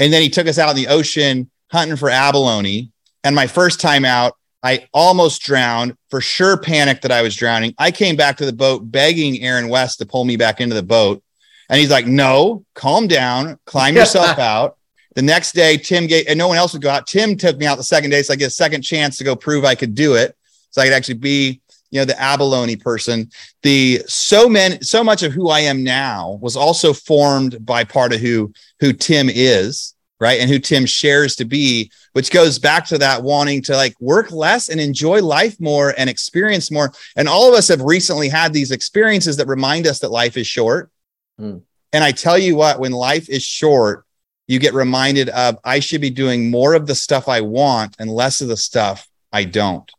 And 0.00 0.12
then 0.12 0.22
he 0.22 0.28
took 0.28 0.48
us 0.48 0.58
out 0.58 0.70
in 0.70 0.76
the 0.76 0.88
ocean 0.88 1.48
hunting 1.70 1.96
for 1.96 2.10
abalone. 2.10 2.90
And 3.24 3.34
my 3.34 3.46
first 3.46 3.80
time 3.80 4.04
out, 4.04 4.36
I 4.62 4.86
almost 4.94 5.42
drowned, 5.42 5.96
for 6.10 6.20
sure 6.20 6.56
panicked 6.56 7.02
that 7.02 7.12
I 7.12 7.22
was 7.22 7.34
drowning. 7.34 7.74
I 7.78 7.90
came 7.90 8.16
back 8.16 8.36
to 8.36 8.46
the 8.46 8.52
boat 8.52 8.90
begging 8.90 9.42
Aaron 9.42 9.68
West 9.68 9.98
to 9.98 10.06
pull 10.06 10.24
me 10.24 10.36
back 10.36 10.60
into 10.60 10.74
the 10.74 10.82
boat. 10.82 11.22
And 11.68 11.80
he's 11.80 11.90
like, 11.90 12.06
no, 12.06 12.64
calm 12.74 13.06
down, 13.06 13.58
climb 13.66 13.96
yourself 13.96 14.38
out. 14.38 14.76
The 15.14 15.22
next 15.22 15.52
day, 15.52 15.76
Tim 15.76 16.06
gave, 16.06 16.26
and 16.28 16.38
no 16.38 16.48
one 16.48 16.56
else 16.56 16.72
would 16.72 16.82
go 16.82 16.90
out. 16.90 17.06
Tim 17.06 17.36
took 17.36 17.56
me 17.56 17.66
out 17.66 17.76
the 17.76 17.84
second 17.84 18.10
day. 18.10 18.22
So 18.22 18.32
I 18.32 18.36
get 18.36 18.48
a 18.48 18.50
second 18.50 18.82
chance 18.82 19.16
to 19.18 19.24
go 19.24 19.36
prove 19.36 19.64
I 19.64 19.74
could 19.74 19.94
do 19.94 20.14
it. 20.14 20.36
So 20.70 20.82
I 20.82 20.86
could 20.86 20.94
actually 20.94 21.14
be, 21.14 21.60
you 21.90 22.00
know, 22.00 22.04
the 22.04 22.20
abalone 22.20 22.76
person. 22.76 23.30
The 23.62 24.02
so 24.06 24.48
many, 24.48 24.80
so 24.80 25.04
much 25.04 25.22
of 25.22 25.32
who 25.32 25.50
I 25.50 25.60
am 25.60 25.84
now 25.84 26.38
was 26.42 26.56
also 26.56 26.92
formed 26.92 27.64
by 27.64 27.84
part 27.84 28.12
of 28.12 28.20
who, 28.20 28.52
who 28.80 28.92
Tim 28.92 29.28
is, 29.30 29.93
right? 30.20 30.40
And 30.40 30.48
who 30.50 30.58
Tim 30.58 30.86
shares 30.86 31.36
to 31.36 31.44
be, 31.44 31.90
which 32.12 32.30
goes 32.30 32.58
back 32.58 32.86
to 32.86 32.98
that 32.98 33.22
wanting 33.22 33.62
to 33.62 33.74
like 33.76 33.94
work 34.00 34.30
less 34.30 34.68
and 34.68 34.80
enjoy 34.80 35.20
life 35.22 35.60
more 35.60 35.94
and 35.98 36.08
experience 36.08 36.70
more. 36.70 36.92
And 37.16 37.28
all 37.28 37.48
of 37.48 37.54
us 37.58 37.68
have 37.68 37.82
recently 37.82 38.28
had 38.28 38.52
these 38.52 38.70
experiences 38.70 39.36
that 39.38 39.48
remind 39.48 39.86
us 39.86 39.98
that 40.00 40.10
life 40.10 40.36
is 40.36 40.46
short. 40.46 40.90
Hmm. 41.38 41.58
And 41.92 42.02
I 42.04 42.12
tell 42.12 42.38
you 42.38 42.56
what, 42.56 42.78
when 42.80 42.92
life 42.92 43.28
is 43.28 43.42
short, 43.42 44.04
you 44.46 44.58
get 44.58 44.74
reminded 44.74 45.28
of 45.30 45.58
I 45.64 45.80
should 45.80 46.00
be 46.00 46.10
doing 46.10 46.50
more 46.50 46.74
of 46.74 46.86
the 46.86 46.94
stuff 46.94 47.28
I 47.28 47.40
want 47.40 47.96
and 47.98 48.10
less 48.10 48.40
of 48.40 48.48
the 48.48 48.56
stuff 48.56 49.08
I 49.32 49.44
don't. 49.44 49.90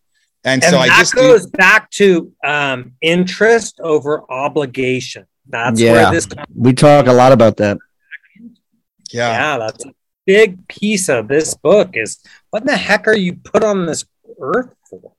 And, 0.44 0.64
And 0.64 0.72
so 0.72 0.78
I 0.78 0.88
that 0.88 1.00
just 1.00 1.14
do- 1.14 1.22
goes 1.22 1.48
back 1.48 1.90
to 1.92 2.32
um, 2.46 2.94
interest 3.02 3.80
over 3.82 4.24
obligation. 4.32 5.26
That's 5.50 5.80
Yeah. 5.82 5.92
where 5.94 6.12
this 6.12 6.28
we 6.56 6.74
talk 6.74 7.08
a 7.08 7.14
lot 7.14 7.32
about 7.32 7.58
that. 7.58 7.78
yeah. 9.12 9.32
yeah, 9.32 9.58
that's 9.58 9.86
a 9.86 9.90
big 10.26 10.68
piece 10.68 11.10
of 11.10 11.28
this 11.28 11.54
book 11.56 11.92
is 11.94 12.20
what 12.50 12.64
in 12.64 12.68
the 12.68 12.78
heck 12.78 13.08
are 13.08 13.16
you 13.16 13.36
put 13.36 13.64
on 13.64 13.86
this 13.86 14.06
earth 14.40 14.74
for? 14.90 15.12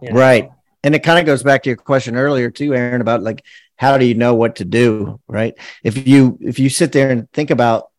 You 0.00 0.10
know? 0.10 0.18
Right. 0.18 0.50
And 0.82 0.94
it 0.94 1.02
kind 1.02 1.18
of 1.18 1.24
goes 1.26 1.42
back 1.42 1.62
to 1.62 1.70
your 1.70 1.76
question 1.76 2.16
earlier 2.16 2.50
too, 2.50 2.74
Aaron, 2.74 3.00
about 3.00 3.22
like 3.22 3.44
how 3.76 3.98
do 3.98 4.04
you 4.04 4.14
know 4.14 4.34
what 4.34 4.56
to 4.56 4.64
do, 4.64 5.20
right? 5.26 5.54
If 5.82 6.06
you 6.06 6.38
if 6.40 6.58
you 6.58 6.68
sit 6.68 6.92
there 6.92 7.10
and 7.10 7.30
think 7.32 7.50
about 7.50 7.90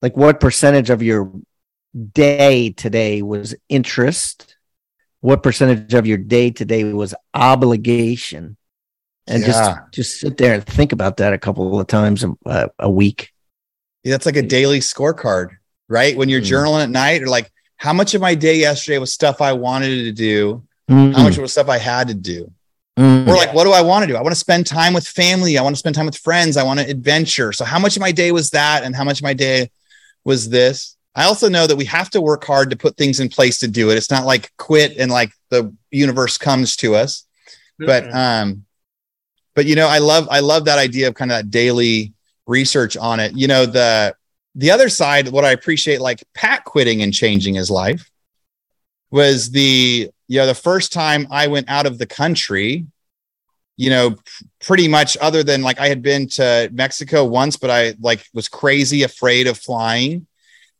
like 0.00 0.16
what 0.16 0.40
percentage 0.40 0.90
of 0.90 1.02
your 1.02 1.30
day 2.14 2.70
today 2.70 3.22
was 3.22 3.54
interest, 3.68 4.56
what 5.20 5.42
percentage 5.42 5.94
of 5.94 6.06
your 6.06 6.18
day 6.18 6.50
today 6.50 6.84
was 6.92 7.14
obligation, 7.34 8.56
and 9.26 9.42
Yeah. 9.42 9.46
just 9.46 9.72
just 9.92 10.20
sit 10.20 10.36
there 10.38 10.54
and 10.54 10.64
think 10.64 10.92
about 10.92 11.18
that 11.18 11.32
a 11.32 11.38
couple 11.38 11.78
of 11.78 11.86
times 11.86 12.24
a, 12.24 12.34
uh, 12.46 12.68
a 12.78 12.90
week. 12.90 13.32
Yeah, 14.02 14.12
That's 14.12 14.26
like 14.26 14.36
a 14.36 14.42
daily 14.42 14.80
scorecard, 14.80 15.50
right? 15.92 16.16
When 16.16 16.28
you're 16.28 16.40
Mhm. 16.40 16.50
journaling 16.50 16.82
at 16.82 16.90
night, 16.90 17.22
or 17.22 17.26
like, 17.28 17.52
how 17.76 17.92
much 17.92 18.14
of 18.14 18.20
my 18.20 18.34
day 18.34 18.58
yesterday 18.58 18.98
was 18.98 19.12
stuff 19.12 19.40
I 19.40 19.52
wanted 19.52 20.04
to 20.04 20.12
do? 20.12 20.62
Mm. 20.90 21.14
How 21.14 21.22
much 21.22 21.36
was 21.36 21.52
stuff 21.52 21.68
I 21.68 21.78
had 21.78 22.08
to 22.08 22.14
do? 22.14 22.50
Mm. 22.98 23.28
Or 23.28 23.34
like, 23.36 23.52
what 23.54 23.64
do 23.64 23.72
I 23.72 23.82
want 23.82 24.02
to 24.02 24.06
do? 24.06 24.16
I 24.16 24.22
want 24.22 24.32
to 24.34 24.38
spend 24.40 24.66
time 24.66 24.94
with 24.94 25.06
family. 25.06 25.58
I 25.58 25.62
want 25.62 25.74
to 25.74 25.78
spend 25.78 25.94
time 25.94 26.06
with 26.06 26.16
friends. 26.16 26.56
I 26.56 26.62
want 26.62 26.80
to 26.80 26.88
adventure. 26.88 27.52
So, 27.52 27.64
how 27.64 27.78
much 27.78 27.96
of 27.96 28.00
my 28.00 28.12
day 28.12 28.32
was 28.32 28.50
that? 28.50 28.84
And 28.84 28.96
how 28.96 29.04
much 29.04 29.18
of 29.20 29.24
my 29.24 29.34
day 29.34 29.70
was 30.24 30.48
this? 30.48 30.96
I 31.14 31.24
also 31.24 31.48
know 31.48 31.66
that 31.66 31.76
we 31.76 31.84
have 31.86 32.08
to 32.10 32.20
work 32.20 32.44
hard 32.44 32.70
to 32.70 32.76
put 32.76 32.96
things 32.96 33.20
in 33.20 33.28
place 33.28 33.58
to 33.58 33.68
do 33.68 33.90
it. 33.90 33.96
It's 33.96 34.10
not 34.10 34.24
like 34.24 34.50
quit 34.56 34.96
and 34.96 35.10
like 35.10 35.32
the 35.50 35.74
universe 35.90 36.38
comes 36.38 36.76
to 36.76 36.94
us. 36.94 37.26
But, 37.78 38.14
um, 38.14 38.64
but 39.54 39.66
you 39.66 39.74
know, 39.74 39.88
I 39.88 39.98
love, 39.98 40.28
I 40.30 40.40
love 40.40 40.66
that 40.66 40.78
idea 40.78 41.08
of 41.08 41.14
kind 41.14 41.32
of 41.32 41.38
that 41.38 41.50
daily 41.50 42.12
research 42.46 42.96
on 42.96 43.20
it. 43.20 43.32
You 43.34 43.48
know, 43.48 43.66
the, 43.66 44.14
the 44.54 44.70
other 44.70 44.88
side, 44.88 45.28
what 45.28 45.44
I 45.44 45.52
appreciate, 45.52 46.00
like 46.00 46.22
Pat 46.34 46.64
quitting 46.64 47.02
and 47.02 47.12
changing 47.12 47.54
his 47.54 47.70
life 47.70 48.10
was 49.10 49.50
the, 49.50 50.10
you 50.28 50.38
know, 50.38 50.46
the 50.46 50.54
first 50.54 50.92
time 50.92 51.26
I 51.30 51.46
went 51.46 51.68
out 51.68 51.86
of 51.86 51.98
the 51.98 52.06
country, 52.06 52.86
you 53.76 53.90
know, 53.90 54.16
pretty 54.60 54.88
much 54.88 55.16
other 55.20 55.42
than 55.42 55.62
like 55.62 55.80
I 55.80 55.88
had 55.88 56.02
been 56.02 56.28
to 56.30 56.70
Mexico 56.72 57.24
once, 57.24 57.56
but 57.56 57.70
I 57.70 57.94
like 58.00 58.26
was 58.34 58.48
crazy 58.48 59.02
afraid 59.02 59.46
of 59.46 59.58
flying. 59.58 60.26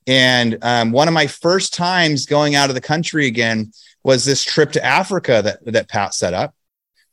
And 0.07 0.59
um, 0.63 0.93
one 0.93 1.09
of 1.09 1.15
my 1.15 1.27
first 1.27 1.75
times 1.75 2.27
going 2.27 2.55
out 2.55 2.69
of 2.69 2.75
the 2.75 2.81
country 2.81 3.27
again 3.27 3.73
was 4.03 4.25
this 4.25 4.45
trip 4.45 4.73
to 4.73 4.85
Africa 4.85 5.41
that 5.45 5.73
that 5.73 5.89
Pat 5.89 6.13
set 6.13 6.35
up, 6.35 6.55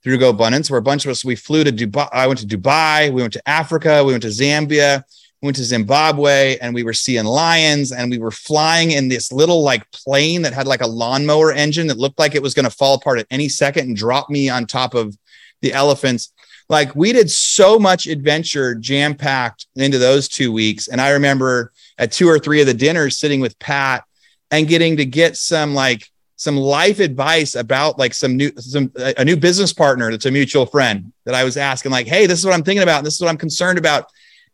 through 0.04 0.18
GoBundance, 0.18 0.70
where 0.70 0.80
a 0.80 0.84
bunch 0.84 1.06
of 1.06 1.12
us 1.12 1.26
we 1.26 1.36
flew 1.36 1.64
to 1.64 1.72
Dubai. 1.72 2.10
I 2.12 2.28
went 2.28 2.40
to 2.40 2.48
Dubai, 2.48 3.12
we 3.12 3.22
went 3.22 3.34
to 3.34 3.50
Africa, 3.50 4.04
we 4.04 4.14
went 4.14 4.24
to 4.24 4.30
Zambia, 4.30 5.04
we 5.42 5.48
went 5.48 5.56
to 5.58 5.64
Zimbabwe, 5.64 6.58
and 6.60 6.74
we 6.74 6.84
were 6.84 6.94
seeing 6.94 7.24
lions, 7.24 7.92
and 7.92 8.12
we 8.12 8.18
were 8.18 8.32
flying 8.32 8.92
in 8.92 9.08
this 9.08 9.32
little 9.32 9.64
like 9.64 9.90
plane 9.92 10.42
that 10.42 10.54
had 10.54 10.68
like 10.68 10.82
a 10.82 10.88
lawnmower 10.88 11.54
engine 11.54 11.88
that 11.88 11.98
looked 11.98 12.20
like 12.20 12.36
it 12.36 12.42
was 12.42 12.54
going 12.54 12.66
to 12.66 12.76
fall 12.76 12.96
apart 12.96 13.20
at 13.20 13.28
any 13.32 13.48
second 13.48 13.88
and 13.88 13.96
drop 13.96 14.30
me 14.30 14.50
on 14.50 14.66
top 14.66 14.94
of 14.94 15.18
the 15.62 15.72
elephants. 15.74 16.34
Like 16.68 16.96
we 16.96 17.14
did 17.14 17.32
so 17.32 17.80
much 17.80 18.06
adventure 18.06 18.76
jam 18.76 19.16
packed 19.16 19.68
into 19.76 19.98
those 19.98 20.28
two 20.28 20.52
weeks. 20.52 20.88
And 20.88 21.02
I 21.02 21.12
remember 21.12 21.72
at 21.98 22.12
two 22.12 22.28
or 22.28 22.38
three 22.38 22.62
of 22.62 22.68
the 22.68 22.74
dinners 22.74 23.18
sitting 23.18 23.40
with 23.40 23.58
Pat 23.60 24.04
and 24.52 24.68
getting 24.68 24.98
to 24.98 25.06
get 25.06 25.36
some 25.36 25.74
like 25.74 26.08
some 26.36 26.56
life 26.56 27.00
advice 27.00 27.56
about 27.56 28.00
like 28.00 28.14
some 28.14 28.38
new 28.38 28.52
some 28.58 28.92
a 28.96 29.26
new 29.26 29.36
business 29.36 29.74
partner 29.74 30.12
that's 30.12 30.26
a 30.26 30.32
mutual 30.32 30.66
friend 30.66 31.12
that 31.26 31.36
I 31.36 31.44
was 31.44 31.58
asking 31.58 31.92
like, 31.92 32.08
hey, 32.08 32.28
this 32.28 32.40
is 32.40 32.46
what 32.46 32.54
I'm 32.54 32.64
thinking 32.64 32.84
about. 32.84 33.04
This 33.04 33.16
is 33.16 33.22
what 33.22 33.30
I'm 33.30 33.38
concerned 33.38 33.78
about. 33.78 34.06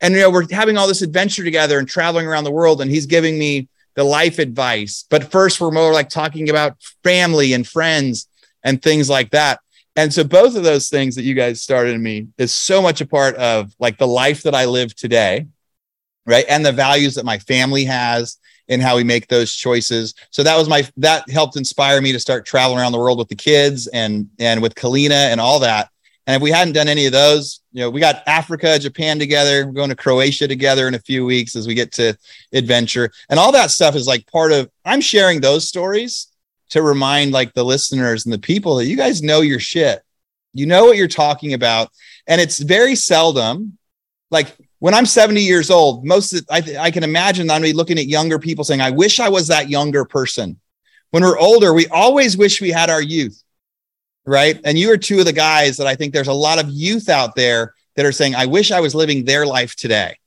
And 0.01 0.13
you 0.13 0.21
know, 0.21 0.29
we're 0.29 0.47
having 0.51 0.77
all 0.77 0.87
this 0.87 1.01
adventure 1.01 1.43
together 1.43 1.79
and 1.79 1.87
traveling 1.87 2.27
around 2.27 2.43
the 2.43 2.51
world, 2.51 2.81
and 2.81 2.91
he's 2.91 3.05
giving 3.05 3.37
me 3.37 3.67
the 3.95 4.03
life 4.03 4.39
advice. 4.39 5.05
But 5.09 5.31
first, 5.31 5.59
we're 5.59 5.71
more 5.71 5.93
like 5.93 6.09
talking 6.09 6.49
about 6.49 6.77
family 7.03 7.53
and 7.53 7.65
friends 7.67 8.27
and 8.63 8.81
things 8.81 9.09
like 9.09 9.31
that. 9.31 9.59
And 9.95 10.13
so 10.13 10.23
both 10.25 10.55
of 10.55 10.63
those 10.63 10.89
things 10.89 11.15
that 11.15 11.23
you 11.23 11.33
guys 11.33 11.61
started 11.61 11.95
in 11.95 12.03
me 12.03 12.27
is 12.37 12.53
so 12.53 12.81
much 12.81 12.99
a 12.99 13.05
part 13.05 13.35
of 13.37 13.73
like 13.79 13.97
the 13.97 14.07
life 14.07 14.43
that 14.43 14.53
I 14.53 14.65
live 14.65 14.93
today, 14.93 15.47
right? 16.25 16.45
And 16.49 16.65
the 16.65 16.73
values 16.73 17.15
that 17.15 17.23
my 17.23 17.39
family 17.39 17.85
has 17.85 18.37
and 18.67 18.81
how 18.81 18.97
we 18.97 19.03
make 19.03 19.27
those 19.27 19.53
choices. 19.53 20.13
So 20.31 20.43
that 20.43 20.57
was 20.57 20.67
my 20.67 20.85
that 20.97 21.29
helped 21.29 21.55
inspire 21.55 22.01
me 22.01 22.11
to 22.11 22.19
start 22.19 22.45
traveling 22.45 22.79
around 22.79 22.91
the 22.91 22.99
world 22.99 23.19
with 23.19 23.29
the 23.29 23.35
kids 23.35 23.87
and 23.87 24.29
and 24.39 24.61
with 24.61 24.75
Kalina 24.75 25.31
and 25.31 25.39
all 25.39 25.59
that. 25.59 25.89
And 26.27 26.35
if 26.35 26.41
we 26.41 26.49
hadn't 26.49 26.73
done 26.73 26.87
any 26.87 27.05
of 27.05 27.11
those, 27.11 27.61
you 27.71 27.81
know, 27.81 27.89
we 27.89 27.99
got 27.99 28.23
Africa, 28.27 28.79
Japan 28.79 29.19
together. 29.19 29.65
We're 29.65 29.73
going 29.73 29.89
to 29.89 29.95
Croatia 29.95 30.47
together 30.47 30.87
in 30.87 30.95
a 30.95 30.99
few 30.99 31.25
weeks 31.25 31.55
as 31.55 31.67
we 31.67 31.75
get 31.75 31.91
to 31.93 32.17
adventure. 32.51 33.11
And 33.29 33.39
all 33.39 33.51
that 33.51 33.69
stuff 33.69 33.95
is 33.95 34.07
like 34.07 34.25
part 34.31 34.51
of 34.51 34.69
I'm 34.83 35.01
sharing 35.01 35.39
those 35.39 35.67
stories 35.67 36.27
to 36.69 36.81
remind 36.81 37.31
like 37.31 37.53
the 37.53 37.63
listeners 37.63 38.25
and 38.25 38.33
the 38.33 38.39
people 38.39 38.77
that 38.77 38.85
you 38.85 38.97
guys 38.97 39.21
know 39.21 39.41
your 39.41 39.59
shit. 39.59 40.01
You 40.53 40.65
know 40.65 40.85
what 40.85 40.97
you're 40.97 41.07
talking 41.07 41.53
about. 41.53 41.89
And 42.27 42.41
it's 42.41 42.59
very 42.59 42.95
seldom 42.95 43.77
like 44.31 44.55
when 44.79 44.93
I'm 44.93 45.05
70 45.05 45.41
years 45.41 45.69
old, 45.69 46.05
most 46.05 46.33
of, 46.33 46.45
I, 46.49 46.61
I 46.79 46.91
can 46.91 47.03
imagine 47.03 47.49
I'm 47.49 47.63
looking 47.63 47.97
at 47.97 48.07
younger 48.07 48.39
people 48.39 48.63
saying, 48.63 48.81
I 48.81 48.91
wish 48.91 49.19
I 49.19 49.29
was 49.29 49.47
that 49.47 49.69
younger 49.69 50.05
person. 50.05 50.59
When 51.11 51.23
we're 51.23 51.39
older, 51.39 51.73
we 51.73 51.87
always 51.87 52.35
wish 52.35 52.61
we 52.61 52.71
had 52.71 52.89
our 52.89 53.01
youth. 53.01 53.41
Right. 54.25 54.59
And 54.63 54.77
you 54.77 54.91
are 54.91 54.97
two 54.97 55.19
of 55.19 55.25
the 55.25 55.33
guys 55.33 55.77
that 55.77 55.87
I 55.87 55.95
think 55.95 56.13
there's 56.13 56.27
a 56.27 56.33
lot 56.33 56.59
of 56.59 56.69
youth 56.69 57.09
out 57.09 57.35
there 57.35 57.75
that 57.95 58.05
are 58.05 58.11
saying, 58.11 58.35
I 58.35 58.45
wish 58.45 58.71
I 58.71 58.79
was 58.79 58.95
living 58.95 59.25
their 59.25 59.45
life 59.45 59.75
today. 59.75 60.17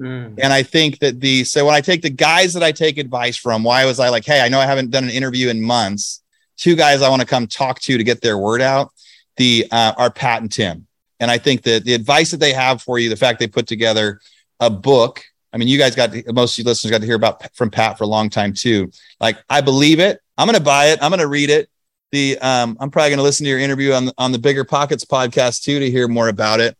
Mm. 0.00 0.38
And 0.42 0.52
I 0.52 0.62
think 0.62 0.98
that 1.00 1.20
the 1.20 1.44
so 1.44 1.64
when 1.66 1.74
I 1.74 1.80
take 1.80 2.02
the 2.02 2.10
guys 2.10 2.52
that 2.54 2.62
I 2.62 2.72
take 2.72 2.98
advice 2.98 3.36
from, 3.36 3.62
why 3.62 3.84
was 3.84 4.00
I 4.00 4.08
like, 4.08 4.24
hey, 4.24 4.40
I 4.40 4.48
know 4.48 4.58
I 4.58 4.66
haven't 4.66 4.90
done 4.90 5.04
an 5.04 5.10
interview 5.10 5.48
in 5.48 5.62
months. 5.62 6.22
Two 6.56 6.76
guys 6.76 7.02
I 7.02 7.08
want 7.08 7.20
to 7.20 7.26
come 7.26 7.46
talk 7.46 7.80
to 7.80 7.96
to 7.96 8.04
get 8.04 8.20
their 8.20 8.38
word 8.38 8.60
out. 8.60 8.92
The 9.36 9.66
uh, 9.70 9.94
are 9.96 10.10
Pat 10.10 10.42
and 10.42 10.50
Tim, 10.50 10.86
and 11.18 11.30
I 11.30 11.38
think 11.38 11.62
that 11.62 11.84
the 11.84 11.94
advice 11.94 12.30
that 12.30 12.38
they 12.38 12.52
have 12.52 12.82
for 12.82 12.98
you, 12.98 13.08
the 13.08 13.16
fact 13.16 13.40
they 13.40 13.48
put 13.48 13.66
together 13.66 14.20
a 14.60 14.70
book. 14.70 15.24
I 15.52 15.56
mean, 15.56 15.68
you 15.68 15.78
guys 15.78 15.94
got 15.94 16.12
most 16.32 16.54
of 16.54 16.58
you 16.58 16.68
listeners 16.68 16.90
got 16.90 17.00
to 17.00 17.06
hear 17.06 17.16
about 17.16 17.54
from 17.54 17.70
Pat 17.70 17.98
for 17.98 18.04
a 18.04 18.08
long 18.08 18.30
time 18.30 18.52
too. 18.52 18.90
Like, 19.20 19.36
I 19.48 19.60
believe 19.60 20.00
it. 20.00 20.20
I'm 20.36 20.46
going 20.46 20.58
to 20.58 20.64
buy 20.64 20.86
it. 20.86 21.00
I'm 21.02 21.10
going 21.10 21.20
to 21.20 21.28
read 21.28 21.50
it. 21.50 21.68
The 22.14 22.38
um, 22.38 22.76
I'm 22.78 22.92
probably 22.92 23.10
going 23.10 23.18
to 23.18 23.24
listen 23.24 23.42
to 23.42 23.50
your 23.50 23.58
interview 23.58 23.92
on 23.92 24.08
on 24.18 24.30
the 24.30 24.38
Bigger 24.38 24.62
Pockets 24.62 25.04
podcast 25.04 25.64
too 25.64 25.80
to 25.80 25.90
hear 25.90 26.06
more 26.06 26.28
about 26.28 26.60
it. 26.60 26.78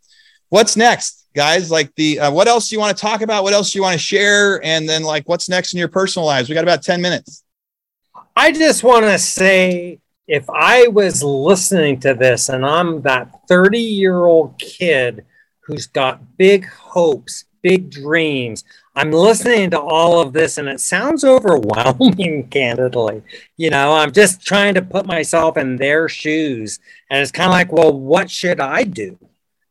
What's 0.49 0.76
next? 0.76 1.26
guys 1.35 1.68
like 1.68 1.93
the 1.97 2.20
uh, 2.20 2.30
what 2.30 2.47
else 2.47 2.68
do 2.68 2.76
you 2.76 2.80
want 2.80 2.97
to 2.97 3.01
talk 3.01 3.20
about 3.20 3.43
what 3.43 3.53
else 3.53 3.72
do 3.72 3.78
you 3.80 3.82
want 3.82 3.95
to 3.95 3.99
share 3.99 4.64
and 4.64 4.89
then 4.89 5.03
like 5.03 5.28
what's 5.28 5.49
next 5.49 5.72
in 5.72 5.80
your 5.80 5.89
personal 5.89 6.24
lives 6.24 6.49
we 6.49 6.55
got 6.55 6.62
about 6.62 6.80
10 6.80 7.03
minutes 7.03 7.43
i 8.37 8.53
just 8.53 8.85
want 8.85 9.05
to 9.05 9.18
say 9.18 9.99
if 10.28 10.49
i 10.51 10.87
was 10.87 11.24
listening 11.24 11.99
to 11.99 12.14
this 12.14 12.51
and 12.51 12.64
i'm 12.64 13.03
that 13.03 13.41
30 13.49 13.80
year 13.80 14.26
old 14.26 14.57
kid 14.61 15.24
who's 15.66 15.89
got 15.89 16.37
big 16.37 16.68
hopes 16.68 17.47
big 17.61 17.91
dreams 17.91 18.62
i'm 18.97 19.11
listening 19.11 19.71
to 19.71 19.81
all 19.81 20.21
of 20.21 20.33
this 20.33 20.59
and 20.59 20.69
it 20.69 20.81
sounds 20.81 21.25
overwhelming 21.25 22.49
candidly. 22.51 23.23
You 23.57 23.71
know 23.71 23.93
i'm 23.93 24.13
just 24.13 24.45
trying 24.45 24.75
to 24.75 24.83
put 24.83 25.07
myself 25.07 25.57
in 25.57 25.77
their 25.77 26.09
shoes. 26.09 26.79
And 27.11 27.21
it's 27.21 27.33
kind 27.33 27.49
of 27.49 27.53
like 27.53 27.73
well 27.73 27.93
what 27.93 28.31
should 28.31 28.61
i 28.61 28.85
do? 28.85 29.19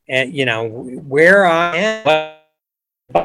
And 0.10 0.34
you 0.34 0.46
know 0.46 0.68
where 0.68 1.46
I 1.46 2.40
am, 3.16 3.24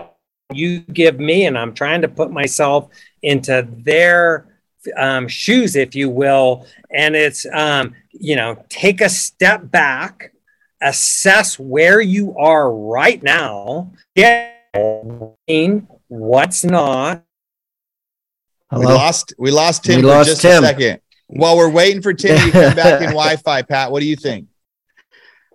you 0.53 0.81
give 0.81 1.19
me, 1.19 1.47
and 1.47 1.59
I'm 1.59 1.75
trying 1.75 2.03
to 2.03 2.09
put 2.09 2.31
myself 2.31 2.89
into 3.23 3.67
their 3.71 4.47
um, 4.97 5.29
shoes, 5.29 5.77
if 5.77 5.95
you 5.95 6.09
will. 6.09 6.67
And 6.91 7.17
it's 7.17 7.47
um, 7.53 7.95
you 8.13 8.37
know 8.37 8.65
take 8.69 9.01
a 9.01 9.09
step 9.09 9.71
back, 9.71 10.33
assess 10.81 11.59
where 11.59 12.01
you 12.01 12.37
are 12.39 12.73
right 12.73 13.23
now, 13.23 13.93
get 14.15 14.58
what's 16.09 16.65
not. 16.65 17.25
Hello? 18.71 18.81
We 18.81 18.87
lost 18.87 19.35
we 19.39 19.51
lost 19.51 19.85
Tim 19.85 19.97
we 19.97 20.03
for 20.03 20.09
lost 20.09 20.29
just 20.29 20.43
Tim. 20.43 20.63
a 20.63 20.67
second. 20.67 21.01
While 21.29 21.57
we're 21.57 21.71
waiting 21.71 22.03
for 22.03 22.13
Tim 22.15 22.39
to 22.39 22.51
come 22.51 22.75
back 22.75 23.01
in 23.01 23.09
Wi-Fi, 23.09 23.63
Pat, 23.63 23.91
what 23.91 24.01
do 24.01 24.07
you 24.07 24.17
think? 24.17 24.49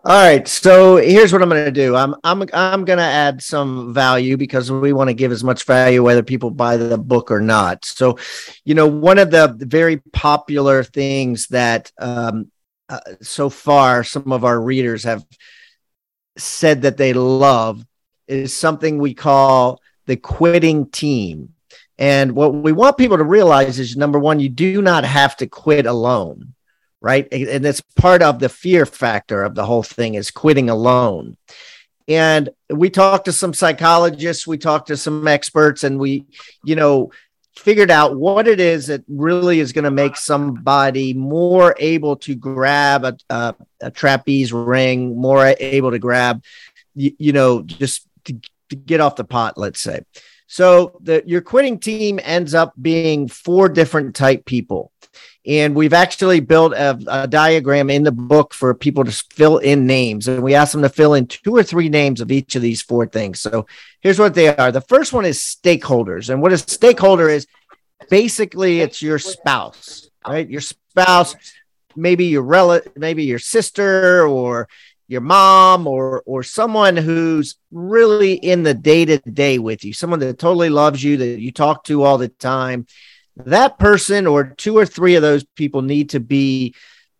All 0.05 0.21
right, 0.21 0.45
so 0.45 0.97
here's 0.97 1.31
what 1.31 1.41
I'm 1.41 1.47
going 1.47 1.63
to 1.63 1.71
do. 1.71 1.95
I'm 1.95 2.13
I'm 2.25 2.43
I'm 2.51 2.83
going 2.83 2.99
to 2.99 3.05
add 3.05 3.41
some 3.41 3.93
value 3.93 4.35
because 4.35 4.69
we 4.69 4.91
want 4.91 5.09
to 5.09 5.13
give 5.13 5.31
as 5.31 5.45
much 5.45 5.63
value 5.63 6.03
whether 6.03 6.23
people 6.23 6.51
buy 6.51 6.75
the 6.75 6.97
book 6.97 7.31
or 7.31 7.39
not. 7.39 7.85
So, 7.85 8.17
you 8.65 8.75
know, 8.75 8.85
one 8.85 9.17
of 9.17 9.31
the 9.31 9.55
very 9.57 10.01
popular 10.11 10.83
things 10.83 11.47
that 11.47 11.89
um, 11.99 12.51
uh, 12.89 12.99
so 13.21 13.49
far 13.49 14.03
some 14.03 14.33
of 14.33 14.43
our 14.43 14.59
readers 14.59 15.05
have 15.05 15.25
said 16.37 16.81
that 16.81 16.97
they 16.97 17.13
love 17.13 17.85
is 18.27 18.55
something 18.55 18.97
we 18.97 19.13
call 19.13 19.81
the 20.05 20.15
quitting 20.15 20.89
team. 20.89 21.53
And 21.97 22.33
what 22.33 22.53
we 22.53 22.71
want 22.71 22.97
people 22.97 23.17
to 23.17 23.23
realize 23.23 23.79
is 23.79 23.95
number 23.95 24.19
one, 24.19 24.39
you 24.39 24.49
do 24.49 24.81
not 24.81 25.03
have 25.03 25.37
to 25.37 25.47
quit 25.47 25.85
alone 25.85 26.53
right? 27.03 27.27
And 27.31 27.65
it's 27.65 27.81
part 27.81 28.23
of 28.23 28.39
the 28.39 28.49
fear 28.49 28.85
factor 28.85 29.43
of 29.43 29.53
the 29.53 29.65
whole 29.65 29.83
thing 29.83 30.15
is 30.15 30.31
quitting 30.31 30.69
alone. 30.69 31.35
And 32.07 32.49
we 32.69 32.89
talked 32.89 33.25
to 33.25 33.33
some 33.33 33.53
psychologists, 33.53 34.47
we 34.47 34.57
talked 34.57 34.87
to 34.87 34.97
some 34.97 35.27
experts, 35.27 35.83
and 35.83 35.99
we, 35.99 36.25
you 36.63 36.75
know, 36.75 37.11
figured 37.57 37.91
out 37.91 38.17
what 38.17 38.47
it 38.47 38.59
is 38.59 38.87
that 38.87 39.03
really 39.07 39.59
is 39.59 39.73
going 39.73 39.83
to 39.83 39.91
make 39.91 40.15
somebody 40.15 41.13
more 41.13 41.75
able 41.77 42.15
to 42.15 42.35
grab 42.35 43.03
a, 43.03 43.17
a, 43.29 43.55
a 43.81 43.91
trapeze 43.91 44.53
ring, 44.53 45.15
more 45.19 45.53
able 45.59 45.91
to 45.91 45.99
grab, 45.99 46.41
you, 46.95 47.11
you 47.19 47.33
know, 47.33 47.61
just 47.63 48.07
to, 48.25 48.39
to 48.69 48.75
get 48.75 49.01
off 49.01 49.15
the 49.15 49.23
pot, 49.23 49.57
let's 49.57 49.79
say. 49.79 50.03
So 50.47 50.99
the 51.01 51.23
your 51.25 51.41
quitting 51.41 51.79
team 51.79 52.19
ends 52.21 52.53
up 52.53 52.73
being 52.79 53.27
four 53.27 53.69
different 53.69 54.15
type 54.15 54.45
people. 54.45 54.91
And 55.45 55.75
we've 55.75 55.93
actually 55.93 56.39
built 56.39 56.73
a, 56.73 56.97
a, 57.07 57.27
diagram 57.27 57.89
in 57.89 58.03
the 58.03 58.13
book 58.13 58.53
for 58.53 58.73
people 58.73 59.03
to 59.03 59.11
fill 59.11 59.57
in 59.57 59.85
names. 59.85 60.27
And 60.27 60.41
we 60.41 60.55
ask 60.55 60.71
them 60.71 60.83
to 60.83 60.89
fill 60.89 61.15
in 61.15 61.27
two 61.27 61.55
or 61.55 61.63
three 61.63 61.89
names 61.89 62.21
of 62.21 62.31
each 62.31 62.55
of 62.55 62.61
these 62.61 62.81
four 62.81 63.07
things. 63.07 63.41
So 63.41 63.65
here's 63.99 64.19
what 64.19 64.35
they 64.35 64.55
are. 64.55 64.71
The 64.71 64.79
first 64.79 65.11
one 65.11 65.25
is 65.25 65.39
stakeholders. 65.39 66.29
And 66.29 66.41
what 66.41 66.53
a 66.53 66.57
stakeholder 66.57 67.29
is 67.29 67.45
basically 68.09 68.79
it's 68.79 69.01
your 69.01 69.19
spouse, 69.19 70.09
right? 70.25 70.49
Your 70.49 70.61
spouse, 70.61 71.35
maybe 71.95 72.25
your 72.25 72.43
relative, 72.43 72.93
maybe 72.95 73.25
your 73.25 73.39
sister 73.39 74.25
or 74.25 74.69
your 75.07 75.21
mom 75.21 75.87
or 75.87 76.23
or 76.25 76.43
someone 76.43 76.97
who's 76.97 77.55
really 77.71 78.33
in 78.33 78.63
the 78.63 78.73
day 78.73 79.05
to 79.05 79.17
day 79.19 79.59
with 79.59 79.83
you, 79.83 79.93
someone 79.93 80.19
that 80.19 80.39
totally 80.39 80.69
loves 80.69 81.03
you, 81.03 81.17
that 81.17 81.39
you 81.39 81.51
talk 81.51 81.83
to 81.85 82.03
all 82.03 82.17
the 82.17 82.29
time 82.29 82.87
that 83.35 83.79
person 83.79 84.27
or 84.27 84.45
two 84.45 84.77
or 84.77 84.85
three 84.85 85.15
of 85.15 85.21
those 85.21 85.43
people 85.43 85.81
need 85.81 86.11
to 86.11 86.19
be 86.19 86.75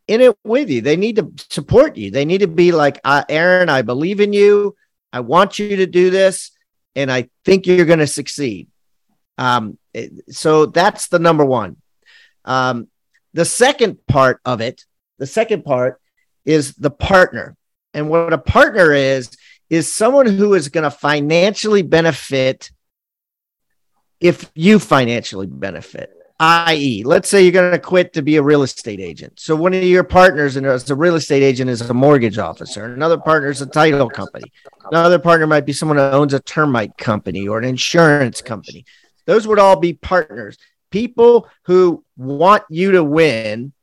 in 0.08 0.22
it 0.22 0.38
with 0.44 0.70
you. 0.70 0.82
They 0.82 0.96
need 0.96 1.16
to 1.16 1.32
support 1.50 1.98
you. 1.98 2.12
They 2.12 2.26
need 2.26 2.40
to 2.40 2.48
be 2.48 2.72
like, 2.72 3.00
Aaron, 3.06 3.70
I 3.70 3.82
believe 3.82 4.20
in 4.20 4.34
you. 4.34 4.76
I 5.12 5.22
want 5.22 5.60
you 5.60 5.78
to 5.78 5.86
do 5.86 6.10
this, 6.10 6.52
and 6.96 7.12
I 7.12 7.30
think 7.46 7.68
you're 7.68 7.86
going 7.86 8.00
to 8.00 8.08
succeed. 8.08 8.68
Um, 9.38 9.78
so 10.30 10.66
that's 10.66 11.08
the 11.08 11.20
number 11.20 11.46
one. 11.46 11.78
Um, 12.46 12.88
the 13.34 13.46
second 13.46 14.06
part 14.08 14.40
of 14.44 14.62
it, 14.62 14.86
the 15.20 15.28
second 15.28 15.64
part 15.64 16.02
is 16.46 16.74
the 16.74 16.92
partner. 16.92 17.56
And 17.94 18.10
what 18.10 18.34
a 18.34 18.38
partner 18.38 18.92
is, 18.92 19.30
is 19.70 19.94
someone 19.94 20.26
who 20.26 20.54
is 20.54 20.70
going 20.70 20.84
to 20.84 20.92
financially 20.92 21.82
benefit 21.82 22.72
if 24.20 24.50
you 24.56 24.80
financially 24.80 25.48
benefit. 25.48 26.12
i.e., 26.40 27.04
let's 27.04 27.28
say 27.28 27.44
you're 27.44 27.52
going 27.52 27.72
to 27.72 27.80
quit 27.80 28.14
to 28.14 28.22
be 28.22 28.38
a 28.38 28.42
real 28.42 28.64
estate 28.64 29.00
agent. 29.00 29.40
So 29.40 29.56
one 29.56 29.74
of 29.74 29.84
your 29.84 30.04
partners 30.04 30.56
and 30.56 30.66
as 30.66 30.90
a 30.90 30.96
real 30.96 31.16
estate 31.16 31.44
agent 31.44 31.70
is 31.70 31.82
a 31.82 31.94
mortgage 31.94 32.38
officer. 32.38 32.86
Another 32.86 33.18
partner 33.18 33.50
is 33.50 33.62
a 33.62 33.66
title 33.66 34.10
company. 34.10 34.52
Another 34.92 35.20
partner 35.20 35.46
might 35.46 35.66
be 35.66 35.74
someone 35.74 35.98
who 35.98 36.04
owns 36.04 36.34
a 36.34 36.40
termite 36.40 36.98
company 36.98 37.48
or 37.48 37.58
an 37.58 37.66
insurance 37.66 38.42
company. 38.42 38.86
Those 39.26 39.48
would 39.48 39.60
all 39.60 39.78
be 39.78 39.94
partners. 39.94 40.58
People 40.90 41.50
who 41.64 42.04
want 42.16 42.64
you 42.70 42.92
to 42.92 43.04
win 43.04 43.74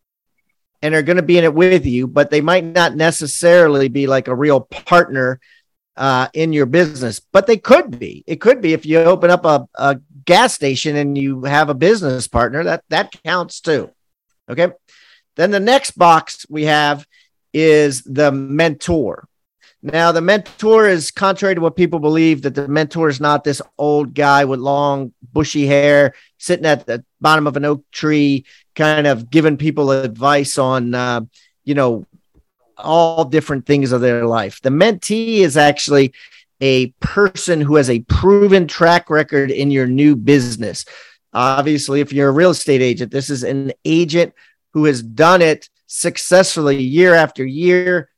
and 0.83 0.95
are 0.95 1.03
going 1.03 1.17
to 1.17 1.23
be 1.23 1.39
in 1.39 1.45
it 1.45 1.55
with 1.55 1.87
you, 1.87 2.07
but 2.07 2.31
they 2.31 2.41
might 2.41 2.65
not 2.65 2.97
necessarily 2.97 3.89
be 3.89 4.07
like 4.07 4.29
a 4.29 4.35
real 4.35 4.61
partner 4.61 5.41
uh, 5.97 6.29
in 6.33 6.53
your 6.53 6.67
business, 6.67 7.21
but 7.21 7.47
they 7.47 7.57
could 7.57 7.99
be. 7.99 8.25
It 8.27 8.41
could 8.41 8.61
be 8.61 8.73
if 8.73 8.87
you 8.87 8.99
open 8.99 9.31
up 9.31 9.45
a, 9.45 9.69
a 9.75 10.01
gas 10.25 10.55
station 10.55 10.97
and 10.97 11.17
you 11.19 11.45
have 11.45 11.69
a 11.69 11.75
business 11.75 12.27
partner, 12.27 12.65
that 12.65 12.85
that 12.89 13.13
counts 13.25 13.61
too. 13.61 13.91
Okay. 14.49 14.69
Then 15.37 15.51
the 15.51 15.61
next 15.61 15.93
box 15.93 16.47
we 16.49 16.65
have 16.65 17.07
is 17.53 18.03
the 18.03 18.33
mentor. 18.33 19.29
Now, 19.83 20.13
the 20.13 20.21
mentor 20.21 20.89
is 20.89 21.11
contrary 21.11 21.55
to 21.55 21.61
what 21.61 21.75
people 21.75 22.01
believe 22.01 22.43
that 22.43 22.55
the 22.55 22.69
mentor 22.69 23.09
is 23.09 23.21
not 23.21 23.45
this 23.45 23.63
old 23.79 24.15
guy 24.15 24.45
with 24.45 24.61
long, 24.61 25.15
bushy 25.33 25.67
hair 25.67 26.15
sitting 26.39 26.67
at 26.67 26.87
the 26.87 27.03
bottom 27.21 27.47
of 27.47 27.57
an 27.57 27.65
oak 27.65 27.83
tree, 27.91 28.45
kind 28.75 29.07
of 29.07 29.31
giving 29.31 29.57
people 29.57 29.91
advice 29.91 30.59
on, 30.59 30.95
uh, 30.95 31.21
you 31.65 31.75
know, 31.75 32.07
all 32.77 33.25
different 33.25 33.67
things 33.67 33.93
of 33.93 34.01
their 34.01 34.27
life. 34.27 34.61
The 34.63 34.71
mentee 34.71 35.39
is 35.39 35.57
actually 35.57 36.13
a 36.61 36.89
person 37.01 37.61
who 37.61 37.77
has 37.77 37.91
a 37.91 38.01
proven 38.01 38.67
track 38.67 39.11
record 39.11 39.51
in 39.51 39.71
your 39.71 39.87
new 39.87 40.17
business. 40.17 40.85
Obviously, 41.33 42.01
if 42.01 42.13
you're 42.13 42.29
a 42.29 42.33
real 42.33 42.51
estate 42.51 42.83
agent, 42.83 43.13
this 43.13 43.31
is 43.31 43.45
an 43.45 43.73
agent 43.85 44.35
who 44.73 44.85
has 44.85 45.03
done 45.03 45.43
it 45.43 45.69
successfully 45.87 46.83
year 46.83 47.15
after 47.15 47.45
year. 47.45 48.11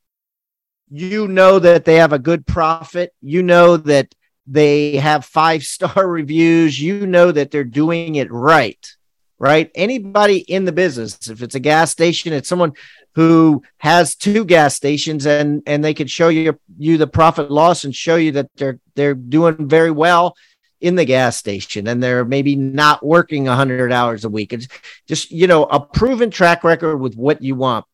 You 0.91 1.29
know 1.29 1.59
that 1.59 1.85
they 1.85 1.97
have 1.97 2.13
a 2.13 2.19
good 2.19 2.47
profit. 2.47 3.15
You 3.21 3.43
know 3.43 3.77
that 3.79 4.15
they 4.47 4.97
have 4.97 5.25
five 5.25 5.63
star 5.65 6.07
reviews. 6.09 6.81
You 6.81 7.07
know 7.07 7.33
that 7.33 7.51
they're 7.51 7.65
doing 7.65 8.17
it 8.17 8.31
right, 8.31 8.95
right? 9.43 9.73
Anybody 9.75 10.39
in 10.39 10.65
the 10.67 10.73
business, 10.73 11.29
if 11.29 11.43
it's 11.43 11.57
a 11.57 11.61
gas 11.61 11.91
station, 11.91 12.33
it's 12.33 12.49
someone 12.49 12.75
who 13.17 13.61
has 13.79 14.15
two 14.15 14.45
gas 14.45 14.77
stations 14.77 15.27
and 15.27 15.65
and 15.67 15.85
they 15.85 15.93
could 15.93 16.09
show 16.09 16.29
you 16.29 16.59
you 16.79 16.97
the 16.97 17.09
profit 17.09 17.51
loss 17.51 17.83
and 17.83 17.95
show 17.95 18.15
you 18.15 18.31
that 18.33 18.49
they're 18.55 18.79
they're 18.95 19.15
doing 19.15 19.69
very 19.69 19.91
well 19.91 20.37
in 20.81 20.95
the 20.95 21.05
gas 21.05 21.37
station 21.37 21.89
and 21.89 22.01
they're 22.01 22.25
maybe 22.25 22.55
not 22.55 23.05
working 23.05 23.45
100 23.45 23.93
hours 23.93 24.25
a 24.25 24.29
week. 24.31 24.53
It's 24.53 24.69
just 25.09 25.33
you 25.33 25.49
know 25.49 25.65
a 25.65 25.81
proven 25.81 26.31
track 26.31 26.63
record 26.63 26.99
with 26.99 27.17
what 27.17 27.43
you 27.43 27.57
want. 27.57 27.85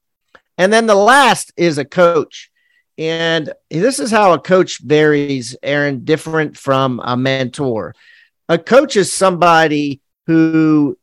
And 0.59 0.71
then 0.71 0.87
the 0.87 0.95
last 0.95 1.51
is 1.57 1.79
a 1.79 1.85
coach. 1.85 2.51
And 2.99 3.55
this 3.71 4.01
is 4.01 4.11
how 4.11 4.35
a 4.35 4.41
coach 4.41 4.83
varies 4.83 5.57
aaron 5.63 6.05
different 6.05 6.59
from 6.59 7.01
a 7.03 7.17
mentor. 7.17 7.95
A 8.51 8.59
coach 8.59 8.97
is 8.97 9.11
somebody 9.13 10.03
who 10.27 10.99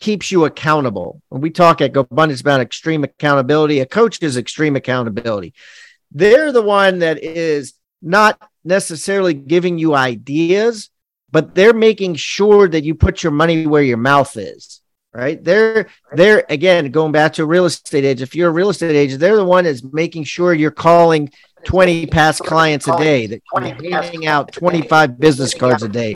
keeps 0.00 0.30
you 0.30 0.44
accountable. 0.44 1.22
When 1.28 1.40
we 1.40 1.50
talk 1.50 1.80
at 1.80 1.92
GoBundance 1.92 2.40
about 2.40 2.60
extreme 2.60 3.04
accountability, 3.04 3.80
a 3.80 3.86
coach 3.86 4.22
is 4.22 4.36
extreme 4.36 4.76
accountability. 4.76 5.54
They're 6.10 6.52
the 6.52 6.62
one 6.62 7.00
that 7.00 7.22
is 7.22 7.74
not 8.00 8.40
necessarily 8.64 9.34
giving 9.34 9.78
you 9.78 9.94
ideas, 9.94 10.90
but 11.30 11.54
they're 11.54 11.72
making 11.72 12.16
sure 12.16 12.68
that 12.68 12.84
you 12.84 12.94
put 12.94 13.22
your 13.22 13.32
money 13.32 13.66
where 13.66 13.82
your 13.82 13.96
mouth 13.96 14.36
is. 14.36 14.80
Right. 15.14 15.44
They're 15.44 15.88
they're 16.12 16.46
again 16.48 16.90
going 16.90 17.12
back 17.12 17.34
to 17.34 17.42
a 17.42 17.46
real 17.46 17.66
estate 17.66 18.02
agent. 18.02 18.22
If 18.22 18.34
you're 18.34 18.48
a 18.48 18.52
real 18.52 18.70
estate 18.70 18.96
agent, 18.96 19.20
they're 19.20 19.36
the 19.36 19.44
one 19.44 19.64
that's 19.64 19.84
making 19.84 20.24
sure 20.24 20.54
you're 20.54 20.70
calling 20.70 21.30
20 21.64 22.06
past 22.06 22.40
clients 22.40 22.88
a 22.88 22.96
day, 22.96 23.26
that 23.26 23.42
you're 23.52 24.02
handing 24.02 24.26
out 24.26 24.52
25 24.52 25.20
business 25.20 25.52
cards 25.52 25.82
a 25.82 25.88
day, 25.88 26.14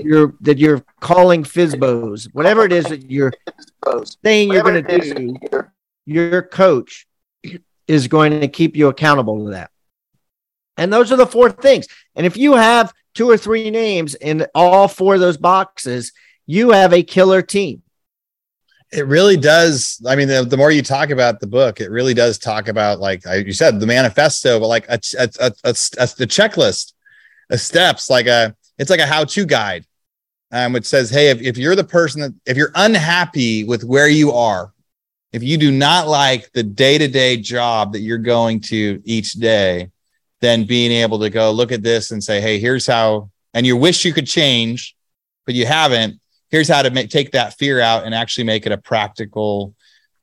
you're 0.00 0.34
that 0.40 0.58
you're 0.58 0.84
calling 1.00 1.44
FSBOs, 1.44 2.28
whatever 2.32 2.64
it 2.64 2.72
is 2.72 2.86
that 2.86 3.10
you're 3.10 3.32
saying 4.24 4.52
you're 4.52 4.62
going 4.62 4.84
to 4.84 4.98
do, 4.98 5.36
your 6.06 6.42
coach 6.42 7.06
is 7.86 8.08
going 8.08 8.40
to 8.40 8.48
keep 8.48 8.76
you 8.76 8.88
accountable 8.88 9.44
to 9.44 9.50
that. 9.52 9.70
And 10.76 10.92
those 10.92 11.10
are 11.10 11.16
the 11.16 11.26
four 11.26 11.50
things. 11.50 11.86
And 12.14 12.24
if 12.24 12.36
you 12.36 12.54
have 12.54 12.92
two 13.14 13.28
or 13.28 13.36
three 13.36 13.70
names 13.70 14.14
in 14.14 14.46
all 14.54 14.86
four 14.86 15.14
of 15.14 15.20
those 15.20 15.36
boxes, 15.36 16.12
you 16.46 16.70
have 16.70 16.92
a 16.92 17.02
killer 17.02 17.42
team. 17.42 17.82
It 18.90 19.06
really 19.06 19.36
does. 19.36 20.00
I 20.06 20.16
mean, 20.16 20.28
the, 20.28 20.44
the 20.44 20.56
more 20.56 20.70
you 20.70 20.82
talk 20.82 21.10
about 21.10 21.40
the 21.40 21.46
book, 21.46 21.80
it 21.80 21.90
really 21.90 22.14
does 22.14 22.38
talk 22.38 22.68
about, 22.68 23.00
like 23.00 23.22
you 23.26 23.52
said, 23.52 23.80
the 23.80 23.86
manifesto, 23.86 24.58
but 24.58 24.68
like 24.68 24.88
a, 24.88 24.98
a, 25.18 25.28
a, 25.40 25.52
a, 25.64 25.70
a 25.70 26.06
the 26.16 26.26
checklist, 26.26 26.94
a 27.50 27.58
steps, 27.58 28.08
like 28.08 28.26
a 28.26 28.56
it's 28.78 28.90
like 28.90 29.00
a 29.00 29.06
how-to 29.06 29.44
guide, 29.44 29.84
um, 30.52 30.72
which 30.72 30.86
says, 30.86 31.10
hey, 31.10 31.30
if, 31.30 31.42
if 31.42 31.58
you're 31.58 31.76
the 31.76 31.84
person 31.84 32.20
that 32.20 32.34
if 32.46 32.56
you're 32.56 32.72
unhappy 32.74 33.64
with 33.64 33.84
where 33.84 34.08
you 34.08 34.32
are, 34.32 34.72
if 35.32 35.42
you 35.42 35.58
do 35.58 35.70
not 35.70 36.08
like 36.08 36.50
the 36.52 36.62
day-to-day 36.62 37.36
job 37.38 37.92
that 37.92 38.00
you're 38.00 38.18
going 38.18 38.60
to 38.60 39.02
each 39.04 39.32
day, 39.34 39.90
then 40.40 40.64
being 40.64 40.92
able 40.92 41.18
to 41.18 41.30
go 41.30 41.50
look 41.50 41.72
at 41.72 41.82
this 41.82 42.12
and 42.12 42.22
say, 42.22 42.40
hey, 42.40 42.58
here's 42.58 42.86
how, 42.86 43.28
and 43.52 43.66
you 43.66 43.76
wish 43.76 44.04
you 44.04 44.12
could 44.12 44.26
change, 44.26 44.96
but 45.44 45.54
you 45.54 45.66
haven't. 45.66 46.20
Here's 46.50 46.68
how 46.68 46.80
to 46.82 46.90
make 46.90 47.10
take 47.10 47.32
that 47.32 47.58
fear 47.58 47.80
out 47.80 48.04
and 48.04 48.14
actually 48.14 48.44
make 48.44 48.64
it 48.64 48.72
a 48.72 48.78
practical 48.78 49.74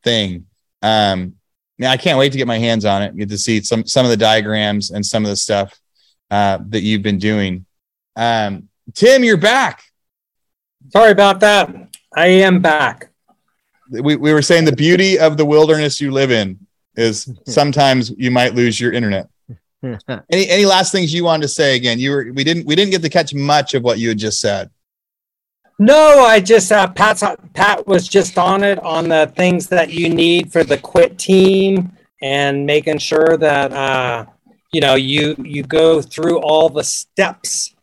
thing. 0.03 0.47
Um, 0.81 1.35
yeah, 1.77 1.91
I 1.91 1.97
can't 1.97 2.17
wait 2.17 2.31
to 2.31 2.37
get 2.37 2.47
my 2.47 2.57
hands 2.57 2.85
on 2.85 3.03
it, 3.03 3.15
get 3.15 3.29
to 3.29 3.37
see 3.37 3.61
some 3.61 3.85
some 3.85 4.05
of 4.05 4.09
the 4.09 4.17
diagrams 4.17 4.89
and 4.89 5.05
some 5.05 5.23
of 5.25 5.29
the 5.29 5.35
stuff 5.35 5.77
uh, 6.31 6.59
that 6.69 6.81
you've 6.81 7.03
been 7.03 7.19
doing. 7.19 7.65
Um, 8.15 8.69
Tim, 8.93 9.23
you're 9.23 9.37
back. 9.37 9.83
Sorry 10.89 11.11
about 11.11 11.39
that. 11.41 11.73
I 12.15 12.27
am 12.27 12.61
back. 12.61 13.09
We, 13.89 14.15
we 14.15 14.33
were 14.33 14.41
saying 14.41 14.65
the 14.65 14.75
beauty 14.75 15.19
of 15.19 15.37
the 15.37 15.45
wilderness 15.45 15.99
you 15.99 16.11
live 16.11 16.31
in 16.31 16.59
is 16.95 17.31
sometimes 17.45 18.11
you 18.17 18.31
might 18.31 18.55
lose 18.55 18.79
your 18.79 18.93
internet. 18.93 19.27
any 20.31 20.49
any 20.49 20.65
last 20.65 20.91
things 20.91 21.13
you 21.13 21.25
wanted 21.25 21.43
to 21.43 21.47
say 21.47 21.75
again? 21.75 21.99
You 21.99 22.11
were 22.11 22.31
we 22.33 22.43
didn't 22.43 22.65
we 22.65 22.75
didn't 22.75 22.91
get 22.91 23.01
to 23.03 23.09
catch 23.09 23.33
much 23.33 23.73
of 23.73 23.83
what 23.83 23.99
you 23.99 24.09
had 24.09 24.17
just 24.17 24.41
said. 24.41 24.71
No, 25.77 26.23
I 26.25 26.39
just 26.39 26.71
uh, 26.71 26.87
Pat's 26.87 27.23
Pat 27.53 27.85
was 27.85 28.07
just 28.07 28.37
on 28.37 28.63
it 28.63 28.79
on 28.79 29.09
the 29.09 29.31
things 29.35 29.67
that 29.67 29.91
you 29.91 30.09
need 30.09 30.51
for 30.51 30.63
the 30.63 30.77
quit 30.77 31.19
team 31.19 31.91
and 32.21 32.65
making 32.65 32.97
sure 32.97 33.37
that 33.37 33.73
uh, 33.73 34.25
you 34.71 34.81
know 34.81 34.95
you 34.95 35.35
you 35.37 35.63
go 35.63 36.01
through 36.01 36.39
all 36.39 36.69
the 36.69 36.83
steps 36.83 37.74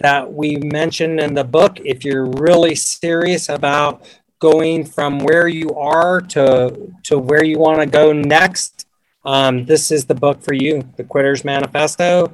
that 0.00 0.32
we 0.32 0.56
mentioned 0.56 1.20
in 1.20 1.34
the 1.34 1.44
book. 1.44 1.78
If 1.84 2.04
you're 2.04 2.26
really 2.26 2.74
serious 2.74 3.48
about 3.48 4.06
going 4.38 4.84
from 4.84 5.18
where 5.18 5.48
you 5.48 5.74
are 5.74 6.20
to 6.20 6.92
to 7.04 7.18
where 7.18 7.44
you 7.44 7.58
want 7.58 7.80
to 7.80 7.86
go 7.86 8.12
next, 8.12 8.86
um, 9.24 9.66
this 9.66 9.90
is 9.90 10.06
the 10.06 10.14
book 10.14 10.42
for 10.42 10.54
you, 10.54 10.82
The 10.96 11.04
Quitter's 11.04 11.44
Manifesto. 11.44 12.32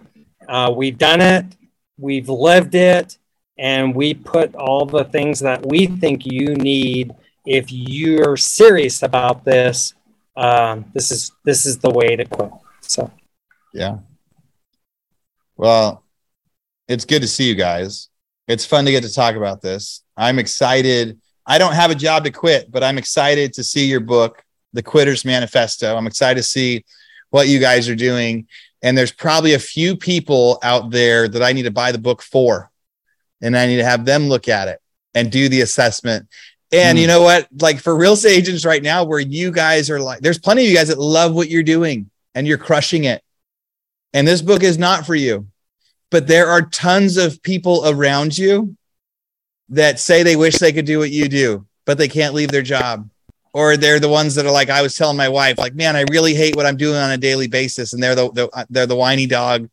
Uh, 0.49 0.73
we've 0.75 0.97
done 0.97 1.21
it, 1.21 1.45
we've 1.99 2.29
lived 2.29 2.75
it, 2.75 3.19
and 3.59 3.95
we 3.95 4.15
put 4.15 4.55
all 4.55 4.87
the 4.87 5.05
things 5.05 5.41
that 5.41 5.67
we 5.67 5.87
think 5.87 6.25
you 6.25 6.55
need 6.55 7.13
if 7.45 7.67
you're 7.71 8.37
serious 8.37 9.03
about 9.03 9.45
this. 9.45 9.95
Um, 10.37 10.85
this 10.95 11.11
is 11.11 11.33
this 11.45 11.67
is 11.67 11.79
the 11.79 11.91
way 11.91 12.15
to 12.15 12.25
quit. 12.25 12.51
So, 12.83 13.11
yeah. 13.73 13.99
Well, 15.57 16.05
it's 16.89 17.05
good 17.05 17.23
to 17.23 17.29
see 17.29 17.49
you 17.49 17.55
guys. 17.55 18.09
It's 18.49 18.65
fun 18.65 18.85
to 18.85 18.91
get 18.91 19.03
to 19.03 19.13
talk 19.13 19.35
about 19.35 19.61
this. 19.61 20.03
I'm 20.17 20.39
excited. 20.39 21.21
I 21.45 21.59
don't 21.59 21.75
have 21.75 21.91
a 21.91 21.97
job 21.97 22.25
to 22.25 22.31
quit, 22.31 22.71
but 22.71 22.85
I'm 22.85 22.99
excited 22.99 23.53
to 23.55 23.65
see 23.65 23.87
your 23.87 24.01
book, 24.01 24.45
The 24.73 24.83
Quitter's 24.83 25.25
Manifesto. 25.25 25.97
I'm 25.97 26.07
excited 26.07 26.41
to 26.41 26.49
see 26.49 26.85
what 27.31 27.49
you 27.49 27.59
guys 27.59 27.89
are 27.89 27.97
doing. 27.97 28.47
And 28.83 28.97
there's 28.97 29.13
probably 29.13 29.55
a 29.55 29.59
few 29.59 29.97
people 29.97 30.59
out 30.63 30.91
there 30.91 31.29
that 31.29 31.43
I 31.43 31.53
need 31.53 31.65
to 31.65 31.71
buy 31.71 31.93
the 31.93 31.99
book 31.99 32.23
for. 32.23 32.71
And 33.43 33.57
I 33.57 33.67
need 33.67 33.77
to 33.77 33.85
have 33.85 34.05
them 34.05 34.29
look 34.29 34.49
at 34.49 34.69
it 34.69 34.81
and 35.15 35.31
do 35.31 35.49
the 35.49 35.61
assessment. 35.61 36.29
And 36.73 36.97
mm. 36.97 37.01
you 37.01 37.07
know 37.07 37.23
what? 37.23 37.49
Like 37.61 37.81
for 37.81 37.97
real 37.97 38.13
estate 38.13 38.39
agents 38.39 38.65
right 38.65 38.83
now, 38.83 39.05
where 39.05 39.21
you 39.21 39.51
guys 39.51 39.91
are 39.91 40.01
like, 40.01 40.21
there's 40.21 40.39
plenty 40.39 40.63
of 40.63 40.71
you 40.71 40.77
guys 40.77 40.89
that 40.89 40.99
love 40.99 41.35
what 41.35 41.51
you're 41.51 41.63
doing 41.63 42.11
and 42.35 42.47
you're 42.47 42.59
crushing 42.59 43.05
it. 43.05 43.23
And 44.13 44.27
this 44.27 44.41
book 44.41 44.63
is 44.63 44.79
not 44.79 45.05
for 45.05 45.15
you 45.15 45.49
but 46.17 46.27
there 46.27 46.47
are 46.47 46.63
tons 46.63 47.19
of 47.19 47.43
people 47.43 47.83
around 47.87 48.39
you 48.39 48.75
that 49.69 50.01
say 50.01 50.23
they 50.23 50.35
wish 50.35 50.57
they 50.57 50.73
could 50.73 50.87
do 50.87 50.99
what 50.99 51.11
you 51.11 51.29
do, 51.29 51.67
but 51.85 51.99
they 51.99 52.09
can't 52.09 52.33
leave 52.33 52.51
their 52.51 52.63
job. 52.63 53.11
Or 53.53 53.77
they're 53.77 54.01
the 54.01 54.09
ones 54.09 54.35
that 54.37 54.47
are 54.47 54.51
like, 54.51 54.71
I 54.71 54.81
was 54.81 54.95
telling 54.95 55.19
my 55.19 55.29
wife, 55.29 55.59
like, 55.59 55.75
man, 55.75 55.95
I 55.95 56.07
really 56.11 56.33
hate 56.33 56.57
what 56.57 56.65
I'm 56.65 56.79
doing 56.79 56.97
on 56.97 57.11
a 57.11 57.19
daily 57.19 57.49
basis. 57.49 57.93
And 57.93 58.03
they're 58.03 58.15
the, 58.15 58.33
the 58.33 58.67
they're 58.71 58.87
the 58.87 58.97
whiny 58.97 59.27
dog 59.27 59.69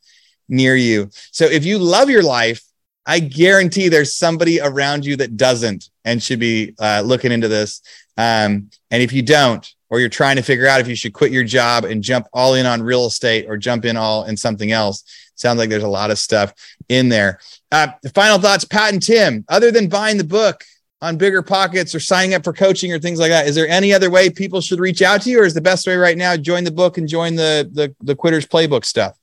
near 0.49 0.75
you. 0.75 1.09
So 1.31 1.45
if 1.45 1.63
you 1.63 1.77
love 1.77 2.09
your 2.09 2.23
life 2.23 2.61
I 3.05 3.19
guarantee 3.19 3.89
there's 3.89 4.15
somebody 4.15 4.61
around 4.61 5.05
you 5.05 5.17
that 5.17 5.35
doesn't 5.35 5.89
and 6.05 6.23
should 6.23 6.39
be 6.39 6.73
uh, 6.79 7.03
looking 7.05 7.31
into 7.31 7.47
this. 7.47 7.81
Um, 8.17 8.69
and 8.91 9.01
if 9.01 9.11
you 9.11 9.21
don't, 9.21 9.69
or 9.89 9.99
you're 9.99 10.09
trying 10.09 10.37
to 10.37 10.41
figure 10.41 10.67
out 10.67 10.79
if 10.79 10.87
you 10.87 10.95
should 10.95 11.13
quit 11.13 11.31
your 11.31 11.43
job 11.43 11.83
and 11.83 12.01
jump 12.01 12.27
all 12.33 12.53
in 12.55 12.65
on 12.65 12.81
real 12.81 13.05
estate 13.05 13.45
or 13.47 13.57
jump 13.57 13.85
in 13.85 13.97
all 13.97 14.23
in 14.23 14.37
something 14.37 14.71
else, 14.71 15.03
sounds 15.35 15.57
like 15.57 15.69
there's 15.69 15.83
a 15.83 15.87
lot 15.87 16.11
of 16.11 16.19
stuff 16.19 16.53
in 16.89 17.09
there. 17.09 17.39
Uh, 17.71 17.87
final 18.13 18.39
thoughts, 18.39 18.65
Pat 18.65 18.93
and 18.93 19.01
Tim, 19.01 19.45
other 19.49 19.71
than 19.71 19.89
buying 19.89 20.17
the 20.17 20.23
book 20.23 20.63
on 21.01 21.17
bigger 21.17 21.41
pockets 21.41 21.93
or 21.93 21.99
signing 21.99 22.33
up 22.33 22.43
for 22.43 22.53
coaching 22.53 22.91
or 22.93 22.99
things 22.99 23.19
like 23.19 23.29
that, 23.29 23.47
is 23.47 23.55
there 23.55 23.67
any 23.67 23.93
other 23.93 24.09
way 24.09 24.29
people 24.29 24.61
should 24.61 24.79
reach 24.79 25.01
out 25.01 25.21
to 25.21 25.29
you, 25.29 25.39
or 25.41 25.45
is 25.45 25.53
the 25.53 25.61
best 25.61 25.87
way 25.87 25.95
right 25.95 26.17
now 26.17 26.37
join 26.37 26.63
the 26.63 26.71
book 26.71 26.97
and 26.97 27.07
join 27.07 27.35
the 27.35 27.69
the, 27.71 27.95
the 28.01 28.15
Quitters 28.15 28.47
Playbook 28.47 28.85
stuff? 28.85 29.17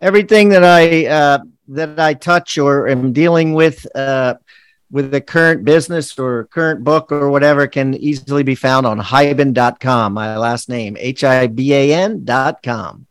Everything 0.00 0.48
that 0.50 0.64
I 0.64 1.06
uh, 1.06 1.38
that 1.68 1.98
I 1.98 2.14
touch 2.14 2.58
or 2.58 2.88
am 2.88 3.12
dealing 3.12 3.54
with 3.54 3.86
uh, 3.96 4.34
with 4.90 5.10
the 5.10 5.20
current 5.20 5.64
business 5.64 6.18
or 6.18 6.44
current 6.52 6.84
book 6.84 7.10
or 7.10 7.30
whatever 7.30 7.66
can 7.66 7.94
easily 7.94 8.42
be 8.42 8.54
found 8.54 8.86
on 8.86 8.98
hiban.com. 8.98 10.12
My 10.12 10.36
last 10.36 10.68
name, 10.68 10.96
H 11.00 11.24
I 11.24 11.46
B 11.46 11.72
A 11.72 11.94
N.com. 11.94 13.06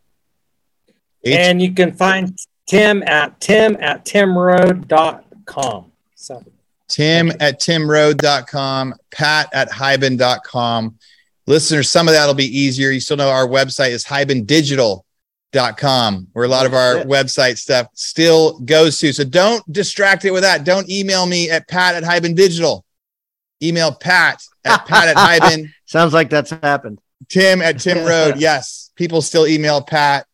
H- 1.23 1.35
and 1.35 1.61
you 1.61 1.73
can 1.73 1.93
find 1.93 2.37
Tim 2.67 3.03
at 3.03 3.39
tim 3.39 3.77
at 3.79 4.05
timrhode.com. 4.05 5.91
So 6.15 6.43
Tim 6.87 7.31
at 7.39 7.59
timrhode.com, 7.59 8.95
Pat 9.11 9.49
at 9.53 9.69
Hiban.com. 9.69 10.97
Listeners, 11.47 11.89
some 11.89 12.07
of 12.07 12.13
that 12.13 12.27
will 12.27 12.33
be 12.33 12.57
easier. 12.57 12.91
You 12.91 12.99
still 12.99 13.17
know 13.17 13.29
our 13.29 13.47
website 13.47 13.91
is 13.91 14.03
hibandigital.com, 14.05 16.27
where 16.33 16.45
a 16.45 16.47
lot 16.47 16.65
of 16.65 16.73
our 16.73 16.95
website 17.03 17.57
stuff 17.57 17.87
still 17.93 18.59
goes 18.59 18.99
to. 18.99 19.11
So 19.13 19.23
don't 19.23 19.63
distract 19.71 20.25
it 20.25 20.31
with 20.31 20.43
that. 20.43 20.63
Don't 20.63 20.89
email 20.89 21.25
me 21.25 21.49
at 21.49 21.67
pat 21.67 21.95
at 21.95 22.03
Hiban 22.03 22.35
Digital. 22.35 22.85
Email 23.63 23.93
Pat 23.93 24.43
at 24.65 24.85
Pat 24.87 25.15
at 25.15 25.17
Hiban. 25.17 25.69
Sounds 25.85 26.13
like 26.13 26.29
that's 26.29 26.51
happened. 26.51 26.99
Tim 27.29 27.61
at 27.61 27.79
Tim 27.83 28.05
Rhode. 28.05 28.37
Yes. 28.37 28.91
People 28.95 29.21
still 29.21 29.47
email 29.47 29.81
Pat 29.81 30.25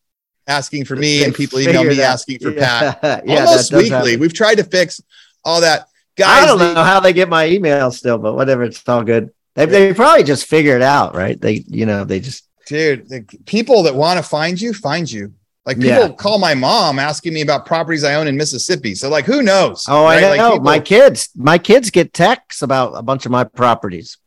asking 0.47 0.85
for 0.85 0.95
me, 0.95 1.23
and 1.23 1.35
people 1.35 1.59
email 1.59 1.83
me 1.83 1.95
that- 1.95 2.09
asking 2.11 2.39
for 2.39 2.51
yeah. 2.51 2.93
Pat. 2.93 3.23
yeah, 3.27 3.45
Almost 3.45 3.73
weekly. 3.73 3.89
happen. 3.89 4.19
We've 4.19 4.33
tried 4.33 4.55
to 4.55 4.63
fix 4.63 5.01
all 5.43 5.61
that. 5.61 5.87
Guys, 6.15 6.43
I 6.43 6.45
don't 6.47 6.57
know 6.73 6.83
how 6.83 6.99
they 6.99 7.13
get 7.13 7.29
my 7.29 7.47
email 7.47 7.91
still, 7.91 8.17
but 8.17 8.33
whatever, 8.33 8.63
it's 8.63 8.87
all 8.89 9.03
good. 9.03 9.29
They, 9.53 9.65
they 9.65 9.93
probably 9.93 10.23
just 10.23 10.47
figure 10.47 10.75
it 10.75 10.81
out, 10.81 11.15
right? 11.15 11.39
They, 11.39 11.63
you 11.67 11.85
know, 11.85 12.03
they 12.05 12.19
just 12.19 12.45
dude 12.65 13.07
the 13.07 13.21
people 13.45 13.83
that 13.83 13.95
want 13.95 14.17
to 14.17 14.23
find 14.23 14.59
you 14.59 14.73
find 14.73 15.09
you 15.09 15.31
like 15.65 15.77
people 15.77 15.89
Yeah. 16.07 16.11
call 16.11 16.37
my 16.37 16.53
mom 16.53 16.99
asking 16.99 17.33
me 17.33 17.39
about 17.39 17.65
properties 17.65 18.03
i 18.03 18.15
own 18.15 18.27
in 18.27 18.35
mississippi 18.35 18.93
so 18.93 19.07
like 19.09 19.23
who 19.23 19.41
knows 19.41 19.85
Oh, 19.87 20.03
right? 20.03 20.21
I 20.21 20.29
Like, 20.31 20.37
know. 20.37 20.51
people- 20.51 20.65
my 20.65 20.79
kids, 20.81 21.29
my 21.33 21.57
kids 21.57 21.91
get 21.91 22.13
texts 22.13 22.61
about 22.63 22.91
a 22.97 23.01
bunch 23.01 23.25
of 23.25 23.31
my 23.31 23.45
properties, 23.45 24.17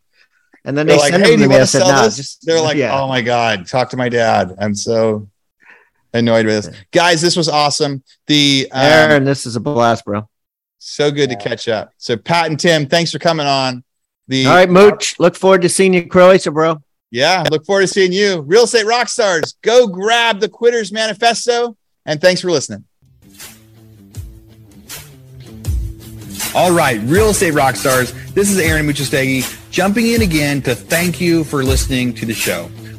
and 0.65 0.77
then 0.77 0.87
they're 0.87 0.97
like 0.97 1.11
send 1.13 1.23
hey 1.23 1.37
do 1.37 1.37
them 1.37 1.39
to 1.41 1.43
you 1.43 1.49
me. 1.51 1.55
I 1.57 1.59
want 1.59 1.69
to 1.69 1.71
said, 1.71 1.79
sell 1.87 2.03
"No, 2.03 2.09
just 2.09 2.47
they're 2.47 2.61
like 2.63 2.79
yeah." 2.79 2.99
oh 2.99 3.07
my 3.09 3.21
god 3.21 3.67
talk 3.67 3.91
to 3.91 3.99
my 3.99 4.09
dad 4.09 4.55
i'm 4.59 4.75
so 4.75 5.29
annoyed 6.13 6.47
with 6.47 6.65
this 6.65 6.77
guys 6.93 7.21
this 7.21 7.37
was 7.37 7.49
awesome 7.49 8.03
the 8.27 8.69
um, 8.73 8.81
Aaron, 8.83 9.25
this 9.25 9.47
is 9.47 9.57
a 9.57 9.61
blast, 9.61 10.05
bro. 10.05 10.29
so 10.79 11.11
good 11.11 11.31
to 11.31 11.37
catch 11.37 11.69
up 11.69 11.93
so 11.99 12.17
pat 12.17 12.47
and 12.47 12.59
tim 12.59 12.87
thanks 12.87 13.11
for 13.13 13.19
coming 13.19 13.47
on 13.47 13.85
the 14.29 14.47
All 14.47 14.55
right, 14.55 14.71
Mooch. 14.71 15.19
Look 15.19 15.35
forward 15.35 15.63
to 15.63 15.69
seeing 15.69 15.93
you, 15.93 16.07
Croatia, 16.07 16.51
bro. 16.53 16.83
yeah 17.11 17.45
look 17.51 17.65
forward 17.65 17.83
to 17.83 17.89
seeing 17.89 18.13
you 18.13 18.41
real 18.43 18.65
estate 18.65 18.87
rock 18.87 19.09
stars 19.09 19.57
go 19.63 19.87
grab 19.87 20.41
the 20.41 20.49
quitters 20.49 20.93
manifesto 20.93 21.77
and 22.07 22.21
thanks 22.21 22.41
for 22.41 22.51
listening 22.51 22.85
All 26.53 26.73
right, 26.73 27.01
real 27.05 27.29
estate 27.29 27.53
rock 27.53 27.77
stars. 27.77 28.13
This 28.33 28.51
is 28.51 28.59
Aaron 28.59 28.85
Amuchastegui 28.85 29.71
jumping 29.71 30.09
in 30.09 30.23
again 30.23 30.61
to 30.63 30.75
thank 30.75 31.21
you 31.21 31.45
for 31.45 31.63
listening 31.63 32.13
to 32.15 32.27
the 32.27 32.35
show. 32.35 32.69